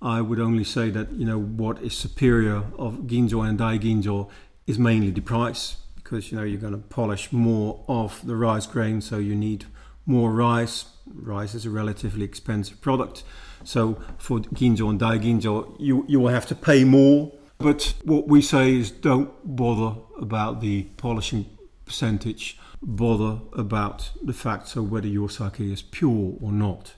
I 0.03 0.21
would 0.21 0.39
only 0.39 0.63
say 0.63 0.91
that 0.91 1.11
you 1.13 1.25
know 1.25 1.39
what 1.39 1.81
is 1.81 1.97
superior 1.97 2.65
of 2.77 3.07
ginjo 3.07 3.47
and 3.47 3.57
dai 3.57 3.79
ginjo 3.79 4.29
is 4.67 4.77
mainly 4.77 5.09
the 5.09 5.21
price 5.21 5.77
because 5.95 6.31
you 6.31 6.37
know 6.37 6.43
you're 6.43 6.61
going 6.61 6.73
to 6.73 6.79
polish 6.89 7.31
more 7.31 7.83
of 7.87 8.23
the 8.23 8.35
rice 8.35 8.67
grain, 8.67 9.01
so 9.01 9.17
you 9.17 9.33
need 9.33 9.65
more 10.05 10.31
rice. 10.31 10.85
Rice 11.15 11.55
is 11.55 11.65
a 11.65 11.69
relatively 11.69 12.25
expensive 12.25 12.81
product, 12.81 13.23
so 13.63 13.97
for 14.17 14.39
ginjo 14.39 14.89
and 14.89 14.99
dai 14.99 15.17
ginjo, 15.17 15.75
you 15.79 16.05
you 16.07 16.19
will 16.19 16.33
have 16.33 16.47
to 16.47 16.55
pay 16.55 16.83
more. 16.83 17.31
But 17.57 17.93
what 18.03 18.27
we 18.27 18.41
say 18.41 18.73
is 18.73 18.89
don't 18.89 19.29
bother 19.43 19.95
about 20.19 20.61
the 20.61 20.83
polishing 20.97 21.45
percentage 21.85 22.57
bother 22.81 23.39
about 23.53 24.11
the 24.23 24.33
fact 24.33 24.67
so 24.67 24.81
whether 24.81 25.07
your 25.07 25.29
sake 25.29 25.59
is 25.59 25.81
pure 25.81 26.35
or 26.41 26.51
not. 26.51 26.93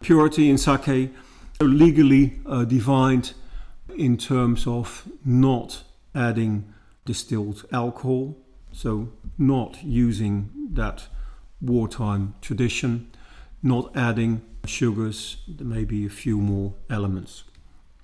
Purity 0.00 0.48
in 0.48 0.58
sake 0.58 1.10
are 1.60 1.64
legally 1.64 2.38
uh, 2.46 2.64
defined 2.64 3.32
in 3.96 4.16
terms 4.16 4.66
of 4.66 5.08
not 5.24 5.82
adding 6.14 6.72
distilled 7.04 7.64
alcohol, 7.72 8.36
so 8.70 9.08
not 9.36 9.82
using 9.82 10.50
that 10.70 11.08
wartime 11.60 12.34
tradition, 12.40 13.10
not 13.62 13.96
adding 13.96 14.42
sugars, 14.66 15.38
there 15.48 15.66
may 15.66 15.84
be 15.84 16.06
a 16.06 16.10
few 16.10 16.38
more 16.38 16.74
elements. 16.90 17.44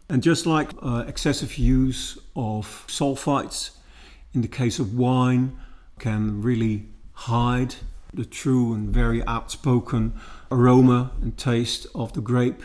And 0.08 0.22
just 0.22 0.46
like 0.46 0.70
uh, 0.82 1.04
excessive 1.06 1.56
use 1.56 2.18
of 2.36 2.84
sulfites 2.88 3.70
in 4.34 4.42
the 4.42 4.48
case 4.48 4.78
of 4.78 4.96
wine 4.96 5.56
can 5.98 6.42
really 6.42 6.86
hide 7.12 7.76
the 8.12 8.24
true 8.24 8.74
and 8.74 8.90
very 8.90 9.24
outspoken 9.26 10.14
aroma 10.50 11.10
and 11.22 11.36
taste 11.36 11.86
of 11.94 12.12
the 12.12 12.20
grape. 12.20 12.62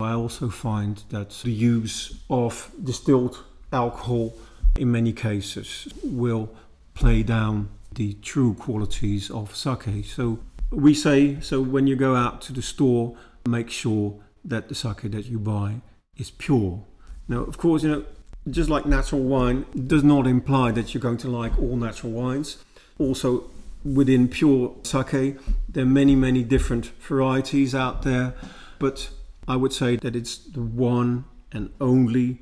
I 0.00 0.12
also 0.12 0.48
find 0.48 1.02
that 1.10 1.30
the 1.44 1.52
use 1.52 2.20
of 2.28 2.72
distilled 2.82 3.44
alcohol 3.72 4.34
in 4.76 4.90
many 4.90 5.12
cases 5.12 5.88
will 6.02 6.50
play 6.94 7.22
down 7.22 7.68
the 7.94 8.14
true 8.14 8.54
qualities 8.54 9.30
of 9.30 9.54
sake. 9.54 10.04
So 10.06 10.40
we 10.72 10.94
say 10.94 11.40
so 11.40 11.60
when 11.60 11.86
you 11.86 11.96
go 11.96 12.16
out 12.16 12.40
to 12.42 12.52
the 12.52 12.62
store, 12.62 13.16
make 13.46 13.70
sure 13.70 14.18
that 14.44 14.68
the 14.68 14.74
sake 14.74 15.02
that 15.02 15.26
you 15.26 15.38
buy 15.38 15.82
is 16.16 16.30
pure. 16.30 16.82
Now, 17.28 17.38
of 17.38 17.58
course, 17.58 17.82
you 17.82 17.90
know, 17.90 18.04
just 18.50 18.68
like 18.68 18.86
natural 18.86 19.22
wine 19.22 19.66
does 19.86 20.02
not 20.02 20.26
imply 20.26 20.72
that 20.72 20.92
you're 20.92 21.00
going 21.00 21.18
to 21.18 21.28
like 21.28 21.56
all 21.58 21.76
natural 21.76 22.12
wines. 22.12 22.58
Also, 22.98 23.50
within 23.84 24.28
pure 24.28 24.74
sake. 24.82 25.36
There 25.68 25.84
are 25.84 25.86
many, 25.86 26.14
many 26.14 26.42
different 26.42 26.86
varieties 27.00 27.74
out 27.74 28.02
there, 28.02 28.34
but 28.78 29.10
I 29.48 29.56
would 29.56 29.72
say 29.72 29.96
that 29.96 30.14
it's 30.14 30.38
the 30.38 30.62
one 30.62 31.24
and 31.50 31.70
only 31.80 32.40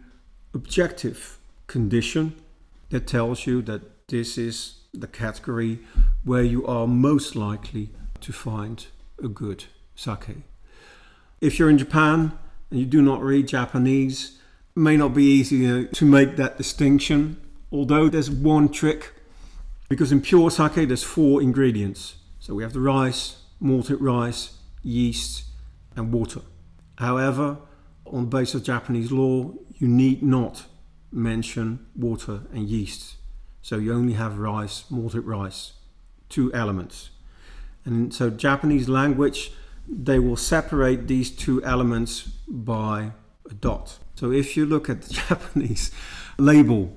objective 0.54 1.38
condition 1.66 2.34
that 2.90 3.06
tells 3.06 3.46
you 3.46 3.62
that 3.62 4.08
this 4.08 4.36
is 4.36 4.76
the 4.92 5.06
category 5.06 5.78
where 6.24 6.42
you 6.42 6.66
are 6.66 6.86
most 6.86 7.36
likely 7.36 7.90
to 8.22 8.32
find 8.32 8.86
a 9.22 9.28
good 9.28 9.64
sake. 9.94 10.42
If 11.40 11.58
you're 11.58 11.70
in 11.70 11.78
Japan 11.78 12.38
and 12.70 12.80
you 12.80 12.86
do 12.86 13.02
not 13.02 13.22
read 13.22 13.48
Japanese, 13.48 14.38
it 14.76 14.80
may 14.80 14.96
not 14.96 15.14
be 15.14 15.24
easy 15.24 15.86
to 15.86 16.04
make 16.04 16.36
that 16.36 16.56
distinction. 16.56 17.40
Although 17.72 18.08
there's 18.08 18.30
one 18.30 18.68
trick 18.68 19.14
Because 19.90 20.12
in 20.12 20.20
pure 20.20 20.52
sake, 20.52 20.86
there's 20.86 21.02
four 21.02 21.42
ingredients. 21.42 22.14
So 22.38 22.54
we 22.54 22.62
have 22.62 22.72
the 22.72 22.80
rice, 22.80 23.42
malted 23.58 24.00
rice, 24.00 24.56
yeast, 24.84 25.42
and 25.96 26.12
water. 26.12 26.42
However, 26.98 27.58
on 28.06 28.22
the 28.22 28.28
basis 28.28 28.54
of 28.54 28.62
Japanese 28.62 29.10
law, 29.10 29.52
you 29.74 29.88
need 29.88 30.22
not 30.22 30.66
mention 31.10 31.86
water 31.96 32.42
and 32.52 32.68
yeast. 32.68 33.16
So 33.62 33.78
you 33.78 33.92
only 33.92 34.12
have 34.12 34.38
rice, 34.38 34.84
malted 34.90 35.24
rice, 35.24 35.72
two 36.28 36.54
elements. 36.54 37.10
And 37.84 38.12
so 38.12 38.30
Japanese 38.30 38.88
language, 38.88 39.52
they 39.88 40.18
will 40.18 40.36
separate 40.36 41.08
these 41.08 41.30
two 41.30 41.62
elements 41.64 42.22
by 42.46 43.12
a 43.50 43.54
dot. 43.54 43.98
So 44.14 44.30
if 44.30 44.56
you 44.56 44.66
look 44.66 44.88
at 44.88 45.02
the 45.02 45.14
Japanese 45.28 45.90
label 46.38 46.96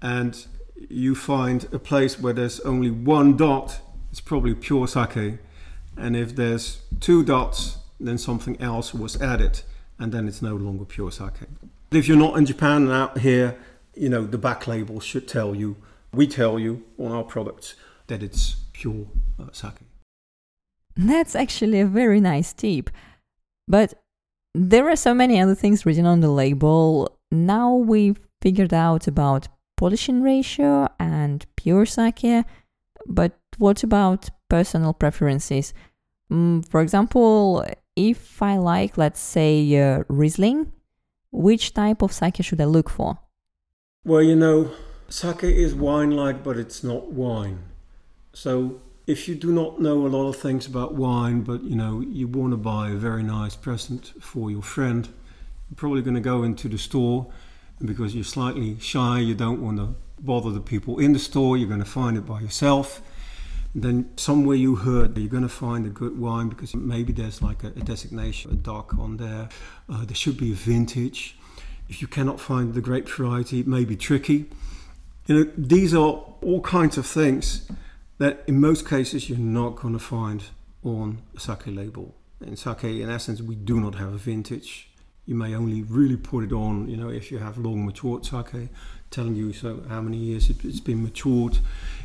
and 0.00 0.46
you 0.88 1.14
find 1.14 1.66
a 1.72 1.78
place 1.78 2.20
where 2.20 2.32
there's 2.32 2.60
only 2.60 2.90
one 2.90 3.36
dot, 3.36 3.80
it's 4.10 4.20
probably 4.20 4.54
pure 4.54 4.86
sake. 4.86 5.38
And 5.96 6.16
if 6.16 6.36
there's 6.36 6.82
two 7.00 7.24
dots, 7.24 7.78
then 7.98 8.18
something 8.18 8.60
else 8.60 8.94
was 8.94 9.20
added, 9.20 9.62
and 9.98 10.12
then 10.12 10.28
it's 10.28 10.40
no 10.40 10.54
longer 10.54 10.84
pure 10.84 11.10
sake. 11.10 11.32
If 11.90 12.06
you're 12.06 12.16
not 12.16 12.36
in 12.38 12.46
Japan 12.46 12.82
and 12.82 12.92
out 12.92 13.18
here, 13.18 13.58
you 13.94 14.08
know, 14.08 14.24
the 14.24 14.38
back 14.38 14.66
label 14.66 15.00
should 15.00 15.26
tell 15.26 15.54
you, 15.54 15.76
we 16.12 16.26
tell 16.26 16.58
you 16.58 16.84
on 16.98 17.10
our 17.10 17.24
products 17.24 17.74
that 18.06 18.22
it's 18.22 18.56
pure 18.72 19.06
uh, 19.40 19.46
sake. 19.52 19.74
That's 20.98 21.36
actually 21.36 21.80
a 21.80 21.86
very 21.86 22.20
nice 22.20 22.52
tip. 22.52 22.90
But 23.68 23.94
there 24.54 24.88
are 24.90 24.96
so 24.96 25.14
many 25.14 25.40
other 25.40 25.54
things 25.54 25.86
written 25.86 26.06
on 26.06 26.20
the 26.20 26.30
label. 26.30 27.16
Now 27.30 27.72
we've 27.74 28.18
figured 28.42 28.74
out 28.74 29.06
about 29.06 29.46
polishing 29.76 30.22
ratio 30.22 30.88
and 30.98 31.46
pure 31.56 31.86
sake, 31.86 32.44
but 33.06 33.38
what 33.58 33.84
about 33.84 34.28
personal 34.50 34.92
preferences? 34.92 35.72
Mm, 36.32 36.68
for 36.68 36.80
example, 36.80 37.64
if 37.94 38.42
I 38.42 38.56
like, 38.56 38.98
let's 38.98 39.20
say, 39.20 39.80
uh, 39.80 40.02
Riesling, 40.08 40.72
which 41.30 41.74
type 41.74 42.02
of 42.02 42.12
sake 42.12 42.42
should 42.42 42.60
I 42.60 42.64
look 42.64 42.90
for? 42.90 43.20
Well, 44.04 44.22
you 44.22 44.34
know, 44.34 44.72
sake 45.08 45.44
is 45.44 45.74
wine 45.74 46.10
like, 46.10 46.42
but 46.42 46.56
it's 46.56 46.82
not 46.82 47.12
wine. 47.12 47.60
So 48.32 48.80
if 49.08 49.26
you 49.26 49.34
do 49.34 49.50
not 49.50 49.80
know 49.80 50.06
a 50.06 50.08
lot 50.08 50.28
of 50.28 50.36
things 50.36 50.66
about 50.66 50.94
wine, 50.94 51.40
but 51.40 51.64
you 51.64 51.74
know, 51.74 52.00
you 52.00 52.28
want 52.28 52.52
to 52.52 52.56
buy 52.58 52.90
a 52.90 52.94
very 52.94 53.22
nice 53.22 53.56
present 53.56 54.12
for 54.20 54.50
your 54.50 54.62
friend, 54.62 55.08
you're 55.68 55.76
probably 55.76 56.02
going 56.02 56.14
to 56.14 56.20
go 56.20 56.42
into 56.42 56.68
the 56.68 56.78
store 56.78 57.26
because 57.84 58.14
you're 58.14 58.22
slightly 58.22 58.78
shy, 58.78 59.18
you 59.18 59.34
don't 59.34 59.62
want 59.62 59.78
to 59.78 59.94
bother 60.20 60.50
the 60.50 60.60
people 60.60 60.98
in 60.98 61.14
the 61.14 61.18
store, 61.18 61.56
you're 61.56 61.68
going 61.68 61.80
to 61.80 61.86
find 61.86 62.16
it 62.18 62.26
by 62.26 62.40
yourself 62.40 63.00
then 63.74 64.10
somewhere 64.16 64.56
you 64.56 64.76
heard 64.76 65.16
you're 65.16 65.28
going 65.28 65.42
to 65.42 65.48
find 65.48 65.86
a 65.86 65.90
good 65.90 66.18
wine 66.18 66.48
because 66.48 66.74
maybe 66.74 67.12
there's 67.12 67.42
like 67.42 67.62
a, 67.64 67.68
a 67.68 67.80
designation, 67.80 68.50
a 68.50 68.54
DOC 68.54 68.98
on 68.98 69.18
there. 69.18 69.48
Uh, 69.88 70.04
there 70.06 70.14
should 70.14 70.38
be 70.38 70.52
a 70.52 70.54
vintage. 70.54 71.36
If 71.88 72.00
you 72.00 72.08
cannot 72.08 72.40
find 72.40 72.74
the 72.74 72.80
grape 72.80 73.08
variety, 73.08 73.60
it 73.60 73.66
may 73.66 73.84
be 73.84 73.94
tricky. 73.94 74.50
You 75.26 75.34
know, 75.34 75.52
these 75.56 75.92
are 75.94 76.24
all 76.40 76.62
kinds 76.62 76.96
of 76.96 77.06
things 77.06 77.70
that 78.18 78.42
in 78.46 78.60
most 78.60 78.86
cases 78.86 79.28
you're 79.28 79.38
not 79.38 79.76
going 79.76 79.94
to 79.94 80.00
find 80.00 80.44
on 80.84 81.22
a 81.36 81.40
sake 81.40 81.66
label. 81.66 82.14
In 82.40 82.56
sake, 82.56 82.84
in 82.84 83.10
essence, 83.10 83.42
we 83.42 83.56
do 83.56 83.80
not 83.80 83.96
have 83.96 84.12
a 84.12 84.18
vintage. 84.18 84.90
You 85.26 85.34
may 85.34 85.54
only 85.54 85.82
really 85.82 86.16
put 86.16 86.44
it 86.44 86.52
on, 86.52 86.88
you 86.88 86.96
know, 86.96 87.08
if 87.08 87.30
you 87.30 87.38
have 87.38 87.58
long 87.58 87.84
matured 87.84 88.24
sake, 88.24 88.68
telling 89.10 89.34
you 89.34 89.52
so 89.52 89.82
how 89.88 90.00
many 90.00 90.16
years 90.16 90.48
it's 90.48 90.80
been 90.80 91.02
matured. 91.02 91.58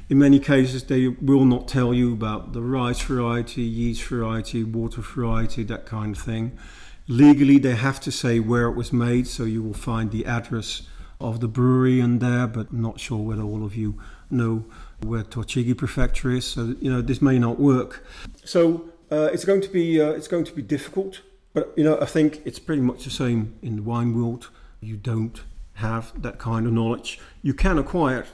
In 0.09 0.19
many 0.19 0.39
cases, 0.39 0.83
they 0.83 1.07
will 1.07 1.45
not 1.45 1.67
tell 1.67 1.93
you 1.93 2.13
about 2.13 2.53
the 2.53 2.61
rice 2.61 3.01
variety, 3.01 3.61
yeast 3.61 4.03
variety, 4.03 4.63
water 4.63 5.01
variety, 5.01 5.63
that 5.63 5.85
kind 5.85 6.15
of 6.15 6.21
thing. 6.21 6.57
Legally, 7.07 7.57
they 7.57 7.75
have 7.75 7.99
to 8.01 8.11
say 8.11 8.39
where 8.39 8.67
it 8.67 8.75
was 8.75 8.91
made, 8.93 9.27
so 9.27 9.43
you 9.43 9.61
will 9.61 9.73
find 9.73 10.11
the 10.11 10.25
address 10.25 10.83
of 11.23 11.39
the 11.39 11.47
brewery 11.47 11.99
in 11.99 12.19
there, 12.19 12.45
but 12.47 12.69
I'm 12.71 12.81
not 12.81 12.99
sure 12.99 13.17
whether 13.17 13.41
all 13.41 13.65
of 13.65 13.75
you 13.75 13.99
know 14.29 14.65
where 15.01 15.23
Tochigi 15.23 15.75
Prefecture 15.75 16.31
is. 16.31 16.45
So 16.45 16.75
you 16.79 16.91
know 16.91 17.01
this 17.01 17.21
may 17.21 17.39
not 17.39 17.59
work. 17.59 18.05
So 18.43 18.89
uh, 19.11 19.29
it's 19.33 19.45
going 19.45 19.61
to 19.61 19.69
be 19.69 20.01
uh, 20.01 20.11
it's 20.11 20.27
going 20.27 20.45
to 20.45 20.53
be 20.53 20.61
difficult. 20.61 21.21
But 21.53 21.73
you 21.77 21.83
know 21.83 21.97
I 21.99 22.05
think 22.05 22.41
it's 22.45 22.59
pretty 22.59 22.81
much 22.81 23.05
the 23.05 23.09
same 23.09 23.55
in 23.61 23.77
the 23.77 23.83
wine 23.83 24.13
world. 24.13 24.49
You 24.81 24.97
don't 24.97 25.41
have 25.75 26.11
that 26.21 26.37
kind 26.37 26.67
of 26.67 26.73
knowledge. 26.73 27.19
You 27.41 27.53
can 27.53 27.77
acquire 27.79 28.19
it, 28.19 28.27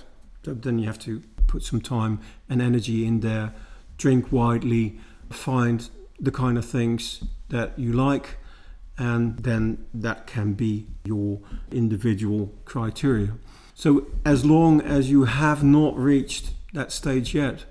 but 0.43 0.63
then 0.63 0.79
you 0.79 0.87
have 0.87 0.99
to 0.99 1.21
put 1.47 1.63
some 1.63 1.81
time 1.81 2.19
and 2.49 2.61
energy 2.61 3.05
in 3.05 3.21
there, 3.21 3.53
drink 3.97 4.31
widely, 4.31 4.99
find 5.29 5.89
the 6.19 6.31
kind 6.31 6.57
of 6.57 6.65
things 6.65 7.23
that 7.49 7.77
you 7.77 7.93
like, 7.93 8.37
and 8.99 9.37
then 9.39 9.85
that 9.93 10.27
can 10.27 10.53
be 10.53 10.85
your 11.05 11.39
individual 11.71 12.53
criteria. 12.65 13.31
So, 13.73 14.07
as 14.25 14.43
long 14.43 14.81
as 14.81 15.09
you 15.09 15.23
have 15.23 15.63
not 15.63 15.95
reached 15.97 16.51
that 16.73 16.91
stage 16.91 17.33
yet, 17.33 17.63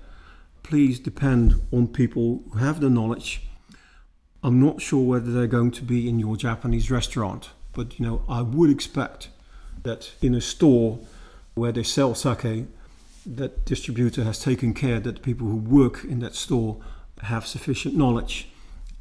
please 0.63 0.99
depend 0.99 1.61
on 1.71 1.87
people 1.87 2.43
who 2.51 2.57
have 2.57 2.81
the 2.81 2.89
knowledge. 2.89 3.43
I'm 4.43 4.59
not 4.59 4.81
sure 4.81 5.05
whether 5.05 5.31
they're 5.31 5.45
going 5.45 5.71
to 5.71 5.83
be 5.83 6.09
in 6.09 6.17
your 6.17 6.35
Japanese 6.35 6.89
restaurant, 6.89 7.51
but 7.73 7.99
you 7.99 8.05
know, 8.05 8.23
I 8.27 8.41
would 8.41 8.71
expect 8.71 9.29
that 9.83 10.11
in 10.23 10.33
a 10.33 10.41
store 10.41 10.99
where 11.53 11.71
they 11.71 11.83
sell 11.83 12.15
sake, 12.15 12.65
that 13.25 13.65
distributor 13.65 14.23
has 14.23 14.39
taken 14.39 14.73
care 14.73 14.99
that 14.99 15.15
the 15.15 15.21
people 15.21 15.45
who 15.45 15.57
work 15.57 16.03
in 16.03 16.19
that 16.19 16.33
store 16.33 16.77
have 17.21 17.45
sufficient 17.45 17.95
knowledge 17.95 18.49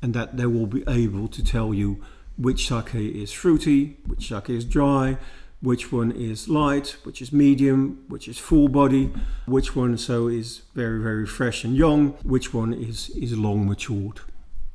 and 0.02 0.12
that 0.12 0.36
they 0.36 0.46
will 0.46 0.66
be 0.66 0.84
able 0.86 1.28
to 1.28 1.42
tell 1.42 1.72
you 1.72 2.04
which 2.38 2.68
sake 2.68 2.94
is 2.94 3.32
fruity, 3.32 3.98
which 4.06 4.28
sake 4.28 4.48
is 4.48 4.64
dry, 4.64 5.18
which 5.60 5.92
one 5.92 6.12
is 6.12 6.48
light, 6.48 6.96
which 7.02 7.20
is 7.20 7.32
medium, 7.32 8.04
which 8.08 8.28
is 8.28 8.38
full 8.38 8.68
body, 8.68 9.12
which 9.46 9.74
one 9.74 9.98
so 9.98 10.28
is 10.28 10.62
very 10.74 11.02
very 11.02 11.26
fresh 11.26 11.64
and 11.64 11.76
young, 11.76 12.10
which 12.22 12.54
one 12.54 12.72
is 12.72 13.10
is 13.10 13.36
long 13.36 13.66
matured. 13.66 14.20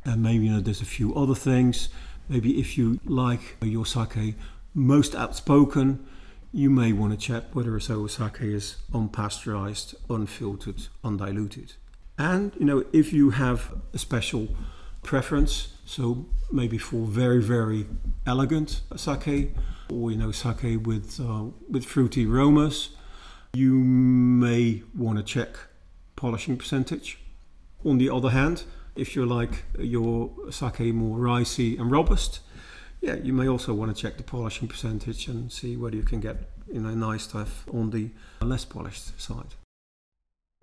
And 0.03 0.21
maybe 0.21 0.45
you 0.45 0.51
know 0.51 0.59
there's 0.59 0.81
a 0.81 0.85
few 0.85 1.15
other 1.15 1.35
things. 1.35 1.89
Maybe 2.29 2.59
if 2.59 2.77
you 2.77 2.99
like 3.05 3.57
your 3.61 3.85
sake 3.85 4.35
most 4.73 5.15
outspoken, 5.15 6.05
you 6.51 6.69
may 6.69 6.93
want 6.93 7.11
to 7.11 7.17
check 7.17 7.43
whether 7.53 7.75
a 7.75 7.81
so 7.81 8.07
sake 8.07 8.41
is 8.41 8.77
unpasteurized, 8.91 9.95
unfiltered, 10.09 10.87
undiluted. 11.03 11.73
And 12.17 12.53
you 12.59 12.65
know, 12.65 12.85
if 12.91 13.13
you 13.13 13.31
have 13.31 13.73
a 13.93 13.97
special 13.97 14.49
preference, 15.01 15.72
so 15.85 16.25
maybe 16.51 16.77
for 16.77 17.05
very 17.05 17.41
very 17.41 17.85
elegant 18.25 18.81
sake, 18.95 19.53
or 19.89 20.11
you 20.11 20.17
know 20.17 20.31
sake 20.31 20.85
with 20.85 21.19
uh, 21.19 21.45
with 21.69 21.85
fruity 21.85 22.25
aromas, 22.25 22.89
you 23.53 23.73
may 23.73 24.83
want 24.95 25.17
to 25.17 25.23
check 25.23 25.57
polishing 26.15 26.57
percentage. 26.57 27.19
On 27.85 27.97
the 27.97 28.09
other 28.09 28.29
hand, 28.29 28.63
if 28.95 29.15
you 29.15 29.25
like 29.25 29.65
your 29.77 30.31
sake 30.51 30.93
more 30.93 31.17
ricey 31.17 31.79
and 31.79 31.91
robust, 31.91 32.39
yeah, 33.01 33.15
you 33.15 33.33
may 33.33 33.47
also 33.47 33.73
want 33.73 33.95
to 33.95 34.01
check 34.01 34.17
the 34.17 34.23
polishing 34.23 34.67
percentage 34.67 35.27
and 35.27 35.51
see 35.51 35.75
whether 35.75 35.95
you 35.95 36.03
can 36.03 36.19
get 36.19 36.49
you 36.71 36.79
know 36.79 36.93
nice 36.93 37.23
stuff 37.23 37.65
on 37.73 37.89
the 37.89 38.09
less 38.41 38.65
polished 38.65 39.19
side. 39.19 39.55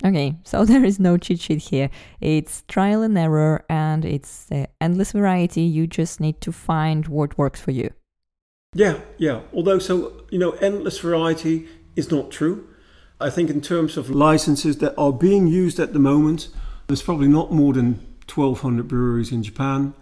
Okay, 0.04 0.36
so 0.44 0.64
there 0.70 0.84
is 0.84 0.98
no 0.98 1.16
cheat 1.16 1.40
sheet 1.40 1.62
here. 1.62 1.90
It's 2.20 2.62
trial 2.68 3.02
and 3.02 3.16
error, 3.16 3.64
and 3.68 4.04
it's 4.04 4.50
uh, 4.50 4.66
endless 4.80 5.12
variety. 5.12 5.62
You 5.62 5.86
just 5.86 6.20
need 6.20 6.40
to 6.40 6.52
find 6.52 7.06
what 7.08 7.36
works 7.36 7.60
for 7.60 7.70
you. 7.70 7.90
Yeah, 8.74 9.00
yeah. 9.18 9.40
Although, 9.52 9.78
so 9.78 10.24
you 10.30 10.38
know, 10.38 10.52
endless 10.52 10.98
variety 10.98 11.68
is 11.96 12.10
not 12.10 12.30
true. 12.30 12.66
I 13.20 13.28
think 13.28 13.50
in 13.50 13.60
terms 13.60 13.96
of 13.96 14.08
licenses 14.08 14.78
that 14.78 14.94
are 14.96 15.12
being 15.12 15.46
used 15.46 15.78
at 15.78 15.92
the 15.92 15.98
moment, 15.98 16.48
there's 16.86 17.02
probably 17.02 17.28
not 17.28 17.52
more 17.52 17.74
than 17.74 17.94
1,200 18.32 18.88
breweries 18.88 19.30
in 19.30 19.42
Japan. 19.42 19.92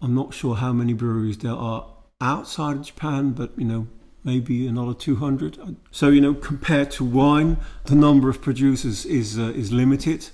I'm 0.00 0.14
not 0.14 0.32
sure 0.32 0.54
how 0.54 0.72
many 0.72 0.92
breweries 0.92 1.38
there 1.38 1.52
are 1.52 1.86
outside 2.20 2.76
of 2.76 2.82
Japan, 2.82 3.32
but 3.32 3.58
you 3.58 3.64
know, 3.64 3.88
maybe 4.24 4.66
another 4.66 4.94
200. 4.94 5.76
So 5.90 6.08
you 6.08 6.20
know, 6.20 6.34
compared 6.34 6.90
to 6.92 7.04
wine, 7.04 7.58
the 7.84 7.94
number 7.94 8.28
of 8.28 8.40
producers 8.40 9.04
is 9.06 9.38
uh, 9.38 9.52
is 9.54 9.72
limited. 9.72 10.30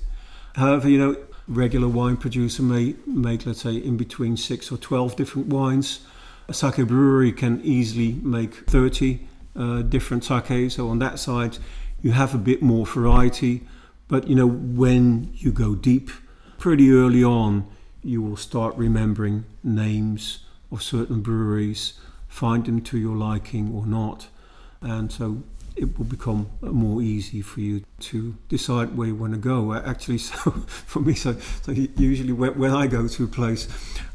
However, 0.54 0.88
you 0.88 0.98
know, 0.98 1.16
regular 1.48 1.88
wine 1.88 2.16
producer 2.16 2.62
may 2.62 2.94
make 3.06 3.46
let's 3.46 3.62
say 3.62 3.76
in 3.76 3.96
between 3.96 4.36
six 4.36 4.72
or 4.72 4.76
12 4.76 5.16
different 5.16 5.48
wines. 5.48 6.00
A 6.48 6.54
sake 6.54 6.86
brewery 6.86 7.32
can 7.32 7.60
easily 7.62 8.12
make 8.22 8.54
30 8.70 9.20
uh, 9.56 9.82
different 9.82 10.24
sake. 10.24 10.70
So 10.70 10.88
on 10.88 10.98
that 11.00 11.18
side, 11.18 11.58
you 12.02 12.12
have 12.12 12.34
a 12.34 12.38
bit 12.38 12.62
more 12.62 12.86
variety. 12.86 13.62
But 14.08 14.28
you 14.28 14.34
know, 14.34 14.46
when 14.46 15.30
you 15.34 15.50
go 15.50 15.74
deep, 15.74 16.10
pretty 16.58 16.92
early 16.92 17.24
on, 17.24 17.66
you 18.02 18.22
will 18.22 18.36
start 18.36 18.76
remembering 18.76 19.44
names 19.64 20.44
of 20.70 20.82
certain 20.82 21.20
breweries, 21.20 21.94
find 22.36 22.66
them 22.66 22.82
to 22.82 22.98
your 22.98 23.16
liking 23.16 23.72
or 23.74 23.86
not. 23.86 24.28
and 24.82 25.10
so 25.10 25.42
it 25.74 25.98
will 25.98 26.04
become 26.06 26.50
more 26.60 27.02
easy 27.02 27.42
for 27.42 27.60
you 27.60 27.82
to 28.00 28.34
decide 28.48 28.96
where 28.96 29.08
you 29.08 29.14
want 29.14 29.32
to 29.32 29.38
go. 29.38 29.72
Uh, 29.72 29.82
actually, 29.84 30.18
so 30.30 30.50
for 30.90 31.00
me, 31.00 31.14
so, 31.14 31.36
so 31.62 31.72
usually 31.72 32.32
when, 32.32 32.58
when 32.58 32.72
I 32.72 32.86
go 32.86 33.08
to 33.08 33.24
a 33.24 33.26
place, 33.26 33.68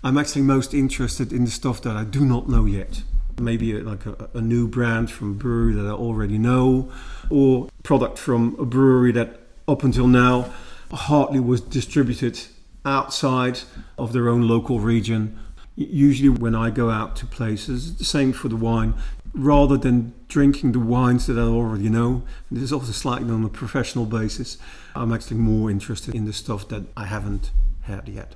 I'm 0.04 0.18
actually 0.18 0.44
most 0.44 0.74
interested 0.74 1.32
in 1.34 1.46
the 1.46 1.52
stuff 1.52 1.82
that 1.82 1.96
I 1.96 2.04
do 2.04 2.26
not 2.26 2.48
know 2.48 2.66
yet. 2.66 3.02
Maybe 3.40 3.76
a, 3.76 3.84
like 3.84 4.06
a, 4.06 4.30
a 4.36 4.42
new 4.42 4.68
brand 4.68 5.10
from 5.12 5.32
a 5.32 5.34
brewery 5.36 5.74
that 5.74 5.86
I 5.86 5.92
already 5.92 6.38
know, 6.38 6.92
or 7.30 7.70
product 7.84 8.18
from 8.20 8.56
a 8.60 8.66
brewery 8.66 9.12
that 9.14 9.40
up 9.68 9.84
until 9.84 10.08
now 10.08 10.52
hardly 10.92 11.40
was 11.40 11.62
distributed 11.62 12.40
outside 12.86 13.60
of 13.98 14.14
their 14.14 14.30
own 14.30 14.48
local 14.48 14.80
region. 14.80 15.40
Usually, 15.76 16.30
when 16.30 16.54
I 16.54 16.70
go 16.70 16.90
out 16.90 17.16
to 17.18 17.26
places, 17.26 17.96
the 17.96 18.04
same 18.04 18.34
for 18.34 18.50
the 18.50 18.58
wine, 18.58 18.94
rather 19.34 19.78
than 19.78 20.14
drinking 20.28 20.74
the 20.74 20.80
wines 20.80 21.28
that 21.28 21.38
I 21.38 21.44
already 21.44 21.90
know, 21.90 22.24
this 22.52 22.64
is 22.64 22.74
also 22.74 22.92
slightly 22.92 23.32
on 23.32 23.46
a 23.46 23.50
professional 23.50 24.06
basis, 24.06 24.58
I'm 24.96 25.14
actually 25.14 25.38
more 25.38 25.72
interested 25.72 26.14
in 26.14 26.26
the 26.26 26.34
stuff 26.34 26.68
that 26.70 26.84
I 26.98 27.06
haven't 27.06 27.52
had 27.84 28.10
yet. 28.10 28.36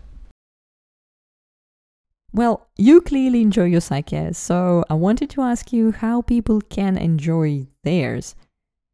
Well, 2.31 2.67
you 2.77 3.01
clearly 3.01 3.41
enjoy 3.41 3.65
your 3.65 3.81
sake, 3.81 4.13
so 4.33 4.83
I 4.89 4.93
wanted 4.93 5.29
to 5.31 5.41
ask 5.41 5.71
you 5.71 5.91
how 5.91 6.21
people 6.21 6.61
can 6.61 6.97
enjoy 6.97 7.67
theirs. 7.83 8.35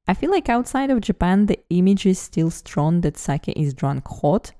I 0.08 0.14
feel 0.14 0.32
like 0.32 0.50
outside 0.50 0.90
of 0.92 1.02
Japan, 1.02 1.46
the 1.46 1.60
image 1.70 2.06
is 2.06 2.20
still 2.20 2.50
strong 2.50 3.02
that 3.02 3.18
sake 3.18 3.48
is 3.50 3.74
drunk 3.74 4.08
hot, 4.08 4.52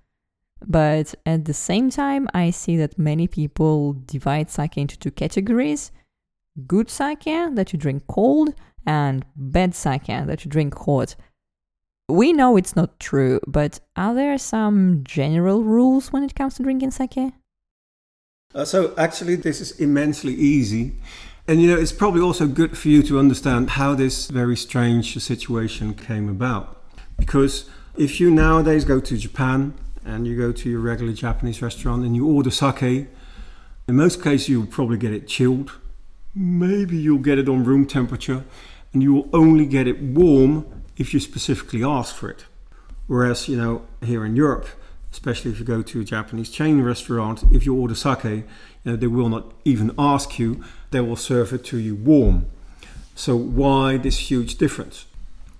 but 0.68 1.16
at 1.26 1.46
the 1.46 1.54
same 1.54 1.90
time, 1.90 2.28
I 2.34 2.52
see 2.52 2.78
that 2.78 2.98
many 2.98 3.28
people 3.28 3.94
divide 4.06 4.50
sake 4.50 4.78
into 4.78 4.98
two 4.98 5.12
categories 5.12 5.92
good 6.68 6.90
sake 6.90 7.24
that 7.24 7.72
you 7.72 7.80
drink 7.80 8.06
cold 8.08 8.54
and 8.86 9.26
bad 9.36 9.76
sake 9.76 10.08
that 10.08 10.44
you 10.44 10.52
drink 10.52 10.78
hot. 10.78 11.16
We 12.10 12.34
know 12.34 12.58
it's 12.58 12.76
not 12.76 13.00
true, 13.00 13.40
but 13.48 13.80
are 13.96 14.14
there 14.14 14.38
some 14.38 15.02
general 15.04 15.64
rules 15.64 16.12
when 16.12 16.24
it 16.24 16.36
comes 16.36 16.56
to 16.56 16.64
drinking 16.64 16.92
sake? 16.92 17.34
Uh, 18.54 18.66
so, 18.66 18.94
actually, 18.98 19.36
this 19.36 19.62
is 19.62 19.80
immensely 19.80 20.34
easy. 20.34 20.96
And 21.48 21.62
you 21.62 21.70
know, 21.70 21.78
it's 21.78 21.94
probably 21.94 22.22
also 22.22 22.48
good 22.48 22.78
for 22.78 22.90
you 22.90 23.02
to 23.04 23.18
understand 23.18 23.72
how 23.72 23.96
this 23.96 24.28
very 24.28 24.58
strange 24.58 25.18
situation 25.24 25.94
came 25.94 26.28
about. 26.28 26.84
Because 27.18 27.70
if 27.96 28.20
you 28.20 28.30
nowadays 28.30 28.84
go 28.84 29.00
to 29.00 29.18
Japan 29.18 29.74
and 30.06 30.28
you 30.28 30.38
go 30.38 30.52
to 30.52 30.70
your 30.70 30.80
regular 30.80 31.14
Japanese 31.14 31.62
restaurant 31.62 32.04
and 32.04 32.16
you 32.16 32.28
order 32.28 32.52
sake, 32.52 33.08
in 33.88 33.96
most 33.96 34.24
cases 34.24 34.50
you'll 34.50 34.66
probably 34.66 34.98
get 34.98 35.14
it 35.14 35.28
chilled 35.28 35.72
Maybe 36.34 36.98
you'll 36.98 37.20
get 37.20 37.40
it 37.40 37.50
on 37.50 37.64
room 37.66 37.86
temperature 37.86 38.46
and 38.94 39.04
you 39.04 39.14
will 39.14 39.30
only 39.34 39.66
get 39.66 39.88
it 39.88 40.02
warm 40.02 40.84
if 40.98 41.14
you 41.14 41.20
specifically 41.20 41.84
ask 41.84 42.16
for 42.16 42.30
it. 42.30 42.46
Whereas, 43.08 43.50
you 43.50 43.58
know, 43.58 43.86
here 44.02 44.24
in 44.26 44.36
Europe, 44.36 44.68
especially 45.12 45.52
if 45.52 45.60
you 45.60 45.66
go 45.66 45.82
to 45.82 46.00
a 46.00 46.04
Japanese 46.04 46.50
chain 46.50 46.82
restaurant, 46.82 47.44
if 47.52 47.66
you 47.66 47.76
order 47.76 47.96
sake, 47.96 48.24
you 48.24 48.44
know, 48.86 48.96
they 48.96 49.08
will 49.08 49.28
not 49.28 49.52
even 49.66 49.94
ask 50.00 50.40
you, 50.40 50.64
they 50.92 51.02
will 51.02 51.18
serve 51.18 51.52
it 51.52 51.66
to 51.66 51.78
you 51.78 51.96
warm. 51.96 52.46
So, 53.16 53.36
why 53.36 53.98
this 53.98 54.32
huge 54.32 54.56
difference? 54.56 55.06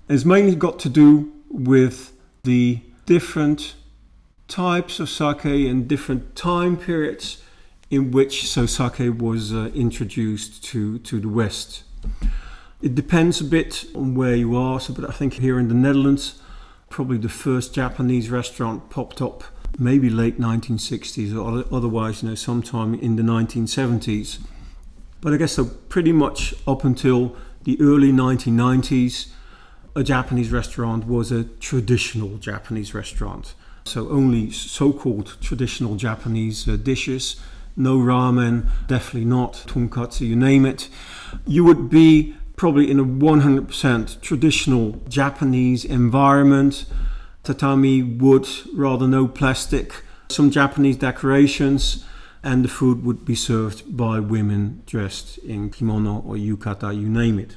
It's 0.08 0.24
mainly 0.24 0.54
got 0.54 0.78
to 0.80 0.88
do 0.88 1.32
with 1.50 2.12
the 2.44 2.80
different 3.04 3.74
types 4.52 5.00
of 5.00 5.08
sake 5.08 5.46
and 5.46 5.88
different 5.88 6.36
time 6.36 6.76
periods 6.76 7.42
in 7.90 8.10
which 8.10 8.46
so 8.46 8.66
sake 8.66 9.18
was 9.18 9.50
uh, 9.50 9.70
introduced 9.74 10.62
to, 10.62 10.98
to 10.98 11.20
the 11.20 11.28
West. 11.28 11.84
It 12.82 12.94
depends 12.94 13.40
a 13.40 13.44
bit 13.44 13.86
on 13.94 14.14
where 14.14 14.34
you 14.34 14.54
are, 14.54 14.78
so, 14.78 14.92
but 14.92 15.08
I 15.08 15.12
think 15.12 15.34
here 15.34 15.58
in 15.58 15.68
the 15.68 15.74
Netherlands, 15.74 16.42
probably 16.90 17.16
the 17.16 17.30
first 17.30 17.74
Japanese 17.74 18.28
restaurant 18.28 18.90
popped 18.90 19.22
up 19.22 19.42
maybe 19.78 20.10
late 20.10 20.38
1960s 20.38 21.34
or 21.34 21.64
otherwise, 21.74 22.22
you 22.22 22.28
know, 22.28 22.34
sometime 22.34 22.92
in 22.92 23.16
the 23.16 23.22
1970s. 23.22 24.38
But 25.22 25.32
I 25.32 25.38
guess 25.38 25.52
so 25.52 25.64
pretty 25.64 26.12
much 26.12 26.54
up 26.66 26.84
until 26.84 27.34
the 27.64 27.80
early 27.80 28.12
1990s, 28.12 29.32
a 29.96 30.02
Japanese 30.02 30.50
restaurant 30.50 31.06
was 31.06 31.32
a 31.32 31.44
traditional 31.44 32.36
Japanese 32.36 32.92
restaurant. 32.92 33.54
So 33.84 34.08
only 34.08 34.50
so-called 34.50 35.36
traditional 35.40 35.96
Japanese 35.96 36.68
uh, 36.68 36.76
dishes 36.76 37.36
no 37.76 37.98
ramen, 37.98 38.68
definitely 38.86 39.24
not 39.24 39.54
tonkatsu, 39.66 40.26
you 40.28 40.36
name 40.36 40.66
it. 40.66 40.88
You 41.46 41.64
would 41.64 41.88
be 41.88 42.36
probably 42.56 42.90
in 42.90 43.00
a 43.00 43.04
100% 43.04 44.20
traditional 44.20 45.00
Japanese 45.08 45.84
environment. 45.84 46.84
Tatami 47.42 48.02
wood, 48.02 48.48
rather 48.74 49.08
no 49.08 49.26
plastic, 49.26 50.02
some 50.28 50.50
Japanese 50.50 50.96
decorations, 50.96 52.04
and 52.42 52.64
the 52.64 52.68
food 52.68 53.04
would 53.04 53.24
be 53.24 53.34
served 53.34 53.96
by 53.96 54.20
women 54.20 54.82
dressed 54.86 55.38
in 55.38 55.70
kimono 55.70 56.22
or 56.26 56.36
yukata, 56.36 56.94
you 56.94 57.08
name 57.08 57.38
it. 57.38 57.56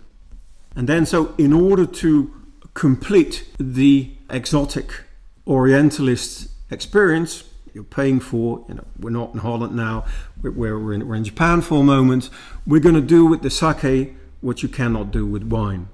And 0.75 0.89
then, 0.89 1.05
so 1.05 1.33
in 1.37 1.53
order 1.53 1.85
to 1.85 2.33
complete 2.73 3.47
the 3.59 4.11
exotic 4.29 5.04
Orientalist 5.47 6.49
experience, 6.71 7.43
you're 7.73 7.83
paying 7.83 8.19
for. 8.19 8.65
You 8.67 8.75
know, 8.75 8.85
we're 8.99 9.11
not 9.11 9.33
in 9.33 9.39
Holland 9.39 9.75
now. 9.75 10.05
We're, 10.41 10.51
we're, 10.51 10.93
in, 10.93 11.07
we're 11.07 11.15
in 11.15 11.23
Japan 11.23 11.61
for 11.61 11.81
a 11.81 11.83
moment. 11.83 12.29
We're 12.65 12.81
going 12.81 12.95
to 12.95 13.01
do 13.01 13.25
with 13.25 13.41
the 13.41 13.49
sake 13.49 14.15
what 14.41 14.63
you 14.63 14.69
cannot 14.69 15.11
do 15.11 15.25
with 15.25 15.43
wine. 15.43 15.89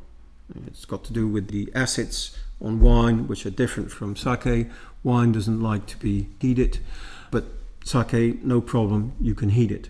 It's 0.68 0.86
got 0.86 1.04
to 1.06 1.14
do 1.14 1.28
with 1.28 1.50
the 1.50 1.72
acids 1.74 2.38
on 2.62 2.80
wine, 2.80 3.28
which 3.28 3.46
are 3.46 3.50
different 3.50 3.92
from 3.92 4.16
sake. 4.16 4.68
Wine 5.04 5.32
doesn't 5.32 5.62
like 5.62 5.86
to 5.88 5.98
be 5.98 6.28
heated, 6.40 6.80
but 7.32 7.46
sake, 7.84 8.44
no 8.44 8.62
problem, 8.62 9.14
you 9.20 9.34
can 9.34 9.50
heat 9.50 9.72
it. 9.72 9.90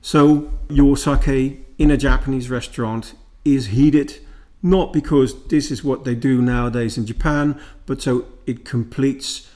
So 0.00 0.50
your 0.68 0.96
sake 0.96 1.66
in 1.78 1.90
a 1.90 1.96
Japanese 1.96 2.50
restaurant 2.50 3.14
is 3.44 3.66
heated 3.68 4.20
not 4.64 4.94
because 4.94 5.46
this 5.48 5.70
is 5.70 5.84
what 5.84 6.04
they 6.04 6.14
do 6.14 6.40
nowadays 6.40 6.96
in 6.96 7.04
Japan, 7.04 7.60
but 7.84 8.00
so 8.00 8.24
it 8.46 8.64
completes 8.64 9.50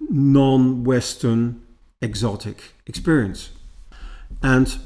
non 0.00 0.82
Western 0.82 1.62
exotic 2.02 2.74
experience. 2.84 3.50
And 4.42 4.76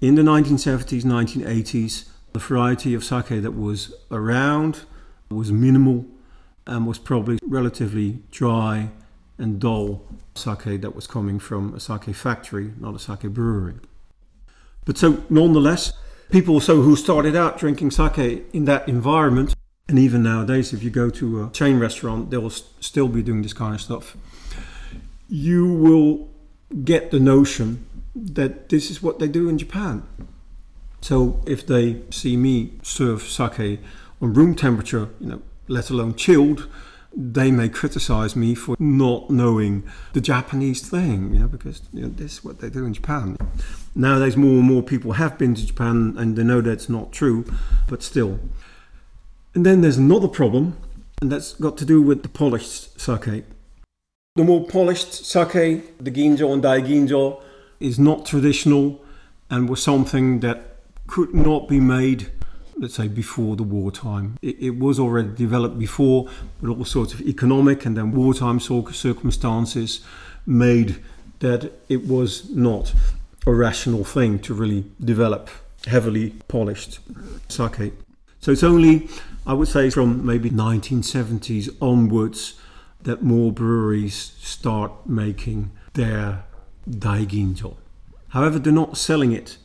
in 0.00 0.14
the 0.14 0.22
1970s, 0.22 1.02
1980s, 1.02 2.08
the 2.32 2.38
variety 2.38 2.94
of 2.94 3.04
sake 3.04 3.42
that 3.42 3.54
was 3.54 3.94
around 4.10 4.84
was 5.30 5.52
minimal 5.52 6.06
and 6.66 6.86
was 6.86 6.98
probably 6.98 7.38
relatively 7.46 8.20
dry 8.30 8.88
and 9.36 9.60
dull 9.60 10.02
sake 10.34 10.80
that 10.80 10.94
was 10.94 11.06
coming 11.06 11.38
from 11.38 11.74
a 11.74 11.80
sake 11.80 12.14
factory, 12.14 12.72
not 12.80 12.94
a 12.94 12.98
sake 12.98 13.20
brewery. 13.24 13.74
But 14.86 14.96
so, 14.96 15.22
nonetheless, 15.28 15.92
people 16.32 16.58
so 16.58 16.82
who 16.82 16.96
started 16.96 17.36
out 17.36 17.58
drinking 17.58 17.92
sake 17.92 18.44
in 18.52 18.64
that 18.64 18.88
environment, 18.88 19.54
and 19.88 19.98
even 19.98 20.22
nowadays, 20.24 20.72
if 20.72 20.82
you 20.82 20.90
go 20.90 21.10
to 21.10 21.44
a 21.44 21.50
chain 21.50 21.78
restaurant, 21.78 22.30
they'll 22.30 22.50
still 22.50 23.08
be 23.08 23.22
doing 23.22 23.42
this 23.42 23.52
kind 23.52 23.74
of 23.74 23.80
stuff 23.80 24.16
you 25.32 25.66
will 25.66 26.28
get 26.84 27.10
the 27.10 27.18
notion 27.18 27.86
that 28.14 28.68
this 28.68 28.90
is 28.90 29.02
what 29.02 29.18
they 29.18 29.26
do 29.26 29.48
in 29.48 29.56
Japan. 29.56 30.02
So 31.00 31.40
if 31.46 31.66
they 31.66 32.02
see 32.10 32.36
me 32.36 32.72
serve 32.82 33.22
sake 33.22 33.80
on 34.20 34.34
room 34.34 34.54
temperature, 34.54 35.08
you 35.20 35.28
know, 35.28 35.42
let 35.68 35.88
alone 35.88 36.14
chilled, 36.16 36.68
they 37.14 37.50
may 37.50 37.68
criticize 37.68 38.34
me 38.34 38.54
for 38.54 38.76
not 38.78 39.30
knowing 39.30 39.82
the 40.12 40.20
Japanese 40.20 40.88
thing, 40.88 41.34
you 41.34 41.40
know, 41.40 41.48
because 41.48 41.82
you 41.92 42.02
know, 42.02 42.08
this 42.08 42.34
is 42.34 42.44
what 42.44 42.60
they 42.60 42.70
do 42.70 42.84
in 42.84 42.94
Japan. 42.94 43.36
Nowadays, 43.94 44.36
more 44.36 44.58
and 44.58 44.62
more 44.62 44.82
people 44.82 45.12
have 45.12 45.36
been 45.36 45.54
to 45.54 45.66
Japan 45.66 46.14
and 46.16 46.36
they 46.36 46.44
know 46.44 46.60
that's 46.60 46.88
not 46.88 47.12
true, 47.12 47.44
but 47.88 48.02
still. 48.02 48.40
And 49.54 49.66
then 49.66 49.82
there's 49.82 49.98
another 49.98 50.28
problem, 50.28 50.78
and 51.20 51.30
that's 51.30 51.52
got 51.54 51.76
to 51.78 51.84
do 51.84 52.00
with 52.00 52.22
the 52.22 52.28
polished 52.28 52.98
sake. 52.98 53.44
The 54.34 54.44
more 54.44 54.66
polished 54.66 55.12
sake, 55.26 55.98
the 55.98 56.10
ginjo 56.10 56.52
and 56.52 56.62
daiginjo, 56.62 57.42
is 57.80 57.98
not 57.98 58.24
traditional 58.24 59.04
and 59.50 59.68
was 59.68 59.82
something 59.82 60.40
that 60.40 60.76
could 61.06 61.34
not 61.34 61.68
be 61.68 61.80
made, 61.80 62.30
let's 62.76 62.94
say, 62.94 63.08
before 63.08 63.56
the 63.56 63.62
wartime. 63.62 64.36
It, 64.42 64.56
it 64.60 64.78
was 64.78 64.98
already 64.98 65.30
developed 65.34 65.78
before, 65.78 66.28
but 66.60 66.70
all 66.70 66.84
sorts 66.84 67.14
of 67.14 67.20
economic 67.20 67.84
and 67.84 67.96
then 67.96 68.12
wartime 68.12 68.60
circumstances 68.60 70.00
made 70.46 71.02
that 71.40 71.72
it 71.88 72.06
was 72.06 72.50
not 72.50 72.94
a 73.46 73.52
rational 73.52 74.04
thing 74.04 74.38
to 74.40 74.54
really 74.54 74.84
develop 75.00 75.50
heavily 75.86 76.30
polished 76.48 77.00
sake. 77.48 77.92
So 78.40 78.52
it's 78.52 78.62
only, 78.62 79.08
I 79.46 79.52
would 79.52 79.68
say, 79.68 79.90
from 79.90 80.24
maybe 80.24 80.50
1970s 80.50 81.76
onwards 81.80 82.60
that 83.02 83.22
more 83.22 83.52
breweries 83.52 84.32
start 84.40 84.92
making 85.06 85.70
their 85.94 86.44
daiginjo. 86.88 87.76
However, 88.28 88.58
they're 88.58 88.72
not 88.72 88.96
selling 88.96 89.32
it. 89.32 89.58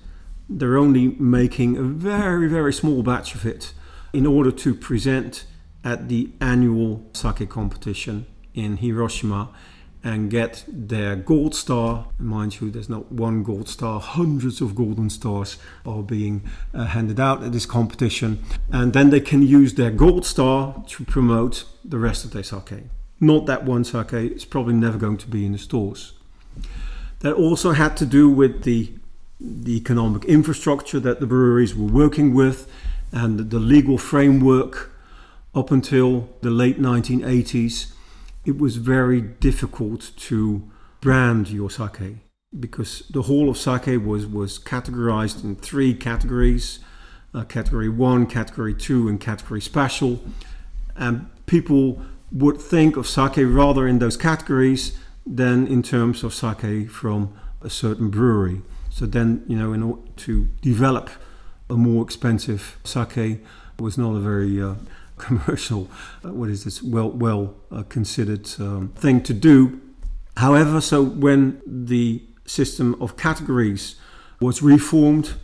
They're 0.49 0.77
only 0.77 1.09
making 1.19 1.77
a 1.77 1.83
very, 1.83 2.47
very 2.47 2.73
small 2.73 3.03
batch 3.03 3.35
of 3.35 3.45
it 3.45 3.73
in 4.13 4.25
order 4.25 4.51
to 4.51 4.73
present 4.73 5.45
at 5.83 6.07
the 6.07 6.29
annual 6.41 7.09
sake 7.13 7.49
competition 7.49 8.25
in 8.53 8.77
Hiroshima 8.77 9.49
and 10.03 10.29
get 10.29 10.63
their 10.67 11.15
gold 11.15 11.53
star. 11.53 12.07
Mind 12.17 12.61
you, 12.61 12.69
there's 12.69 12.89
not 12.89 13.11
one 13.11 13.43
gold 13.43 13.67
star, 13.67 13.99
hundreds 13.99 14.61
of 14.61 14.75
golden 14.75 15.09
stars 15.09 15.57
are 15.85 16.03
being 16.03 16.49
uh, 16.73 16.85
handed 16.85 17.19
out 17.19 17.43
at 17.43 17.51
this 17.51 17.65
competition. 17.65 18.43
And 18.71 18.93
then 18.93 19.09
they 19.09 19.19
can 19.19 19.41
use 19.41 19.73
their 19.73 19.91
gold 19.91 20.25
star 20.25 20.83
to 20.87 21.05
promote 21.05 21.65
the 21.83 21.97
rest 21.97 22.23
of 22.25 22.31
their 22.31 22.43
sake. 22.43 22.85
Not 23.19 23.47
that 23.47 23.65
one 23.65 23.83
sake, 23.83 24.13
it's 24.13 24.45
probably 24.45 24.75
never 24.75 24.97
going 24.97 25.17
to 25.17 25.27
be 25.27 25.45
in 25.45 25.51
the 25.51 25.57
stores. 25.57 26.13
That 27.19 27.33
also 27.33 27.71
had 27.71 27.97
to 27.97 28.05
do 28.05 28.29
with 28.29 28.63
the, 28.63 28.93
the 29.39 29.75
economic 29.77 30.25
infrastructure 30.25 30.99
that 30.99 31.19
the 31.19 31.27
breweries 31.27 31.75
were 31.75 31.85
working 31.85 32.33
with 32.33 32.69
and 33.11 33.49
the 33.51 33.59
legal 33.59 33.97
framework 33.97 34.91
up 35.53 35.71
until 35.71 36.29
the 36.41 36.49
late 36.49 36.79
1980s 36.79 37.93
it 38.45 38.57
was 38.57 38.77
very 38.77 39.21
difficult 39.21 40.11
to 40.15 40.69
brand 41.01 41.49
your 41.49 41.69
sake 41.69 42.17
because 42.57 43.03
the 43.09 43.23
whole 43.23 43.49
of 43.49 43.57
sake 43.57 44.01
was, 44.03 44.25
was 44.25 44.57
categorized 44.57 45.43
in 45.43 45.55
three 45.55 45.93
categories 45.93 46.79
uh, 47.33 47.43
category 47.43 47.89
one, 47.89 48.25
category 48.25 48.73
two, 48.73 49.07
and 49.07 49.19
category 49.19 49.61
special. 49.61 50.19
And 50.95 51.29
people 51.45 52.01
would 52.31 52.59
think 52.59 52.97
of 52.97 53.07
sake 53.07 53.37
rather 53.37 53.87
in 53.87 53.99
those 53.99 54.17
categories 54.17 54.97
than 55.25 55.67
in 55.67 55.83
terms 55.83 56.23
of 56.23 56.33
sake 56.33 56.89
from 56.89 57.33
a 57.61 57.69
certain 57.69 58.09
brewery. 58.09 58.61
So 58.97 59.05
then, 59.05 59.43
you 59.47 59.55
know, 59.55 59.73
in 59.73 59.83
order 59.83 60.01
to 60.25 60.45
develop 60.61 61.11
a 61.69 61.75
more 61.75 62.03
expensive 62.03 62.79
sake 62.83 63.45
was 63.77 63.95
not 63.95 64.15
a 64.15 64.19
very 64.19 64.59
uh, 64.59 64.73
commercial, 65.17 65.87
uh, 66.25 66.33
what 66.33 66.49
is 66.49 66.63
this, 66.63 66.81
well, 66.81 67.11
well 67.11 67.53
uh, 67.71 67.83
considered 67.83 68.49
um, 68.59 68.93
thing 68.95 69.21
to 69.21 69.35
do. 69.35 69.79
However, 70.37 70.81
so 70.81 71.03
when 71.03 71.61
the 71.67 72.23
system 72.47 72.95
of 72.99 73.17
categories 73.17 73.97
was 74.39 74.63
reformed, 74.63 75.35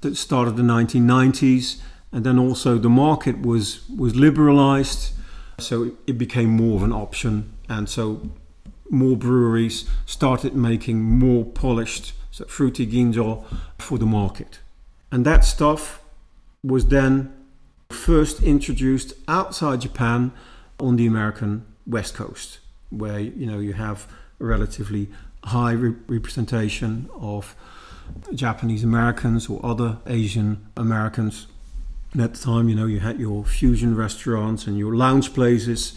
that 0.00 0.16
started 0.16 0.56
the 0.56 0.64
1990s, 0.64 1.80
and 2.10 2.26
then 2.26 2.40
also 2.40 2.76
the 2.76 2.90
market 2.90 3.40
was 3.40 3.88
was 3.88 4.16
liberalized, 4.16 5.12
so 5.58 5.92
it 6.08 6.18
became 6.18 6.50
more 6.50 6.74
of 6.74 6.82
an 6.82 6.92
option, 6.92 7.52
and 7.68 7.88
so 7.88 8.30
more 8.90 9.16
breweries 9.16 9.88
started 10.06 10.56
making 10.56 11.02
more 11.02 11.44
polished 11.44 12.12
so 12.36 12.44
fruity 12.44 12.86
ginjo 12.86 13.42
for 13.78 13.96
the 13.96 14.04
market, 14.04 14.58
and 15.10 15.24
that 15.24 15.42
stuff 15.42 16.02
was 16.62 16.88
then 16.88 17.32
first 17.88 18.42
introduced 18.42 19.14
outside 19.26 19.80
Japan 19.80 20.32
on 20.78 20.96
the 20.96 21.06
American 21.06 21.64
West 21.86 22.14
Coast, 22.14 22.58
where 22.90 23.18
you 23.18 23.46
know 23.46 23.58
you 23.58 23.72
have 23.72 24.06
a 24.38 24.44
relatively 24.44 25.08
high 25.44 25.72
re- 25.72 25.94
representation 26.08 27.08
of 27.18 27.56
Japanese 28.34 28.84
Americans 28.84 29.48
or 29.48 29.64
other 29.64 29.96
Asian 30.06 30.66
Americans. 30.76 31.46
And 32.12 32.20
at 32.20 32.34
the 32.34 32.40
time, 32.40 32.68
you 32.68 32.74
know, 32.74 32.86
you 32.86 33.00
had 33.00 33.18
your 33.18 33.46
fusion 33.46 33.96
restaurants 33.96 34.66
and 34.66 34.76
your 34.76 34.94
lounge 34.94 35.32
places, 35.32 35.94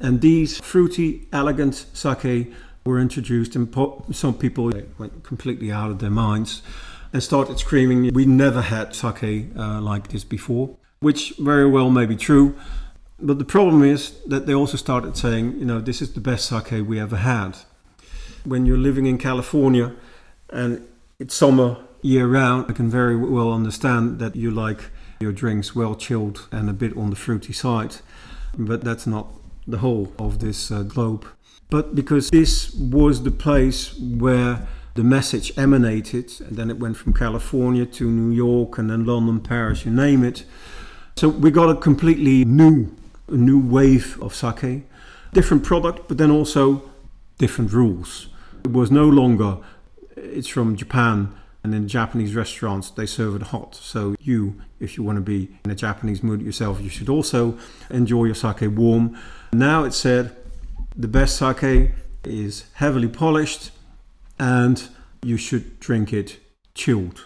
and 0.00 0.20
these 0.20 0.58
fruity, 0.58 1.28
elegant 1.32 1.86
sake 1.92 2.52
were 2.86 2.98
introduced, 2.98 3.56
and 3.56 3.70
po- 3.70 4.04
some 4.12 4.34
people 4.34 4.72
went 4.98 5.22
completely 5.22 5.70
out 5.70 5.90
of 5.90 5.98
their 5.98 6.10
minds 6.10 6.62
and 7.12 7.22
started 7.22 7.58
screaming, 7.58 8.14
"We 8.14 8.24
never 8.24 8.62
had 8.62 8.94
sake 8.94 9.50
uh, 9.56 9.80
like 9.80 10.08
this 10.08 10.24
before." 10.24 10.76
which 11.00 11.34
very 11.38 11.68
well 11.68 11.90
may 11.90 12.06
be 12.06 12.16
true. 12.16 12.54
But 13.18 13.38
the 13.38 13.44
problem 13.44 13.82
is 13.82 14.18
that 14.26 14.46
they 14.46 14.54
also 14.54 14.76
started 14.76 15.16
saying, 15.16 15.58
you 15.58 15.64
know, 15.64 15.80
this 15.80 16.02
is 16.02 16.12
the 16.12 16.20
best 16.20 16.46
sake 16.46 16.86
we 16.86 17.00
ever 17.00 17.16
had. 17.16 17.56
When 18.44 18.66
you're 18.66 18.78
living 18.78 19.06
in 19.06 19.18
California 19.18 19.94
and 20.50 20.86
it's 21.18 21.34
summer 21.34 21.78
year 22.02 22.26
round, 22.26 22.66
I 22.68 22.72
can 22.72 22.90
very 22.90 23.16
well 23.16 23.52
understand 23.52 24.18
that 24.18 24.36
you 24.36 24.50
like 24.50 24.90
your 25.18 25.32
drinks 25.32 25.74
well 25.74 25.94
chilled 25.94 26.46
and 26.52 26.68
a 26.68 26.74
bit 26.74 26.96
on 26.96 27.10
the 27.10 27.16
fruity 27.16 27.52
side. 27.52 27.96
But 28.58 28.84
that's 28.84 29.06
not 29.06 29.28
the 29.66 29.78
whole 29.78 30.12
of 30.18 30.38
this 30.38 30.70
uh, 30.70 30.82
globe. 30.82 31.26
But 31.68 31.94
because 31.94 32.30
this 32.30 32.72
was 32.74 33.22
the 33.22 33.30
place 33.30 33.98
where 33.98 34.66
the 34.94 35.04
message 35.04 35.52
emanated, 35.58 36.32
and 36.40 36.56
then 36.56 36.70
it 36.70 36.78
went 36.78 36.96
from 36.96 37.12
California 37.12 37.84
to 37.84 38.08
New 38.08 38.34
York 38.34 38.78
and 38.78 38.88
then 38.88 39.04
London, 39.04 39.40
Paris, 39.40 39.84
you 39.84 39.90
name 39.90 40.24
it 40.24 40.44
so 41.18 41.30
we 41.30 41.50
got 41.50 41.70
a 41.70 41.74
completely 41.74 42.44
new, 42.44 42.94
a 43.28 43.36
new 43.36 43.58
wave 43.58 44.20
of 44.20 44.34
sake, 44.34 44.84
different 45.32 45.64
product, 45.64 46.08
but 46.08 46.18
then 46.18 46.30
also 46.30 46.90
different 47.38 47.72
rules. 47.72 48.28
It 48.64 48.72
was 48.72 48.90
no 48.90 49.08
longer 49.08 49.56
it's 50.14 50.46
from 50.46 50.76
Japan 50.76 51.34
and 51.64 51.74
in 51.74 51.88
Japanese 51.88 52.34
restaurants 52.34 52.90
they 52.90 53.06
serve 53.06 53.34
it 53.34 53.42
hot. 53.44 53.74
So 53.76 54.14
you, 54.20 54.60
if 54.78 54.98
you 54.98 55.04
want 55.04 55.16
to 55.16 55.22
be 55.22 55.56
in 55.64 55.70
a 55.70 55.74
Japanese 55.74 56.22
mood 56.22 56.42
yourself, 56.42 56.82
you 56.82 56.90
should 56.90 57.08
also 57.08 57.58
enjoy 57.88 58.26
your 58.26 58.34
sake 58.34 58.70
warm. 58.76 59.16
Now 59.58 59.84
it 59.84 59.94
said 59.94 60.36
the 60.94 61.08
best 61.08 61.38
sake 61.38 61.92
is 62.24 62.64
heavily 62.74 63.08
polished 63.08 63.70
and 64.38 64.86
you 65.22 65.38
should 65.38 65.80
drink 65.80 66.12
it 66.12 66.38
chilled. 66.74 67.24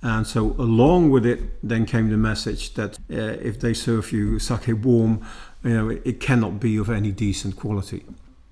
And 0.00 0.26
so, 0.26 0.52
along 0.52 1.10
with 1.10 1.26
it, 1.26 1.40
then 1.62 1.84
came 1.84 2.08
the 2.08 2.16
message 2.16 2.74
that 2.74 2.98
uh, 3.10 3.40
if 3.42 3.60
they 3.60 3.74
serve 3.74 4.10
you 4.10 4.38
sake 4.38 4.68
warm, 4.82 5.22
you 5.62 5.70
know, 5.70 5.88
it, 5.90 6.20
cannot 6.20 6.60
be 6.60 6.78
of 6.78 6.88
any 6.88 7.10
decent 7.10 7.56
quality. 7.56 8.04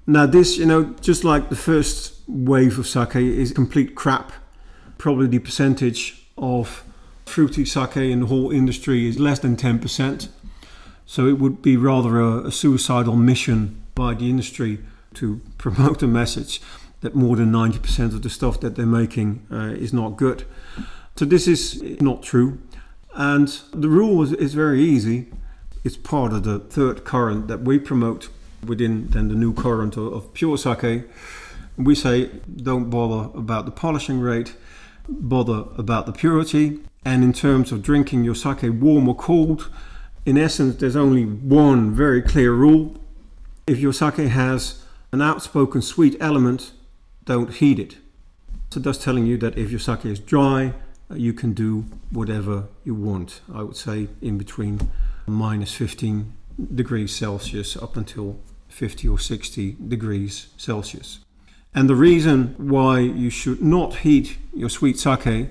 Now, 0.06 0.26
this, 0.26 0.58
you 0.58 0.66
know, 0.66 0.94
just 1.00 1.24
like 1.24 1.48
the 1.48 1.56
first 1.56 2.20
wave 2.26 2.78
of 2.78 2.86
sake 2.86 3.16
is 3.16 3.52
complete 3.52 3.94
crap. 3.94 4.32
Probably 4.98 5.26
the 5.26 5.38
percentage 5.38 6.26
of 6.36 6.84
fruity 7.24 7.64
sake 7.64 7.96
in 7.96 8.20
the 8.20 8.26
whole 8.26 8.50
industry 8.50 9.06
is 9.06 9.18
less 9.18 9.38
than 9.38 9.56
10%. 9.56 10.28
So 11.06 11.26
it 11.26 11.38
would 11.38 11.62
be 11.62 11.76
rather 11.76 12.20
a, 12.20 12.46
a 12.46 12.52
suicidal 12.52 13.16
mission 13.16 13.82
by 13.94 14.14
the 14.14 14.30
industry 14.30 14.78
to 15.14 15.40
promote 15.58 16.02
a 16.02 16.06
message 16.06 16.60
that 17.00 17.14
more 17.14 17.36
than 17.36 17.52
90% 17.52 18.14
of 18.14 18.22
the 18.22 18.30
stuff 18.30 18.60
that 18.60 18.76
they're 18.76 18.86
making 18.86 19.44
uh, 19.50 19.74
is 19.74 19.92
not 19.92 20.16
good. 20.16 20.44
So 21.16 21.24
this 21.24 21.46
is 21.46 21.82
not 22.00 22.22
true. 22.22 22.58
And 23.14 23.48
the 23.72 23.88
rule 23.88 24.22
is, 24.22 24.32
is 24.32 24.54
very 24.54 24.82
easy. 24.82 25.30
It's 25.84 25.96
part 25.96 26.32
of 26.32 26.44
the 26.44 26.58
third 26.58 27.04
current 27.04 27.48
that 27.48 27.62
we 27.62 27.78
promote 27.78 28.28
within 28.64 29.08
then 29.08 29.28
the 29.28 29.34
new 29.34 29.52
current 29.52 29.96
of, 29.96 30.12
of 30.12 30.32
pure 30.32 30.56
sake. 30.56 31.04
We 31.76 31.94
say 31.94 32.30
don't 32.56 32.88
bother 32.88 33.36
about 33.36 33.64
the 33.64 33.72
polishing 33.72 34.20
rate, 34.20 34.54
bother 35.08 35.64
about 35.76 36.06
the 36.06 36.12
purity. 36.12 36.80
And 37.04 37.24
in 37.24 37.32
terms 37.32 37.72
of 37.72 37.82
drinking 37.82 38.22
your 38.22 38.36
sake 38.36 38.62
warm 38.62 39.08
or 39.08 39.16
cold, 39.16 39.68
in 40.24 40.38
essence, 40.38 40.76
there's 40.76 40.96
only 40.96 41.24
one 41.24 41.92
very 41.92 42.22
clear 42.22 42.52
rule. 42.52 42.94
If 43.66 43.78
your 43.78 43.92
sake 43.92 44.16
has 44.16 44.84
an 45.10 45.20
outspoken 45.20 45.82
sweet 45.82 46.16
element, 46.20 46.72
don't 47.24 47.54
heat 47.54 47.78
it. 47.78 47.96
So 48.70 48.80
that's 48.80 49.02
telling 49.02 49.26
you 49.26 49.36
that 49.38 49.58
if 49.58 49.70
your 49.70 49.80
sake 49.80 50.06
is 50.06 50.18
dry, 50.18 50.74
uh, 51.10 51.14
you 51.14 51.32
can 51.32 51.52
do 51.52 51.84
whatever 52.10 52.68
you 52.84 52.94
want. 52.94 53.40
I 53.52 53.62
would 53.62 53.76
say 53.76 54.08
in 54.20 54.38
between 54.38 54.90
minus 55.26 55.74
15 55.74 56.32
degrees 56.74 57.14
Celsius 57.14 57.76
up 57.76 57.96
until 57.96 58.38
50 58.68 59.08
or 59.08 59.18
60 59.18 59.76
degrees 59.88 60.48
Celsius. 60.56 61.18
And 61.74 61.88
the 61.88 61.94
reason 61.94 62.54
why 62.58 63.00
you 63.00 63.30
should 63.30 63.62
not 63.62 63.96
heat 63.96 64.38
your 64.54 64.68
sweet 64.68 64.98
sake 64.98 65.48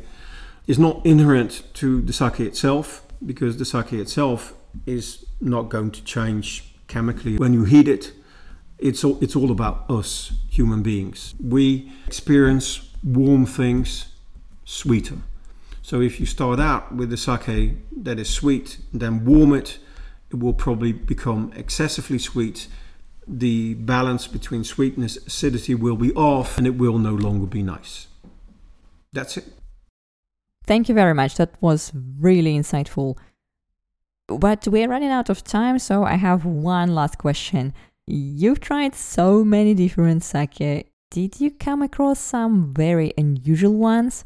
is 0.68 0.80
not 0.80 1.06
inherent 1.06 1.64
to 1.76 2.02
the 2.02 2.14
sake 2.14 2.40
itself, 2.40 3.04
because 3.26 3.58
the 3.58 3.66
sake 3.66 3.94
itself 3.94 4.54
is 4.86 5.26
not 5.40 5.70
going 5.70 5.92
to 5.92 6.04
change 6.04 6.74
chemically 6.88 7.38
when 7.38 7.54
you 7.54 7.64
heat 7.64 7.88
it. 7.88 8.14
It's 8.78 9.04
all, 9.04 9.18
it's 9.22 9.36
all 9.36 9.52
about 9.52 9.90
us, 9.90 10.34
human 10.50 10.82
beings. 10.82 11.36
We 11.40 11.92
experience 12.08 12.90
warm 13.04 13.46
things 13.46 14.08
sweeter. 14.66 15.18
So 15.82 16.02
if 16.02 16.20
you 16.20 16.26
start 16.26 16.60
out 16.60 16.96
with 16.96 17.12
a 17.14 17.18
sake 17.18 17.78
that 18.04 18.18
is 18.20 18.30
sweet, 18.30 18.78
then 18.94 19.26
warm 19.26 19.54
it, 19.54 19.80
it 20.30 20.40
will 20.40 20.54
probably 20.54 20.94
become 20.94 21.52
excessively 21.56 22.18
sweet. 22.18 22.68
The 23.28 23.76
balance 23.76 24.28
between 24.28 24.64
sweetness 24.64 25.18
acidity 25.18 25.76
will 25.76 25.96
be 25.96 26.14
off 26.14 26.58
and 26.58 26.66
it 26.66 26.76
will 26.76 26.98
no 26.98 27.14
longer 27.14 27.46
be 27.46 27.62
nice. 27.62 28.08
That's 29.14 29.38
it. 29.38 29.46
Thank 30.66 30.88
you 30.88 30.96
very 30.96 31.14
much. 31.14 31.36
That 31.36 31.54
was 31.60 31.92
really 32.20 32.58
insightful. 32.58 33.18
But 34.40 34.68
we're 34.68 34.88
running 34.88 35.10
out 35.10 35.30
of 35.30 35.44
time, 35.44 35.80
so 35.80 36.04
I 36.04 36.16
have 36.16 36.46
one 36.46 36.94
last 36.94 37.18
question. 37.18 37.74
You've 38.08 38.60
tried 38.60 38.96
so 38.96 39.44
many 39.44 39.74
different 39.74 40.24
sake. 40.24 40.92
Did 41.12 41.40
you 41.40 41.52
come 41.52 41.82
across 41.82 42.20
some 42.20 42.74
very 42.74 43.14
unusual 43.18 43.74
ones? 43.74 44.26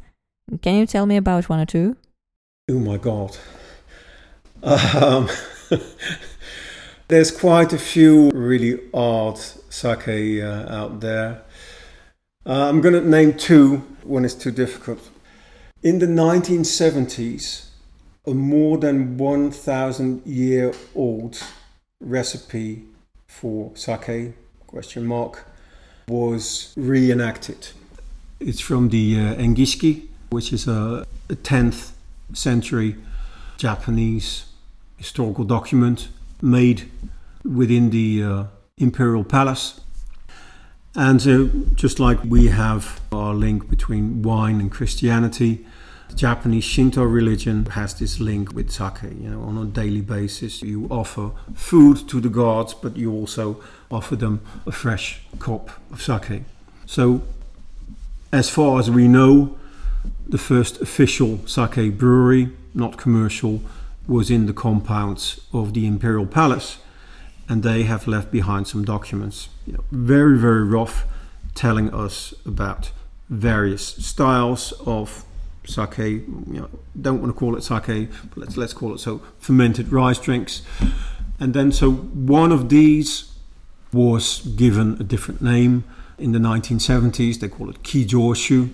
Can 0.62 0.76
you 0.76 0.86
tell 0.86 1.06
me 1.06 1.18
about 1.18 1.50
one 1.50 1.60
or 1.60 1.66
two? 1.66 1.98
Oh 2.70 2.80
my 2.80 2.98
god. 2.98 3.38
Um, 4.64 5.30
there's 7.08 7.32
quite 7.32 7.74
a 7.74 7.78
few 7.78 8.32
really 8.32 8.80
odd 8.94 9.38
sake 9.38 10.42
uh, 10.42 10.66
out 10.70 11.00
there. 11.02 11.44
Uh, 12.46 12.70
I'm 12.70 12.82
going 12.82 12.94
to 12.94 13.08
name 13.08 13.34
two 13.34 13.78
when 14.04 14.24
it's 14.24 14.36
too 14.36 14.52
difficult. 14.52 15.10
In 15.82 16.00
the 16.00 16.08
1970s, 16.08 17.66
a 18.28 18.34
more 18.34 18.78
than 18.78 19.18
1,000 19.18 20.26
year 20.26 20.74
old 20.96 21.42
recipe 22.00 22.84
for 23.28 23.72
sake 23.76 24.34
question 24.68 25.06
mark 25.06 25.46
was 26.08 26.74
reenacted. 26.76 27.70
It's 28.40 28.60
from 28.60 28.90
the 28.90 29.20
uh, 29.20 29.36
Engishiki, 29.36 30.08
which 30.30 30.52
is 30.52 30.68
a, 30.68 31.06
a 31.30 31.36
10th 31.36 31.92
century 32.34 32.96
Japanese 33.58 34.46
historical 34.98 35.44
document 35.44 36.10
made 36.42 36.90
within 37.44 37.90
the 37.90 38.24
uh, 38.24 38.44
imperial 38.78 39.24
palace. 39.24 39.80
And 40.96 41.22
uh, 41.28 41.48
just 41.76 42.00
like 42.00 42.24
we 42.24 42.48
have 42.48 43.02
our 43.12 43.34
link 43.34 43.70
between 43.70 44.22
wine 44.22 44.60
and 44.62 44.72
Christianity, 44.72 45.66
Japanese 46.16 46.64
Shinto 46.64 47.04
religion 47.04 47.66
has 47.68 47.94
this 47.94 48.20
link 48.20 48.54
with 48.54 48.72
sake. 48.72 49.04
You 49.04 49.30
know, 49.30 49.42
on 49.42 49.58
a 49.58 49.66
daily 49.66 50.02
basis, 50.02 50.62
you 50.62 50.88
offer 50.90 51.32
food 51.54 52.08
to 52.10 52.22
the 52.22 52.30
gods, 52.30 52.74
but 52.74 52.96
you 52.96 53.12
also 53.12 53.62
offer 53.92 54.16
them 54.16 54.40
a 54.66 54.72
fresh 54.72 55.22
cup 55.40 55.70
of 55.92 56.02
sake. 56.02 56.44
So, 56.86 57.22
as 58.32 58.50
far 58.50 58.80
as 58.80 58.90
we 58.90 59.08
know, 59.08 59.58
the 60.28 60.38
first 60.38 60.82
official 60.82 61.46
sake 61.46 61.98
brewery, 61.98 62.52
not 62.74 62.98
commercial, 62.98 63.62
was 64.08 64.30
in 64.30 64.46
the 64.46 64.54
compounds 64.54 65.42
of 65.52 65.74
the 65.74 65.86
imperial 65.86 66.26
palace, 66.26 66.78
and 67.50 67.62
they 67.62 67.84
have 67.84 68.08
left 68.08 68.32
behind 68.32 68.68
some 68.68 68.86
documents, 68.86 69.50
you 69.68 69.74
know, 69.74 69.84
very 69.92 70.38
very 70.38 70.64
rough, 70.64 71.06
telling 71.56 71.94
us 71.94 72.34
about 72.46 72.92
various 73.30 73.86
styles 74.06 74.72
of 74.86 75.26
sake. 75.68 75.98
You 75.98 76.46
know, 76.48 76.70
don't 77.00 77.22
want 77.22 77.34
to 77.34 77.40
call 77.40 77.56
it 77.56 77.64
sake, 77.64 78.10
but 78.30 78.38
let's 78.38 78.58
let's 78.58 78.74
call 78.74 78.94
it 78.94 79.00
so 79.00 79.22
fermented 79.40 79.92
rice 79.92 80.20
drinks. 80.20 80.62
And 81.40 81.54
then 81.54 81.72
so 81.72 81.92
one 81.92 82.52
of 82.52 82.70
these 82.70 83.32
was 83.92 84.40
given 84.40 84.98
a 85.00 85.04
different 85.04 85.42
name 85.42 85.84
in 86.18 86.32
the 86.32 86.40
1970s. 86.40 87.40
They 87.40 87.50
call 87.50 87.70
it 87.70 87.84
kijoshu. 87.84 88.74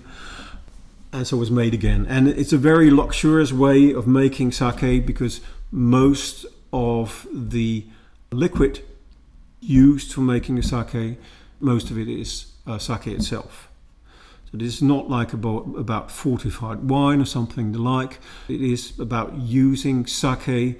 And 1.12 1.26
so 1.26 1.36
it 1.36 1.40
was 1.40 1.50
made 1.50 1.74
again. 1.74 2.06
And 2.08 2.28
it's 2.28 2.52
a 2.52 2.58
very 2.58 2.90
luxurious 2.90 3.52
way 3.52 3.92
of 3.92 4.06
making 4.06 4.52
sake 4.52 5.06
because 5.06 5.40
most 5.70 6.46
of 6.72 7.26
the 7.32 7.84
liquid 8.30 8.80
used 9.60 10.12
for 10.12 10.22
making 10.22 10.56
the 10.56 10.62
sake, 10.62 11.18
most 11.60 11.90
of 11.90 11.98
it 11.98 12.08
is 12.08 12.52
uh, 12.66 12.78
sake 12.78 13.08
itself. 13.08 13.68
So 14.52 14.58
this 14.58 14.74
is 14.74 14.82
not 14.82 15.08
like 15.08 15.32
about, 15.32 15.74
about 15.78 16.10
fortified 16.10 16.88
wine 16.88 17.22
or 17.22 17.24
something 17.24 17.72
the 17.72 17.78
like. 17.78 18.20
It 18.48 18.60
is 18.60 18.98
about 19.00 19.34
using 19.38 20.06
sake 20.06 20.78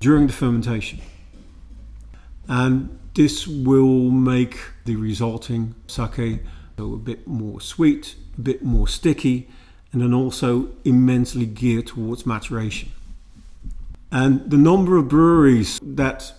during 0.00 0.26
the 0.26 0.32
fermentation. 0.32 1.00
And 2.48 2.98
this 3.14 3.46
will 3.46 4.10
make 4.10 4.58
the 4.84 4.96
resulting 4.96 5.76
sake 5.86 6.40
a 6.76 6.82
bit 6.82 7.28
more 7.28 7.60
sweet, 7.60 8.16
a 8.36 8.40
bit 8.40 8.64
more 8.64 8.88
sticky, 8.88 9.48
and 9.92 10.02
then 10.02 10.12
also 10.12 10.70
immensely 10.84 11.46
geared 11.46 11.86
towards 11.86 12.26
maturation. 12.26 12.90
And 14.10 14.50
the 14.50 14.56
number 14.56 14.96
of 14.96 15.08
breweries 15.08 15.78
that 15.80 16.32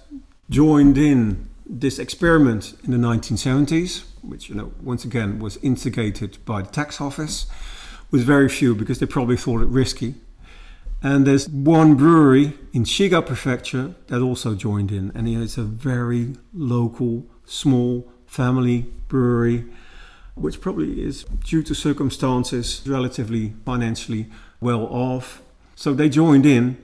joined 0.49 0.97
in 0.97 1.47
this 1.65 1.99
experiment 1.99 2.73
in 2.83 2.91
the 2.91 2.97
1970s 2.97 4.03
which 4.27 4.49
you 4.49 4.55
know 4.55 4.71
once 4.81 5.05
again 5.05 5.39
was 5.39 5.57
instigated 5.57 6.37
by 6.45 6.61
the 6.61 6.69
tax 6.69 6.99
office, 6.99 7.45
was 8.11 8.23
very 8.23 8.49
few 8.49 8.75
because 8.75 8.99
they 8.99 9.05
probably 9.05 9.37
thought 9.37 9.61
it 9.61 9.67
risky. 9.67 10.15
And 11.01 11.27
there's 11.27 11.47
one 11.49 11.95
brewery 11.95 12.53
in 12.73 12.83
Shiga 12.83 13.25
Prefecture 13.25 13.93
that 14.07 14.21
also 14.21 14.55
joined 14.55 14.91
in, 14.91 15.11
and 15.13 15.27
it's 15.27 15.57
a 15.57 15.63
very 15.63 16.35
local, 16.53 17.25
small 17.45 18.11
family 18.25 18.87
brewery, 19.07 19.65
which 20.33 20.61
probably 20.61 21.03
is 21.03 21.25
due 21.43 21.61
to 21.63 21.75
circumstances 21.75 22.81
relatively 22.87 23.53
financially 23.65 24.27
well 24.59 24.85
off. 24.85 25.41
So 25.75 25.93
they 25.93 26.09
joined 26.09 26.45
in 26.45 26.77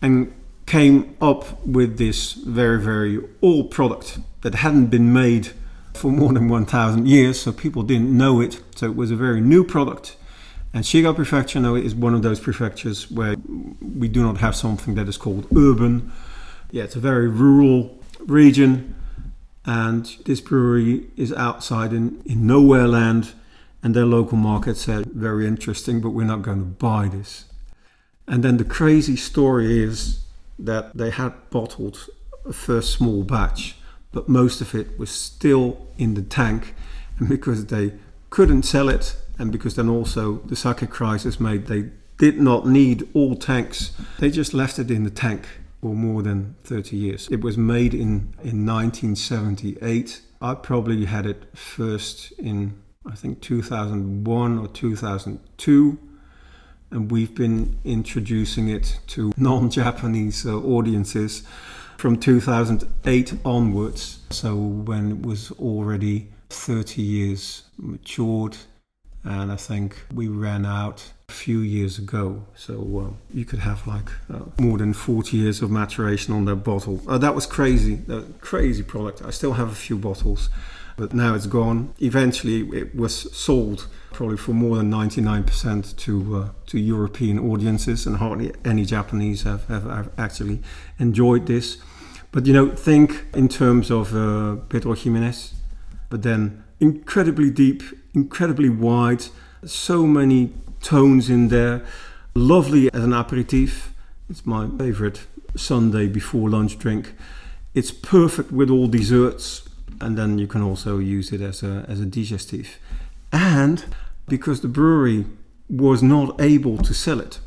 and 0.00 0.32
came 0.66 1.16
up 1.20 1.64
with 1.64 1.96
this 1.96 2.32
very, 2.32 2.80
very 2.80 3.20
old 3.40 3.70
product 3.70 4.18
that 4.42 4.56
hadn't 4.56 4.86
been 4.86 5.12
made 5.12 5.52
for 5.94 6.10
more 6.10 6.32
than 6.32 6.48
1,000 6.48 7.06
years, 7.06 7.40
so 7.40 7.52
people 7.52 7.82
didn't 7.82 8.14
know 8.16 8.40
it. 8.40 8.60
So 8.74 8.86
it 8.86 8.96
was 8.96 9.10
a 9.10 9.16
very 9.16 9.40
new 9.40 9.64
product. 9.64 10.16
And 10.74 10.84
Shiga 10.84 11.14
Prefecture 11.14 11.60
now 11.60 11.74
is 11.74 11.94
one 11.94 12.14
of 12.14 12.22
those 12.22 12.38
prefectures 12.38 13.10
where 13.10 13.36
we 13.80 14.08
do 14.08 14.22
not 14.22 14.38
have 14.38 14.54
something 14.54 14.94
that 14.96 15.08
is 15.08 15.16
called 15.16 15.46
urban. 15.56 16.12
Yeah, 16.70 16.84
it's 16.84 16.96
a 16.96 17.00
very 17.00 17.28
rural 17.28 17.98
region, 18.20 18.94
and 19.64 20.04
this 20.26 20.40
brewery 20.40 21.06
is 21.16 21.32
outside 21.32 21.92
in, 21.92 22.20
in 22.26 22.46
nowhere 22.46 22.86
land. 22.88 23.32
And 23.82 23.94
their 23.94 24.04
local 24.04 24.36
market 24.36 24.76
said, 24.76 25.06
very 25.06 25.46
interesting, 25.46 26.00
but 26.00 26.10
we're 26.10 26.26
not 26.26 26.42
going 26.42 26.58
to 26.58 26.64
buy 26.64 27.08
this. 27.08 27.44
And 28.26 28.42
then 28.42 28.56
the 28.56 28.64
crazy 28.64 29.16
story 29.16 29.80
is 29.80 30.25
that 30.58 30.96
they 30.96 31.10
had 31.10 31.32
bottled 31.50 32.08
a 32.44 32.52
first 32.52 32.92
small 32.92 33.22
batch 33.22 33.76
but 34.16 34.30
most 34.30 34.62
of 34.62 34.74
it 34.74 34.98
was 34.98 35.10
still 35.10 35.88
in 35.98 36.14
the 36.14 36.22
tank. 36.22 36.74
And 37.18 37.28
because 37.28 37.66
they 37.66 37.92
couldn't 38.30 38.62
sell 38.62 38.88
it, 38.88 39.14
and 39.38 39.52
because 39.52 39.76
then 39.76 39.90
also 39.90 40.38
the 40.46 40.56
sake 40.56 40.88
crisis 40.88 41.38
made 41.38 41.66
they 41.66 41.90
did 42.16 42.40
not 42.40 42.66
need 42.66 43.06
all 43.12 43.36
tanks, 43.36 43.92
they 44.18 44.30
just 44.30 44.54
left 44.54 44.78
it 44.78 44.90
in 44.90 45.04
the 45.04 45.10
tank 45.10 45.46
for 45.82 45.94
more 45.94 46.22
than 46.22 46.56
30 46.64 46.96
years. 46.96 47.28
It 47.30 47.42
was 47.42 47.58
made 47.58 47.92
in, 47.92 48.34
in 48.42 48.64
1978. 48.64 50.22
I 50.40 50.54
probably 50.54 51.04
had 51.04 51.26
it 51.26 51.54
first 51.54 52.32
in, 52.38 52.82
I 53.04 53.14
think, 53.14 53.42
2001 53.42 54.58
or 54.58 54.66
2002 54.66 55.98
and 56.96 57.10
we've 57.10 57.34
been 57.34 57.78
introducing 57.84 58.68
it 58.68 58.98
to 59.06 59.30
non 59.36 59.70
Japanese 59.70 60.46
uh, 60.46 60.56
audiences 60.56 61.42
from 61.98 62.18
2008 62.18 63.34
onwards. 63.44 64.20
So 64.30 64.56
when 64.56 65.10
it 65.10 65.22
was 65.22 65.52
already 65.52 66.28
30 66.48 67.02
years 67.02 67.64
matured, 67.76 68.56
and 69.24 69.52
I 69.52 69.56
think 69.56 70.04
we 70.14 70.28
ran 70.28 70.64
out 70.64 71.12
a 71.28 71.32
few 71.32 71.58
years 71.58 71.98
ago. 71.98 72.44
So 72.54 72.74
uh, 73.04 73.14
you 73.34 73.44
could 73.44 73.58
have 73.58 73.86
like 73.86 74.08
uh, 74.32 74.40
more 74.58 74.78
than 74.78 74.94
40 74.94 75.36
years 75.36 75.60
of 75.60 75.70
maturation 75.70 76.32
on 76.32 76.46
that 76.46 76.56
bottle. 76.56 77.02
Uh, 77.06 77.18
that 77.18 77.34
was 77.34 77.44
crazy, 77.44 77.96
that 78.06 78.40
crazy 78.40 78.82
product. 78.82 79.22
I 79.22 79.30
still 79.30 79.54
have 79.54 79.70
a 79.70 79.74
few 79.74 79.98
bottles, 79.98 80.48
but 80.96 81.12
now 81.12 81.34
it's 81.34 81.46
gone. 81.46 81.94
Eventually, 81.98 82.60
it 82.70 82.94
was 82.94 83.34
sold 83.36 83.86
probably 84.12 84.36
for 84.36 84.52
more 84.52 84.76
than 84.76 84.90
99% 84.90 85.96
to 85.96 86.36
uh, 86.36 86.48
to 86.66 86.78
European 86.78 87.38
audiences, 87.38 88.06
and 88.06 88.16
hardly 88.16 88.52
any 88.64 88.84
Japanese 88.84 89.42
have, 89.42 89.66
have, 89.66 89.84
have 89.84 90.10
actually 90.16 90.60
enjoyed 90.98 91.46
this. 91.46 91.78
But 92.32 92.46
you 92.46 92.52
know, 92.52 92.70
think 92.70 93.24
in 93.34 93.48
terms 93.48 93.90
of 93.90 94.14
uh, 94.14 94.56
Pedro 94.68 94.94
Ximénez, 94.94 95.52
but 96.08 96.22
then 96.22 96.64
incredibly 96.80 97.50
deep, 97.50 97.82
incredibly 98.14 98.68
wide, 98.68 99.24
so 99.64 100.06
many 100.06 100.52
tones 100.80 101.28
in 101.28 101.48
there. 101.48 101.84
Lovely 102.34 102.92
as 102.92 103.02
an 103.02 103.12
aperitif. 103.12 103.94
It's 104.28 104.44
my 104.44 104.68
favorite 104.78 105.26
Sunday 105.56 106.06
before 106.08 106.50
lunch 106.50 106.78
drink. 106.78 107.14
It's 107.74 107.90
perfect 107.90 108.52
with 108.52 108.70
all 108.70 108.86
desserts, 108.86 109.68
and 110.00 110.16
then 110.16 110.38
you 110.38 110.46
can 110.46 110.62
also 110.62 110.98
use 110.98 111.32
it 111.32 111.40
as 111.40 111.62
a, 111.62 111.84
as 111.88 112.00
a 112.00 112.04
digestif. 112.04 112.76
And 113.32 113.84
because 114.28 114.60
the 114.60 114.68
brewery 114.68 115.26
was 115.68 116.02
not 116.02 116.40
able 116.40 116.78
to 116.78 116.94
sell 116.94 117.20
it, 117.20 117.40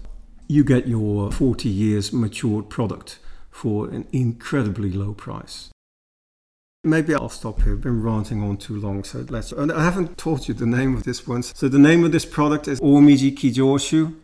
you 0.47 0.63
get 0.63 0.87
your 0.87 1.31
40 1.31 1.69
years 1.69 2.11
matured 2.11 2.69
product 2.69 3.19
for 3.51 3.89
an 3.89 4.07
incredibly 4.11 4.91
low 4.91 5.13
price. 5.13 5.69
Maybe 6.83 7.13
I'll 7.13 7.27
stop 7.29 7.61
here. 7.61 7.73
I've 7.73 7.81
been 7.81 8.01
ranting 8.01 8.41
on 8.41 8.55
too 8.55 8.79
long, 8.79 9.03
so 9.03 9.25
let's. 9.27 9.51
And 9.51 9.69
I 9.69 9.83
haven't 9.83 10.17
told 10.17 10.47
you 10.47 10.53
the 10.53 10.65
name 10.65 10.95
of 10.95 11.03
this 11.03 11.27
one. 11.27 11.43
So 11.43 11.67
the 11.67 11.77
name 11.77 12.05
of 12.05 12.13
this 12.13 12.25
product 12.25 12.69
is 12.69 12.79
Omiji 12.79 13.35
Kijoshu, 13.35 14.15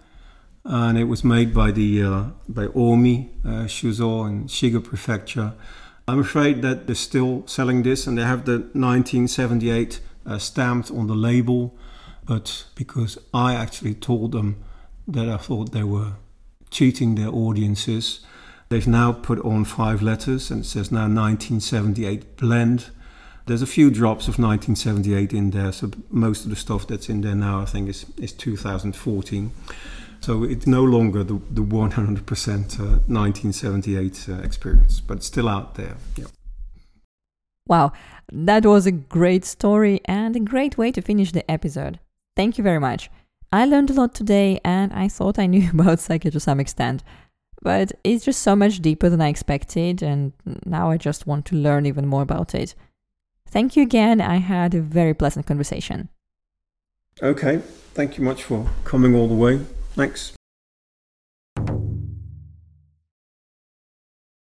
and 0.63 0.97
it 0.97 1.03
was 1.03 1.23
made 1.23 1.53
by 1.53 1.71
the 1.71 2.01
uh, 2.01 2.23
by 2.47 2.67
Omi 2.73 3.29
uh, 3.43 3.49
Shuzo 3.65 4.25
in 4.27 4.45
Shiga 4.45 4.81
Prefecture. 4.81 5.53
I'm 6.07 6.19
afraid 6.19 6.61
that 6.61 6.87
they're 6.87 6.95
still 6.95 7.43
selling 7.47 7.83
this, 7.83 8.07
and 8.07 8.17
they 8.17 8.23
have 8.23 8.45
the 8.45 8.59
1978 8.73 9.99
uh, 10.25 10.37
stamped 10.37 10.91
on 10.91 11.07
the 11.07 11.15
label. 11.15 11.75
But 12.25 12.65
because 12.75 13.17
I 13.33 13.55
actually 13.55 13.93
told 13.93 14.31
them 14.31 14.63
that 15.07 15.29
I 15.29 15.37
thought 15.37 15.71
they 15.71 15.83
were 15.83 16.13
cheating 16.71 17.15
their 17.15 17.29
audiences, 17.29 18.25
They've 18.69 18.87
now 18.87 19.11
put 19.11 19.39
on 19.45 19.63
five 19.65 20.01
letters 20.01 20.49
and 20.49 20.61
it 20.61 20.67
says 20.67 20.91
now 20.91 21.01
1978 21.01 22.37
blend. 22.37 22.89
There's 23.45 23.61
a 23.61 23.67
few 23.67 23.91
drops 23.91 24.27
of 24.27 24.39
1978 24.39 25.31
in 25.31 25.51
there, 25.51 25.71
so 25.71 25.91
most 26.09 26.45
of 26.45 26.49
the 26.49 26.55
stuff 26.55 26.87
that's 26.87 27.09
in 27.09 27.21
there 27.21 27.35
now, 27.35 27.61
I 27.61 27.65
think, 27.65 27.89
is, 27.89 28.07
is 28.17 28.33
2014. 28.33 29.51
So 30.25 30.43
it's 30.43 30.65
no 30.65 30.83
longer 30.83 31.23
the, 31.23 31.39
the 31.51 31.61
100% 31.61 31.69
uh, 31.69 32.83
1978 33.05 34.25
uh, 34.27 34.33
experience, 34.41 34.99
but 34.99 35.17
it's 35.17 35.27
still 35.27 35.47
out 35.47 35.75
there. 35.75 35.97
Yeah. 36.15 36.25
Wow, 37.67 37.91
that 38.31 38.65
was 38.65 38.87
a 38.87 38.91
great 38.91 39.45
story 39.45 40.01
and 40.05 40.35
a 40.35 40.39
great 40.39 40.79
way 40.79 40.91
to 40.93 41.01
finish 41.03 41.31
the 41.31 41.49
episode. 41.49 41.99
Thank 42.35 42.57
you 42.57 42.63
very 42.63 42.79
much. 42.79 43.11
I 43.53 43.65
learned 43.65 43.91
a 43.91 43.93
lot 43.93 44.15
today 44.15 44.59
and 44.65 44.91
I 44.93 45.09
thought 45.09 45.37
I 45.37 45.45
knew 45.53 45.69
about 45.71 45.99
sake 45.99 46.23
to 46.23 46.39
some 46.39 46.59
extent. 46.59 47.03
But 47.61 47.91
it's 48.03 48.25
just 48.25 48.41
so 48.41 48.55
much 48.55 48.79
deeper 48.79 49.09
than 49.09 49.21
I 49.21 49.27
expected, 49.27 50.01
and 50.01 50.33
now 50.65 50.89
I 50.89 50.97
just 50.97 51.27
want 51.27 51.45
to 51.47 51.55
learn 51.55 51.85
even 51.85 52.07
more 52.07 52.23
about 52.23 52.55
it. 52.55 52.73
Thank 53.47 53.75
you 53.75 53.83
again. 53.83 54.21
I 54.21 54.37
had 54.37 54.73
a 54.73 54.81
very 54.81 55.13
pleasant 55.13 55.45
conversation. 55.45 56.09
Okay. 57.21 57.61
Thank 57.93 58.17
you 58.17 58.23
much 58.23 58.41
for 58.43 58.67
coming 58.85 59.13
all 59.13 59.27
the 59.27 59.35
way. 59.35 59.61
Thanks. 59.95 60.34